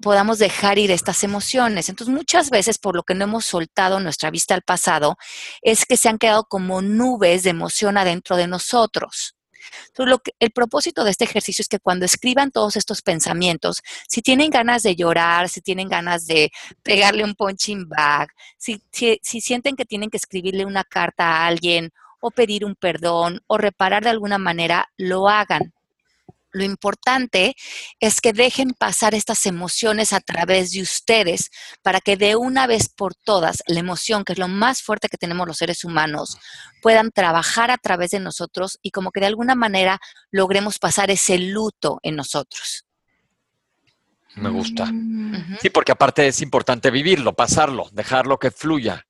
podamos 0.00 0.38
dejar 0.38 0.78
ir 0.78 0.90
estas 0.90 1.22
emociones. 1.22 1.88
Entonces, 1.88 2.14
muchas 2.14 2.50
veces 2.50 2.78
por 2.78 2.96
lo 2.96 3.02
que 3.02 3.14
no 3.14 3.24
hemos 3.24 3.44
soltado 3.44 4.00
nuestra 4.00 4.30
vista 4.30 4.54
al 4.54 4.62
pasado, 4.62 5.16
es 5.62 5.84
que 5.84 5.96
se 5.96 6.08
han 6.08 6.18
quedado 6.18 6.44
como 6.44 6.82
nubes 6.82 7.42
de 7.42 7.50
emoción 7.50 7.98
adentro 7.98 8.36
de 8.36 8.46
nosotros. 8.46 9.36
Entonces, 9.88 10.10
lo 10.10 10.18
que, 10.18 10.32
el 10.40 10.50
propósito 10.50 11.04
de 11.04 11.10
este 11.10 11.24
ejercicio 11.24 11.62
es 11.62 11.68
que 11.68 11.78
cuando 11.78 12.06
escriban 12.06 12.50
todos 12.50 12.76
estos 12.76 13.02
pensamientos, 13.02 13.82
si 14.08 14.22
tienen 14.22 14.50
ganas 14.50 14.82
de 14.82 14.96
llorar, 14.96 15.48
si 15.48 15.60
tienen 15.60 15.88
ganas 15.88 16.26
de 16.26 16.50
pegarle 16.82 17.22
un 17.22 17.34
punching 17.34 17.88
bag, 17.88 18.28
si, 18.56 18.82
si 18.90 19.40
sienten 19.40 19.76
que 19.76 19.84
tienen 19.84 20.10
que 20.10 20.16
escribirle 20.16 20.64
una 20.64 20.84
carta 20.84 21.24
a 21.24 21.46
alguien 21.46 21.90
o 22.20 22.30
pedir 22.30 22.64
un 22.64 22.74
perdón 22.74 23.40
o 23.46 23.58
reparar 23.58 24.02
de 24.04 24.10
alguna 24.10 24.38
manera, 24.38 24.88
lo 24.96 25.28
hagan 25.28 25.74
lo 26.52 26.64
importante 26.64 27.54
es 28.00 28.20
que 28.20 28.32
dejen 28.32 28.74
pasar 28.78 29.14
estas 29.14 29.46
emociones 29.46 30.12
a 30.12 30.20
través 30.20 30.72
de 30.72 30.82
ustedes 30.82 31.50
para 31.82 32.00
que 32.00 32.16
de 32.16 32.36
una 32.36 32.66
vez 32.66 32.88
por 32.88 33.14
todas 33.14 33.62
la 33.66 33.80
emoción, 33.80 34.24
que 34.24 34.32
es 34.32 34.38
lo 34.38 34.48
más 34.48 34.82
fuerte 34.82 35.08
que 35.08 35.16
tenemos 35.16 35.46
los 35.46 35.58
seres 35.58 35.84
humanos, 35.84 36.38
puedan 36.82 37.10
trabajar 37.10 37.70
a 37.70 37.78
través 37.78 38.10
de 38.10 38.20
nosotros 38.20 38.78
y 38.82 38.90
como 38.90 39.10
que 39.10 39.20
de 39.20 39.26
alguna 39.26 39.54
manera 39.54 40.00
logremos 40.30 40.78
pasar 40.78 41.10
ese 41.10 41.38
luto 41.38 41.98
en 42.02 42.16
nosotros. 42.16 42.86
Me 44.36 44.48
gusta. 44.48 44.86
Mm. 44.86 45.58
Sí, 45.60 45.70
porque 45.70 45.92
aparte 45.92 46.26
es 46.26 46.40
importante 46.40 46.90
vivirlo, 46.90 47.34
pasarlo, 47.34 47.88
dejarlo 47.92 48.38
que 48.38 48.50
fluya. 48.50 49.06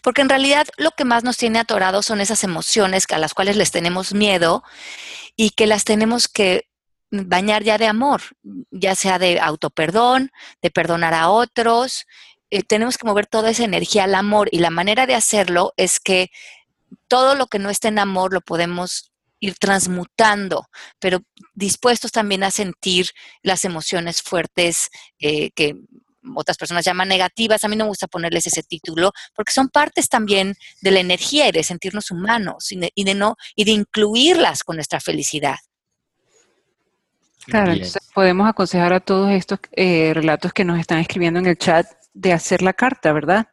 Porque 0.00 0.22
en 0.22 0.30
realidad 0.30 0.66
lo 0.78 0.92
que 0.92 1.04
más 1.04 1.24
nos 1.24 1.36
tiene 1.36 1.58
atorados 1.58 2.06
son 2.06 2.22
esas 2.22 2.42
emociones 2.42 3.04
a 3.12 3.18
las 3.18 3.34
cuales 3.34 3.56
les 3.56 3.70
tenemos 3.70 4.14
miedo 4.14 4.64
y 5.36 5.50
que 5.50 5.66
las 5.66 5.84
tenemos 5.84 6.28
que 6.28 6.68
bañar 7.10 7.62
ya 7.62 7.78
de 7.78 7.86
amor, 7.86 8.22
ya 8.70 8.94
sea 8.94 9.18
de 9.18 9.38
autoperdón, 9.38 10.30
de 10.62 10.70
perdonar 10.70 11.14
a 11.14 11.28
otros. 11.28 12.06
Eh, 12.50 12.62
tenemos 12.62 12.96
que 12.96 13.06
mover 13.06 13.26
toda 13.26 13.50
esa 13.50 13.64
energía 13.64 14.04
al 14.04 14.14
amor 14.14 14.48
y 14.50 14.58
la 14.58 14.70
manera 14.70 15.06
de 15.06 15.14
hacerlo 15.14 15.72
es 15.76 16.00
que 16.00 16.30
todo 17.08 17.34
lo 17.34 17.46
que 17.46 17.58
no 17.58 17.70
esté 17.70 17.88
en 17.88 17.98
amor 17.98 18.32
lo 18.32 18.40
podemos 18.40 19.12
ir 19.40 19.56
transmutando, 19.58 20.68
pero 20.98 21.20
dispuestos 21.54 22.12
también 22.12 22.44
a 22.44 22.50
sentir 22.50 23.08
las 23.42 23.64
emociones 23.64 24.22
fuertes 24.22 24.88
eh, 25.18 25.50
que 25.50 25.74
otras 26.34 26.56
personas 26.56 26.84
llaman 26.84 27.08
negativas, 27.08 27.64
a 27.64 27.68
mí 27.68 27.76
no 27.76 27.84
me 27.84 27.88
gusta 27.88 28.06
ponerles 28.06 28.46
ese 28.46 28.62
título, 28.62 29.12
porque 29.34 29.52
son 29.52 29.68
partes 29.68 30.08
también 30.08 30.54
de 30.80 30.90
la 30.90 31.00
energía 31.00 31.48
y 31.48 31.52
de 31.52 31.62
sentirnos 31.64 32.10
humanos 32.10 32.72
y 32.72 33.04
de, 33.04 33.14
no, 33.14 33.36
y 33.54 33.64
de 33.64 33.72
incluirlas 33.72 34.64
con 34.64 34.76
nuestra 34.76 35.00
felicidad. 35.00 35.56
Claro, 37.46 37.72
entonces 37.72 38.02
podemos 38.14 38.48
aconsejar 38.48 38.92
a 38.92 39.00
todos 39.00 39.32
estos 39.32 39.58
eh, 39.72 40.12
relatos 40.14 40.52
que 40.52 40.64
nos 40.64 40.78
están 40.78 40.98
escribiendo 40.98 41.40
en 41.40 41.46
el 41.46 41.58
chat 41.58 41.86
de 42.14 42.32
hacer 42.32 42.62
la 42.62 42.72
carta, 42.72 43.12
¿verdad? 43.12 43.48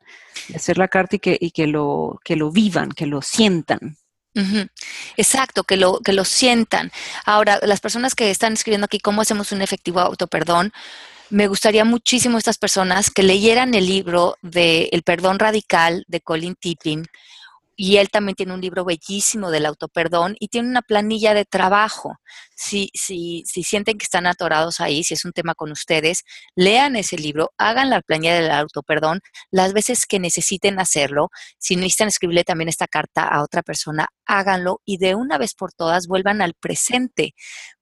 De 0.48 0.58
hacer 0.58 0.78
la 0.78 0.88
carta 0.88 1.16
y 1.16 1.20
que, 1.20 1.38
y 1.40 1.52
que, 1.52 1.66
lo, 1.66 2.20
que 2.24 2.36
lo 2.36 2.52
vivan, 2.52 2.92
que 2.92 3.08
lo 3.08 3.22
sientan. 3.22 3.98
Exacto, 5.18 5.64
que 5.64 5.76
lo, 5.76 6.00
que 6.00 6.14
lo 6.14 6.24
sientan. 6.24 6.92
Ahora, 7.26 7.60
las 7.64 7.82
personas 7.82 8.16
que 8.16 8.30
están 8.30 8.54
escribiendo 8.54 8.86
aquí 8.86 9.00
cómo 9.00 9.22
hacemos 9.22 9.52
un 9.52 9.62
efectivo 9.62 10.00
autoperdón, 10.00 10.72
me 11.30 11.48
gustaría 11.48 11.86
muchísimo 11.86 12.38
estas 12.38 12.58
personas 12.58 13.12
que 13.12 13.24
leyeran 13.24 13.74
el 13.74 13.86
libro 13.86 14.36
de 14.42 14.90
El 14.92 15.04
perdón 15.04 15.40
radical 15.40 16.04
de 16.08 16.22
Colin 16.22 16.56
Tipping. 16.56 17.06
Y 17.82 17.96
él 17.96 18.10
también 18.10 18.36
tiene 18.36 18.54
un 18.54 18.60
libro 18.60 18.84
bellísimo 18.84 19.52
del 19.52 19.66
autoperdón 19.66 20.36
y 20.38 20.50
tiene 20.50 20.68
una 20.68 20.82
planilla 20.82 21.34
de 21.34 21.46
trabajo. 21.46 22.18
Si, 22.54 22.90
si, 22.94 23.44
si 23.46 23.64
sienten 23.64 23.98
que 23.98 24.04
están 24.04 24.28
atorados 24.28 24.82
ahí, 24.82 25.02
si 25.06 25.14
es 25.14 25.24
un 25.24 25.32
tema 25.32 25.56
con 25.56 25.72
ustedes, 25.72 26.24
lean 26.56 26.98
ese 26.98 27.16
libro, 27.18 27.54
hagan 27.58 27.90
la 27.90 28.02
planilla 28.02 28.36
del 28.36 28.52
autoperdón 28.52 29.22
las 29.50 29.72
veces 29.72 30.06
que 30.06 30.20
necesiten 30.20 30.78
hacerlo. 30.78 31.30
Si 31.58 31.78
necesitan 31.78 32.10
escribirle 32.10 32.44
también 32.44 32.68
esta 32.68 32.88
carta 32.88 33.24
a 33.24 33.44
otra 33.44 33.62
persona, 33.62 34.10
háganlo 34.26 34.82
y 34.84 34.98
de 34.98 35.16
una 35.16 35.38
vez 35.38 35.54
por 35.54 35.72
todas 35.72 36.08
vuelvan 36.08 36.42
al 36.42 36.56
presente, 36.56 37.34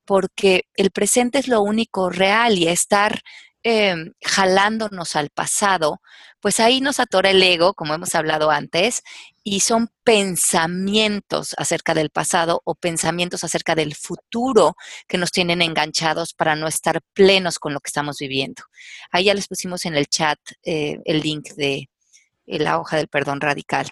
porque 0.08 0.64
el 0.76 0.90
presente 0.90 1.38
es 1.38 1.50
lo 1.50 1.62
único 1.62 2.10
real 2.10 2.58
y 2.58 2.70
estar 2.70 3.22
em, 3.62 4.14
jalándonos 4.24 5.18
al 5.18 5.30
pasado, 5.30 6.00
pues 6.40 6.62
ahí 6.62 6.80
nos 6.80 7.02
atora 7.02 7.32
el 7.32 7.44
ego, 7.44 7.74
como 7.74 7.94
hemos 7.94 8.16
hablado 8.16 8.50
antes, 8.50 9.04
y 9.44 9.60
son 9.60 9.90
pensamientos 10.06 11.54
acerca 11.58 11.94
del 11.94 12.10
pasado 12.10 12.62
o 12.64 12.76
pensamientos 12.76 13.44
acerca 13.44 13.76
del 13.76 13.96
futuro 13.96 14.78
que 15.08 15.18
nos 15.18 15.32
tienen 15.32 15.62
enganchados 15.62 16.34
para 16.34 16.56
no 16.56 16.68
estar 16.68 17.02
plenos 17.14 17.60
con 17.60 17.74
lo 17.74 17.82
que 17.82 17.90
estamos 17.90 18.18
viviendo. 18.18 18.64
Ahí 19.12 19.26
ya 19.26 19.34
les 19.34 19.50
pusimos 19.50 19.86
en 19.86 19.96
el 19.96 20.08
chat 20.08 20.40
eh, 20.64 21.00
el 21.04 21.20
link 21.20 21.50
de 21.56 21.90
la 22.46 22.80
hoja 22.80 22.96
del 22.96 23.10
perdón 23.10 23.42
radical 23.42 23.90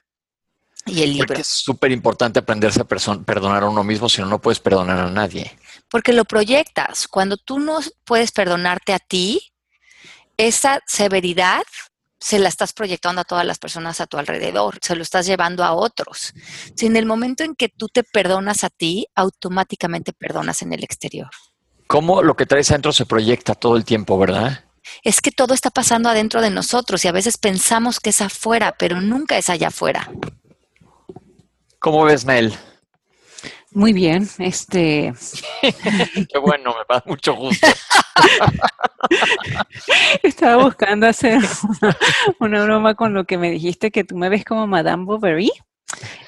y 0.85 1.01
el 1.01 1.11
libro. 1.11 1.27
Porque 1.27 1.41
es 1.41 1.47
súper 1.47 1.91
importante 1.91 2.39
aprenderse 2.39 2.81
a 2.81 2.85
perdonar 2.85 3.63
a 3.63 3.69
uno 3.69 3.83
mismo, 3.83 4.07
si 4.07 4.21
no, 4.21 4.27
no 4.27 4.39
puedes 4.39 4.61
perdonar 4.61 4.99
a 4.99 5.09
nadie. 5.09 5.51
Porque 5.95 6.11
lo 6.11 6.25
proyectas. 6.25 7.07
Cuando 7.07 7.37
tú 7.37 7.57
no 7.57 7.79
puedes 8.03 8.33
perdonarte 8.33 8.91
a 8.91 8.99
ti, 8.99 9.53
esa 10.35 10.81
severidad 10.85 11.63
se 12.19 12.37
la 12.37 12.49
estás 12.49 12.73
proyectando 12.73 13.21
a 13.21 13.23
todas 13.23 13.45
las 13.45 13.59
personas 13.59 14.01
a 14.01 14.05
tu 14.05 14.17
alrededor, 14.17 14.77
se 14.81 14.97
lo 14.97 15.03
estás 15.03 15.25
llevando 15.25 15.63
a 15.63 15.71
otros. 15.71 16.33
Si 16.75 16.85
en 16.85 16.97
el 16.97 17.05
momento 17.05 17.45
en 17.45 17.55
que 17.55 17.69
tú 17.69 17.87
te 17.87 18.03
perdonas 18.03 18.65
a 18.65 18.69
ti, 18.69 19.07
automáticamente 19.15 20.11
perdonas 20.11 20.61
en 20.63 20.73
el 20.73 20.83
exterior. 20.83 21.29
¿Cómo 21.87 22.21
lo 22.21 22.35
que 22.35 22.45
traes 22.45 22.71
adentro 22.71 22.91
se 22.91 23.05
proyecta 23.05 23.55
todo 23.55 23.77
el 23.77 23.85
tiempo, 23.85 24.17
verdad? 24.17 24.65
Es 25.01 25.21
que 25.21 25.31
todo 25.31 25.53
está 25.53 25.69
pasando 25.69 26.09
adentro 26.09 26.41
de 26.41 26.49
nosotros 26.49 27.05
y 27.05 27.07
a 27.07 27.13
veces 27.13 27.37
pensamos 27.37 28.01
que 28.01 28.09
es 28.09 28.19
afuera, 28.19 28.75
pero 28.77 28.99
nunca 28.99 29.37
es 29.37 29.49
allá 29.49 29.69
afuera. 29.69 30.11
¿Cómo 31.79 32.03
ves, 32.03 32.25
Mel? 32.25 32.53
Muy 33.75 33.91
bien, 33.91 34.27
este. 34.39 35.13
Qué 35.61 36.39
bueno, 36.41 36.73
me 36.73 36.95
da 36.95 37.03
mucho 37.05 37.35
gusto. 37.35 37.67
Estaba 40.23 40.63
buscando 40.63 41.07
hacer 41.07 41.41
una, 42.39 42.63
broma 42.63 42.95
con 42.95 43.13
lo 43.13 43.25
que 43.25 43.37
me 43.37 43.51
dijiste 43.51 43.91
que 43.91 44.05
tú 44.05 44.15
me 44.15 44.29
ves 44.29 44.45
como 44.45 44.65
Madame 44.65 45.03
Bovary. 45.03 45.51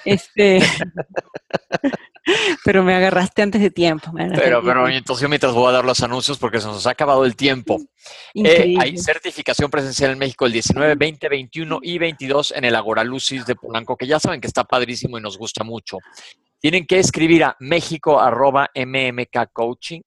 Este. 0.04 0.62
Pero 2.66 2.84
me 2.84 2.94
agarraste 2.94 3.44
antes 3.44 3.62
de 3.62 3.72
tiempo. 3.72 4.12
Pero, 4.14 4.62
pero 4.62 4.90
entonces 4.90 5.22
yo 5.22 5.30
mientras 5.30 5.54
voy 5.54 5.70
a 5.70 5.72
dar 5.72 5.86
los 5.86 6.04
anuncios 6.04 6.38
porque 6.38 6.60
se 6.60 6.68
nos 6.68 6.86
ha 6.86 6.90
acabado 6.90 7.24
el 7.24 7.38
tiempo. 7.38 7.80
Eh, 8.34 8.76
hay 8.78 8.98
certificación 8.98 9.72
presencial 9.72 10.12
en 10.12 10.18
México 10.18 10.46
el 10.46 10.52
19, 10.52 10.96
20, 10.96 11.30
21 11.30 11.80
y 11.82 11.98
22 11.98 12.54
en 12.58 12.66
el 12.66 12.76
Agora 12.76 13.06
Lucis 13.06 13.46
de 13.46 13.56
Polanco, 13.56 13.96
que 13.96 14.08
ya 14.08 14.20
saben 14.20 14.42
que 14.42 14.48
está 14.48 14.66
padrísimo 14.66 15.18
y 15.18 15.22
nos 15.22 15.38
gusta 15.38 15.64
mucho. 15.64 16.00
Tienen 16.60 16.86
que 16.86 17.00
escribir 17.00 17.44
a 17.44 17.58
mexico.mmkcoaching 17.60 20.04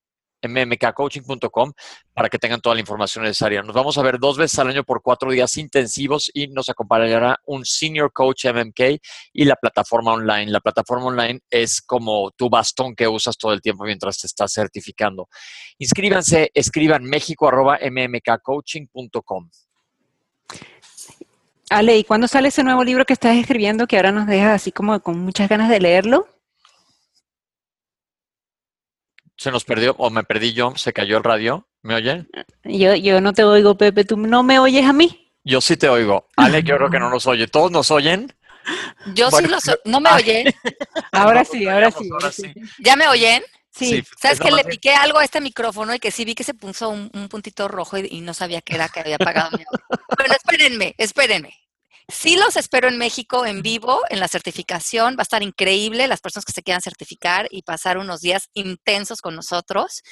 mmkcoaching.com 0.48 1.72
para 2.14 2.28
que 2.28 2.38
tengan 2.38 2.61
toda 2.61 2.74
la 2.74 2.80
información 2.80 3.24
necesaria. 3.24 3.62
Nos 3.62 3.74
vamos 3.74 3.96
a 3.98 4.03
ver 4.03 4.18
dos 4.18 4.38
veces 4.38 4.59
al 4.59 4.68
año 4.68 4.84
por 4.84 5.03
cuatro 5.03 5.30
días 5.30 5.57
intensivos 5.57 6.30
y 6.32 6.48
nos 6.48 6.68
acompañará 6.68 7.38
un 7.46 7.64
senior 7.64 8.12
coach 8.12 8.44
MMK 8.46 9.01
y 9.32 9.44
la 9.44 9.57
plataforma 9.57 10.12
online. 10.12 10.51
La 10.51 10.61
plataforma 10.61 11.07
online 11.07 11.40
es 11.51 11.82
como 11.82 12.30
tu 12.32 12.48
bastón 12.48 12.94
que 12.94 13.09
usas 13.09 13.36
todo 13.36 13.53
el 13.53 13.61
tiempo 13.61 13.84
mientras 13.84 14.18
te 14.18 14.26
estás 14.26 14.53
certificando. 14.53 15.28
Inscríbanse, 15.78 16.51
escriban 16.55 17.05
mexico.mmkcoaching.com. 17.05 19.51
Ale, 21.72 21.98
¿y 21.98 22.05
cuándo 22.05 22.26
sale 22.26 22.48
ese 22.48 22.64
nuevo 22.64 22.82
libro 22.82 23.05
que 23.05 23.12
estás 23.12 23.36
escribiendo 23.36 23.86
que 23.86 23.94
ahora 23.96 24.11
nos 24.11 24.26
deja 24.26 24.55
así 24.55 24.72
como 24.72 24.98
con 25.01 25.20
muchas 25.20 25.48
ganas 25.48 25.68
de 25.68 25.78
leerlo? 25.78 26.26
Se 29.41 29.51
nos 29.51 29.64
perdió 29.64 29.95
o 29.97 30.11
me 30.11 30.22
perdí 30.22 30.53
yo, 30.53 30.74
se 30.76 30.93
cayó 30.93 31.16
el 31.16 31.24
radio. 31.24 31.66
¿Me 31.80 31.95
oyen? 31.95 32.28
Yo, 32.62 32.95
yo 32.95 33.22
no 33.22 33.32
te 33.32 33.43
oigo, 33.43 33.74
Pepe. 33.74 34.05
¿Tú 34.05 34.18
no 34.18 34.43
me 34.43 34.59
oyes 34.59 34.84
a 34.84 34.93
mí? 34.93 35.32
Yo 35.45 35.62
sí 35.62 35.78
te 35.78 35.88
oigo. 35.88 36.28
Ale, 36.36 36.62
yo 36.62 36.76
creo 36.76 36.91
que 36.91 36.99
no 36.99 37.09
nos 37.09 37.26
oye. 37.26 37.47
¿Todos 37.47 37.70
nos 37.70 37.91
oyen? 37.91 38.30
Yo 39.14 39.30
sí 39.30 39.47
los 39.47 39.62
¿No 39.86 39.99
me 39.99 40.11
oyen? 40.11 40.53
ahora 41.12 41.43
sí, 41.47 41.66
ahora 41.66 41.91
sí, 41.91 42.53
¿Ya 42.80 42.97
me 42.97 43.09
oyen? 43.09 43.43
Sí. 43.70 44.05
¿Sabes 44.20 44.41
que 44.41 44.51
le 44.51 44.62
piqué 44.62 44.93
algo 44.93 45.18
a 45.18 45.24
este 45.24 45.41
micrófono 45.41 45.95
y 45.95 45.99
que 45.99 46.11
sí 46.11 46.26
vi 46.26 46.34
que 46.34 46.45
se 46.45 46.53
puso 46.53 46.91
un, 46.91 47.09
puntito 47.30 47.66
rojo 47.66 47.97
y, 47.97 48.20
no 48.20 48.34
sabía 48.34 48.61
que 48.61 48.74
era 48.74 48.91
que 48.91 49.01
había 49.01 49.14
apagado 49.14 49.57
mi 49.57 49.64
Bueno, 50.18 50.34
espérenme, 50.34 50.95
espérenme. 50.99 51.55
Sí 52.11 52.36
los 52.36 52.56
espero 52.56 52.88
en 52.88 52.98
México 52.98 53.46
en 53.46 53.62
vivo, 53.62 54.00
en 54.08 54.20
la 54.20 54.28
certificación. 54.28 55.14
Va 55.14 55.20
a 55.20 55.22
estar 55.22 55.42
increíble 55.42 56.08
las 56.08 56.20
personas 56.20 56.44
que 56.44 56.52
se 56.52 56.62
quieran 56.62 56.82
certificar 56.82 57.46
y 57.50 57.62
pasar 57.62 57.98
unos 57.98 58.20
días 58.20 58.48
intensos 58.54 59.20
con 59.20 59.36
nosotros. 59.36 60.02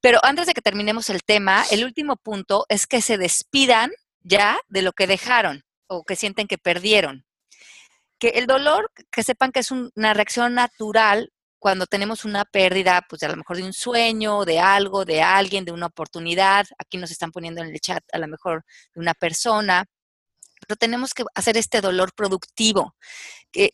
Pero 0.00 0.18
antes 0.24 0.46
de 0.46 0.54
que 0.54 0.62
terminemos 0.62 1.10
el 1.10 1.22
tema, 1.22 1.64
el 1.70 1.84
último 1.84 2.16
punto 2.16 2.66
es 2.68 2.86
que 2.86 3.00
se 3.00 3.18
despidan 3.18 3.92
ya 4.20 4.58
de 4.68 4.82
lo 4.82 4.92
que 4.92 5.06
dejaron 5.06 5.64
o 5.86 6.02
que 6.04 6.16
sienten 6.16 6.48
que 6.48 6.58
perdieron. 6.58 7.24
Que 8.18 8.28
el 8.30 8.46
dolor, 8.46 8.90
que 9.10 9.22
sepan 9.22 9.52
que 9.52 9.60
es 9.60 9.70
una 9.70 10.14
reacción 10.14 10.54
natural 10.54 11.30
cuando 11.58 11.86
tenemos 11.86 12.24
una 12.24 12.44
pérdida, 12.44 13.04
pues 13.08 13.22
a 13.22 13.28
lo 13.28 13.36
mejor 13.36 13.56
de 13.56 13.62
un 13.62 13.72
sueño, 13.72 14.44
de 14.44 14.58
algo, 14.58 15.04
de 15.04 15.22
alguien, 15.22 15.64
de 15.64 15.72
una 15.72 15.86
oportunidad. 15.86 16.66
Aquí 16.78 16.98
nos 16.98 17.12
están 17.12 17.30
poniendo 17.30 17.62
en 17.62 17.68
el 17.68 17.80
chat 17.80 18.02
a 18.12 18.18
lo 18.18 18.26
mejor 18.26 18.64
de 18.94 19.00
una 19.00 19.14
persona 19.14 19.86
pero 20.66 20.76
tenemos 20.76 21.14
que 21.14 21.24
hacer 21.34 21.56
este 21.56 21.80
dolor 21.80 22.12
productivo, 22.14 22.94
que, 23.52 23.72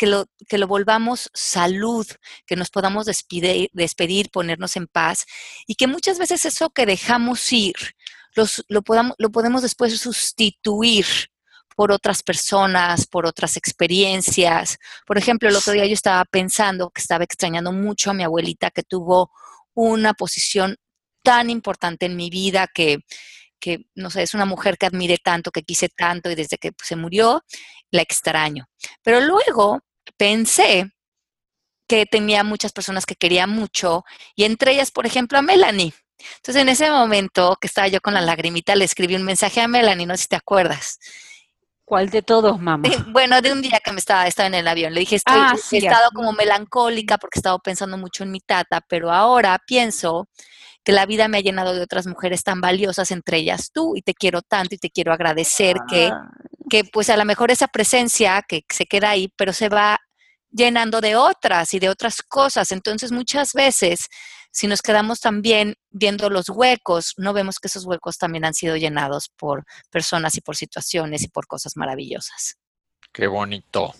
lo, 0.00 0.26
que 0.48 0.58
lo 0.58 0.66
volvamos 0.66 1.30
salud, 1.34 2.06
que 2.46 2.56
nos 2.56 2.70
podamos 2.70 3.06
despedir, 3.06 3.70
despedir, 3.72 4.30
ponernos 4.30 4.76
en 4.76 4.86
paz 4.86 5.26
y 5.66 5.74
que 5.74 5.86
muchas 5.86 6.18
veces 6.18 6.44
eso 6.44 6.70
que 6.70 6.86
dejamos 6.86 7.52
ir, 7.52 7.74
lo, 8.68 8.82
podamos, 8.82 9.14
lo 9.18 9.30
podemos 9.30 9.62
después 9.62 9.98
sustituir 9.98 11.06
por 11.76 11.92
otras 11.92 12.22
personas, 12.22 13.06
por 13.06 13.26
otras 13.26 13.56
experiencias. 13.56 14.78
Por 15.06 15.18
ejemplo, 15.18 15.48
el 15.48 15.56
otro 15.56 15.72
día 15.72 15.86
yo 15.86 15.94
estaba 15.94 16.24
pensando 16.24 16.90
que 16.90 17.00
estaba 17.00 17.24
extrañando 17.24 17.72
mucho 17.72 18.10
a 18.10 18.14
mi 18.14 18.22
abuelita 18.22 18.70
que 18.70 18.82
tuvo 18.82 19.30
una 19.74 20.14
posición 20.14 20.76
tan 21.22 21.50
importante 21.50 22.06
en 22.06 22.16
mi 22.16 22.30
vida 22.30 22.66
que, 22.72 22.98
que, 23.60 23.86
no 23.94 24.10
sé, 24.10 24.22
es 24.22 24.34
una 24.34 24.46
mujer 24.46 24.78
que 24.78 24.86
admiré 24.86 25.18
tanto, 25.18 25.50
que 25.50 25.62
quise 25.62 25.88
tanto 25.88 26.30
y 26.30 26.34
desde 26.34 26.58
que 26.58 26.72
se 26.82 26.96
murió, 26.96 27.44
la 27.90 28.02
extraño. 28.02 28.66
Pero 29.02 29.20
luego 29.20 29.80
pensé 30.16 30.90
que 31.86 32.06
tenía 32.06 32.44
muchas 32.44 32.72
personas 32.72 33.06
que 33.06 33.16
quería 33.16 33.46
mucho 33.46 34.04
y 34.34 34.44
entre 34.44 34.72
ellas, 34.72 34.90
por 34.90 35.06
ejemplo, 35.06 35.38
a 35.38 35.42
Melanie. 35.42 35.92
Entonces, 36.36 36.62
en 36.62 36.68
ese 36.68 36.90
momento 36.90 37.56
que 37.60 37.66
estaba 37.66 37.88
yo 37.88 38.00
con 38.00 38.14
la 38.14 38.20
lagrimita, 38.20 38.74
le 38.76 38.84
escribí 38.84 39.16
un 39.16 39.24
mensaje 39.24 39.60
a 39.60 39.68
Melanie, 39.68 40.06
no 40.06 40.16
sé 40.16 40.22
si 40.22 40.28
te 40.28 40.36
acuerdas. 40.36 40.98
¿Cuál 41.84 42.08
de 42.10 42.22
todos, 42.22 42.60
mamá? 42.60 42.82
Bueno, 43.12 43.42
de 43.42 43.52
un 43.52 43.62
día 43.62 43.80
que 43.84 43.90
me 43.90 43.98
estaba, 43.98 44.28
estaba 44.28 44.46
en 44.46 44.54
el 44.54 44.68
avión. 44.68 44.94
Le 44.94 45.00
dije, 45.00 45.16
estoy, 45.16 45.34
ah, 45.36 45.56
he 45.72 45.78
estado 45.78 46.10
como 46.14 46.32
melancólica 46.32 47.18
porque 47.18 47.38
he 47.38 47.40
estado 47.40 47.58
pensando 47.58 47.98
mucho 47.98 48.22
en 48.22 48.30
mi 48.30 48.38
tata, 48.38 48.80
pero 48.88 49.10
ahora 49.10 49.58
pienso 49.66 50.28
que 50.84 50.92
la 50.92 51.06
vida 51.06 51.28
me 51.28 51.38
ha 51.38 51.42
llenado 51.42 51.74
de 51.74 51.82
otras 51.82 52.06
mujeres 52.06 52.42
tan 52.42 52.60
valiosas, 52.60 53.10
entre 53.10 53.38
ellas 53.38 53.70
tú, 53.72 53.96
y 53.96 54.02
te 54.02 54.14
quiero 54.14 54.42
tanto 54.42 54.74
y 54.74 54.78
te 54.78 54.90
quiero 54.90 55.12
agradecer 55.12 55.76
que, 55.88 56.06
ah. 56.12 56.30
que 56.68 56.84
pues 56.84 57.10
a 57.10 57.16
lo 57.16 57.24
mejor 57.24 57.50
esa 57.50 57.68
presencia 57.68 58.42
que 58.46 58.64
se 58.68 58.86
queda 58.86 59.10
ahí, 59.10 59.32
pero 59.36 59.52
se 59.52 59.68
va 59.68 59.98
llenando 60.50 61.00
de 61.00 61.16
otras 61.16 61.74
y 61.74 61.78
de 61.78 61.88
otras 61.88 62.22
cosas. 62.22 62.72
Entonces 62.72 63.12
muchas 63.12 63.52
veces, 63.52 64.08
si 64.50 64.66
nos 64.66 64.82
quedamos 64.82 65.20
también 65.20 65.74
viendo 65.90 66.30
los 66.30 66.48
huecos, 66.48 67.14
no 67.18 67.32
vemos 67.32 67.58
que 67.58 67.68
esos 67.68 67.84
huecos 67.84 68.18
también 68.18 68.44
han 68.44 68.54
sido 68.54 68.76
llenados 68.76 69.28
por 69.36 69.64
personas 69.90 70.36
y 70.36 70.40
por 70.40 70.56
situaciones 70.56 71.22
y 71.22 71.28
por 71.28 71.46
cosas 71.46 71.76
maravillosas. 71.76 72.56
Qué 73.12 73.26
bonito. 73.26 73.92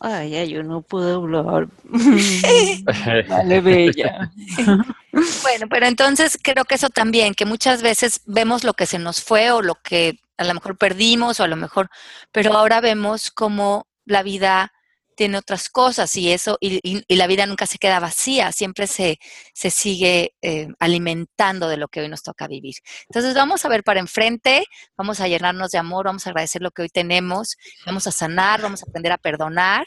Ay, 0.00 0.34
ay, 0.34 0.48
yo 0.48 0.62
no 0.62 0.82
puedo 0.82 1.16
hablar. 1.16 1.68
Vale, 3.28 3.60
bella. 3.60 4.30
bueno, 5.42 5.66
pero 5.68 5.86
entonces 5.86 6.38
creo 6.42 6.64
que 6.64 6.76
eso 6.76 6.88
también, 6.88 7.34
que 7.34 7.44
muchas 7.44 7.82
veces 7.82 8.20
vemos 8.26 8.64
lo 8.64 8.74
que 8.74 8.86
se 8.86 8.98
nos 8.98 9.22
fue 9.22 9.50
o 9.50 9.62
lo 9.62 9.76
que 9.76 10.18
a 10.36 10.44
lo 10.44 10.54
mejor 10.54 10.76
perdimos 10.76 11.40
o 11.40 11.44
a 11.44 11.48
lo 11.48 11.56
mejor, 11.56 11.90
pero 12.32 12.54
ahora 12.54 12.80
vemos 12.80 13.30
cómo 13.30 13.86
la 14.04 14.22
vida 14.22 14.72
tiene 15.14 15.38
otras 15.38 15.68
cosas 15.68 16.14
y 16.16 16.32
eso, 16.32 16.58
y, 16.60 17.04
la 17.14 17.26
vida 17.26 17.46
nunca 17.46 17.66
se 17.66 17.78
queda 17.78 18.00
vacía, 18.00 18.52
siempre 18.52 18.86
se, 18.86 19.18
se 19.52 19.70
sigue 19.70 20.34
eh, 20.42 20.68
alimentando 20.80 21.68
de 21.68 21.76
lo 21.76 21.88
que 21.88 22.00
hoy 22.00 22.08
nos 22.08 22.22
toca 22.22 22.48
vivir. 22.48 22.74
Entonces 23.08 23.34
vamos 23.34 23.64
a 23.64 23.68
ver 23.68 23.84
para 23.84 24.00
enfrente, 24.00 24.66
vamos 24.96 25.20
a 25.20 25.28
llenarnos 25.28 25.70
de 25.70 25.78
amor, 25.78 26.06
vamos 26.06 26.26
a 26.26 26.30
agradecer 26.30 26.62
lo 26.62 26.70
que 26.70 26.82
hoy 26.82 26.88
tenemos, 26.88 27.56
vamos 27.86 28.06
a 28.06 28.12
sanar, 28.12 28.60
vamos 28.60 28.82
a 28.82 28.86
aprender 28.88 29.12
a 29.12 29.18
perdonar 29.18 29.86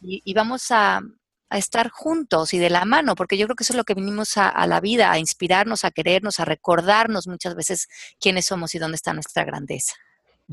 y, 0.00 0.32
vamos 0.34 0.70
a, 0.70 1.00
estar 1.58 1.90
juntos 1.90 2.54
y 2.54 2.58
de 2.58 2.70
la 2.70 2.84
mano, 2.84 3.14
porque 3.14 3.36
yo 3.36 3.46
creo 3.46 3.56
que 3.56 3.64
eso 3.64 3.72
es 3.72 3.76
lo 3.76 3.84
que 3.84 3.94
vinimos 3.94 4.36
a, 4.36 4.48
a, 4.48 4.66
la 4.66 4.80
vida, 4.80 5.10
a 5.10 5.18
inspirarnos, 5.18 5.84
a 5.84 5.90
querernos, 5.90 6.40
a 6.40 6.44
recordarnos 6.44 7.26
muchas 7.26 7.54
veces 7.54 7.88
quiénes 8.20 8.46
somos 8.46 8.74
y 8.74 8.78
dónde 8.78 8.96
está 8.96 9.12
nuestra 9.12 9.44
grandeza. 9.44 9.94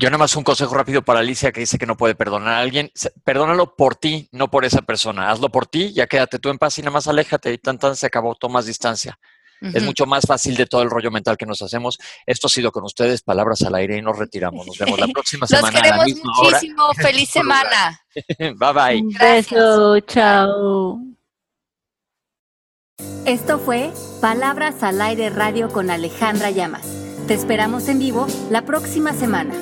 Yo 0.00 0.08
nada 0.10 0.18
más 0.18 0.36
un 0.36 0.44
consejo 0.44 0.76
rápido 0.76 1.02
para 1.02 1.18
Alicia 1.18 1.50
que 1.50 1.58
dice 1.58 1.76
que 1.76 1.84
no 1.84 1.96
puede 1.96 2.14
perdonar 2.14 2.54
a 2.54 2.60
alguien. 2.60 2.92
Perdónalo 3.24 3.74
por 3.74 3.96
ti, 3.96 4.28
no 4.30 4.48
por 4.48 4.64
esa 4.64 4.80
persona. 4.82 5.28
Hazlo 5.28 5.48
por 5.48 5.66
ti, 5.66 5.92
ya 5.92 6.06
quédate 6.06 6.38
tú 6.38 6.50
en 6.50 6.58
paz 6.58 6.78
y 6.78 6.82
nada 6.82 6.92
más 6.92 7.08
aléjate 7.08 7.52
y 7.52 7.58
tan 7.58 7.80
tan 7.80 7.96
se 7.96 8.06
acabó, 8.06 8.36
tomas 8.36 8.66
distancia. 8.66 9.18
Es 9.60 9.82
mucho 9.82 10.06
más 10.06 10.24
fácil 10.26 10.56
de 10.56 10.66
todo 10.66 10.82
el 10.82 10.90
rollo 10.90 11.10
mental 11.10 11.36
que 11.36 11.46
nos 11.46 11.62
hacemos. 11.62 11.98
Esto 12.26 12.46
ha 12.46 12.50
sido 12.50 12.70
con 12.72 12.84
ustedes, 12.84 13.22
palabras 13.22 13.62
al 13.62 13.74
aire 13.74 13.98
y 13.98 14.02
nos 14.02 14.18
retiramos. 14.18 14.66
Nos 14.66 14.78
vemos 14.78 14.98
la 14.98 15.06
próxima 15.12 15.46
semana. 15.46 15.70
Nos 15.70 15.80
queremos 15.80 16.06
muchísimo. 16.24 16.94
Feliz 16.96 17.30
semana. 17.30 18.00
bye 18.38 18.72
bye. 18.72 19.02
Un 19.02 19.08
beso, 19.18 20.00
chao. 20.00 21.00
Esto 23.24 23.58
fue 23.58 23.92
Palabras 24.20 24.82
al 24.82 25.00
aire 25.00 25.30
radio 25.30 25.68
con 25.68 25.90
Alejandra 25.90 26.50
Llamas. 26.50 26.86
Te 27.28 27.34
esperamos 27.34 27.88
en 27.88 28.00
vivo 28.00 28.26
la 28.50 28.62
próxima 28.62 29.12
semana. 29.12 29.54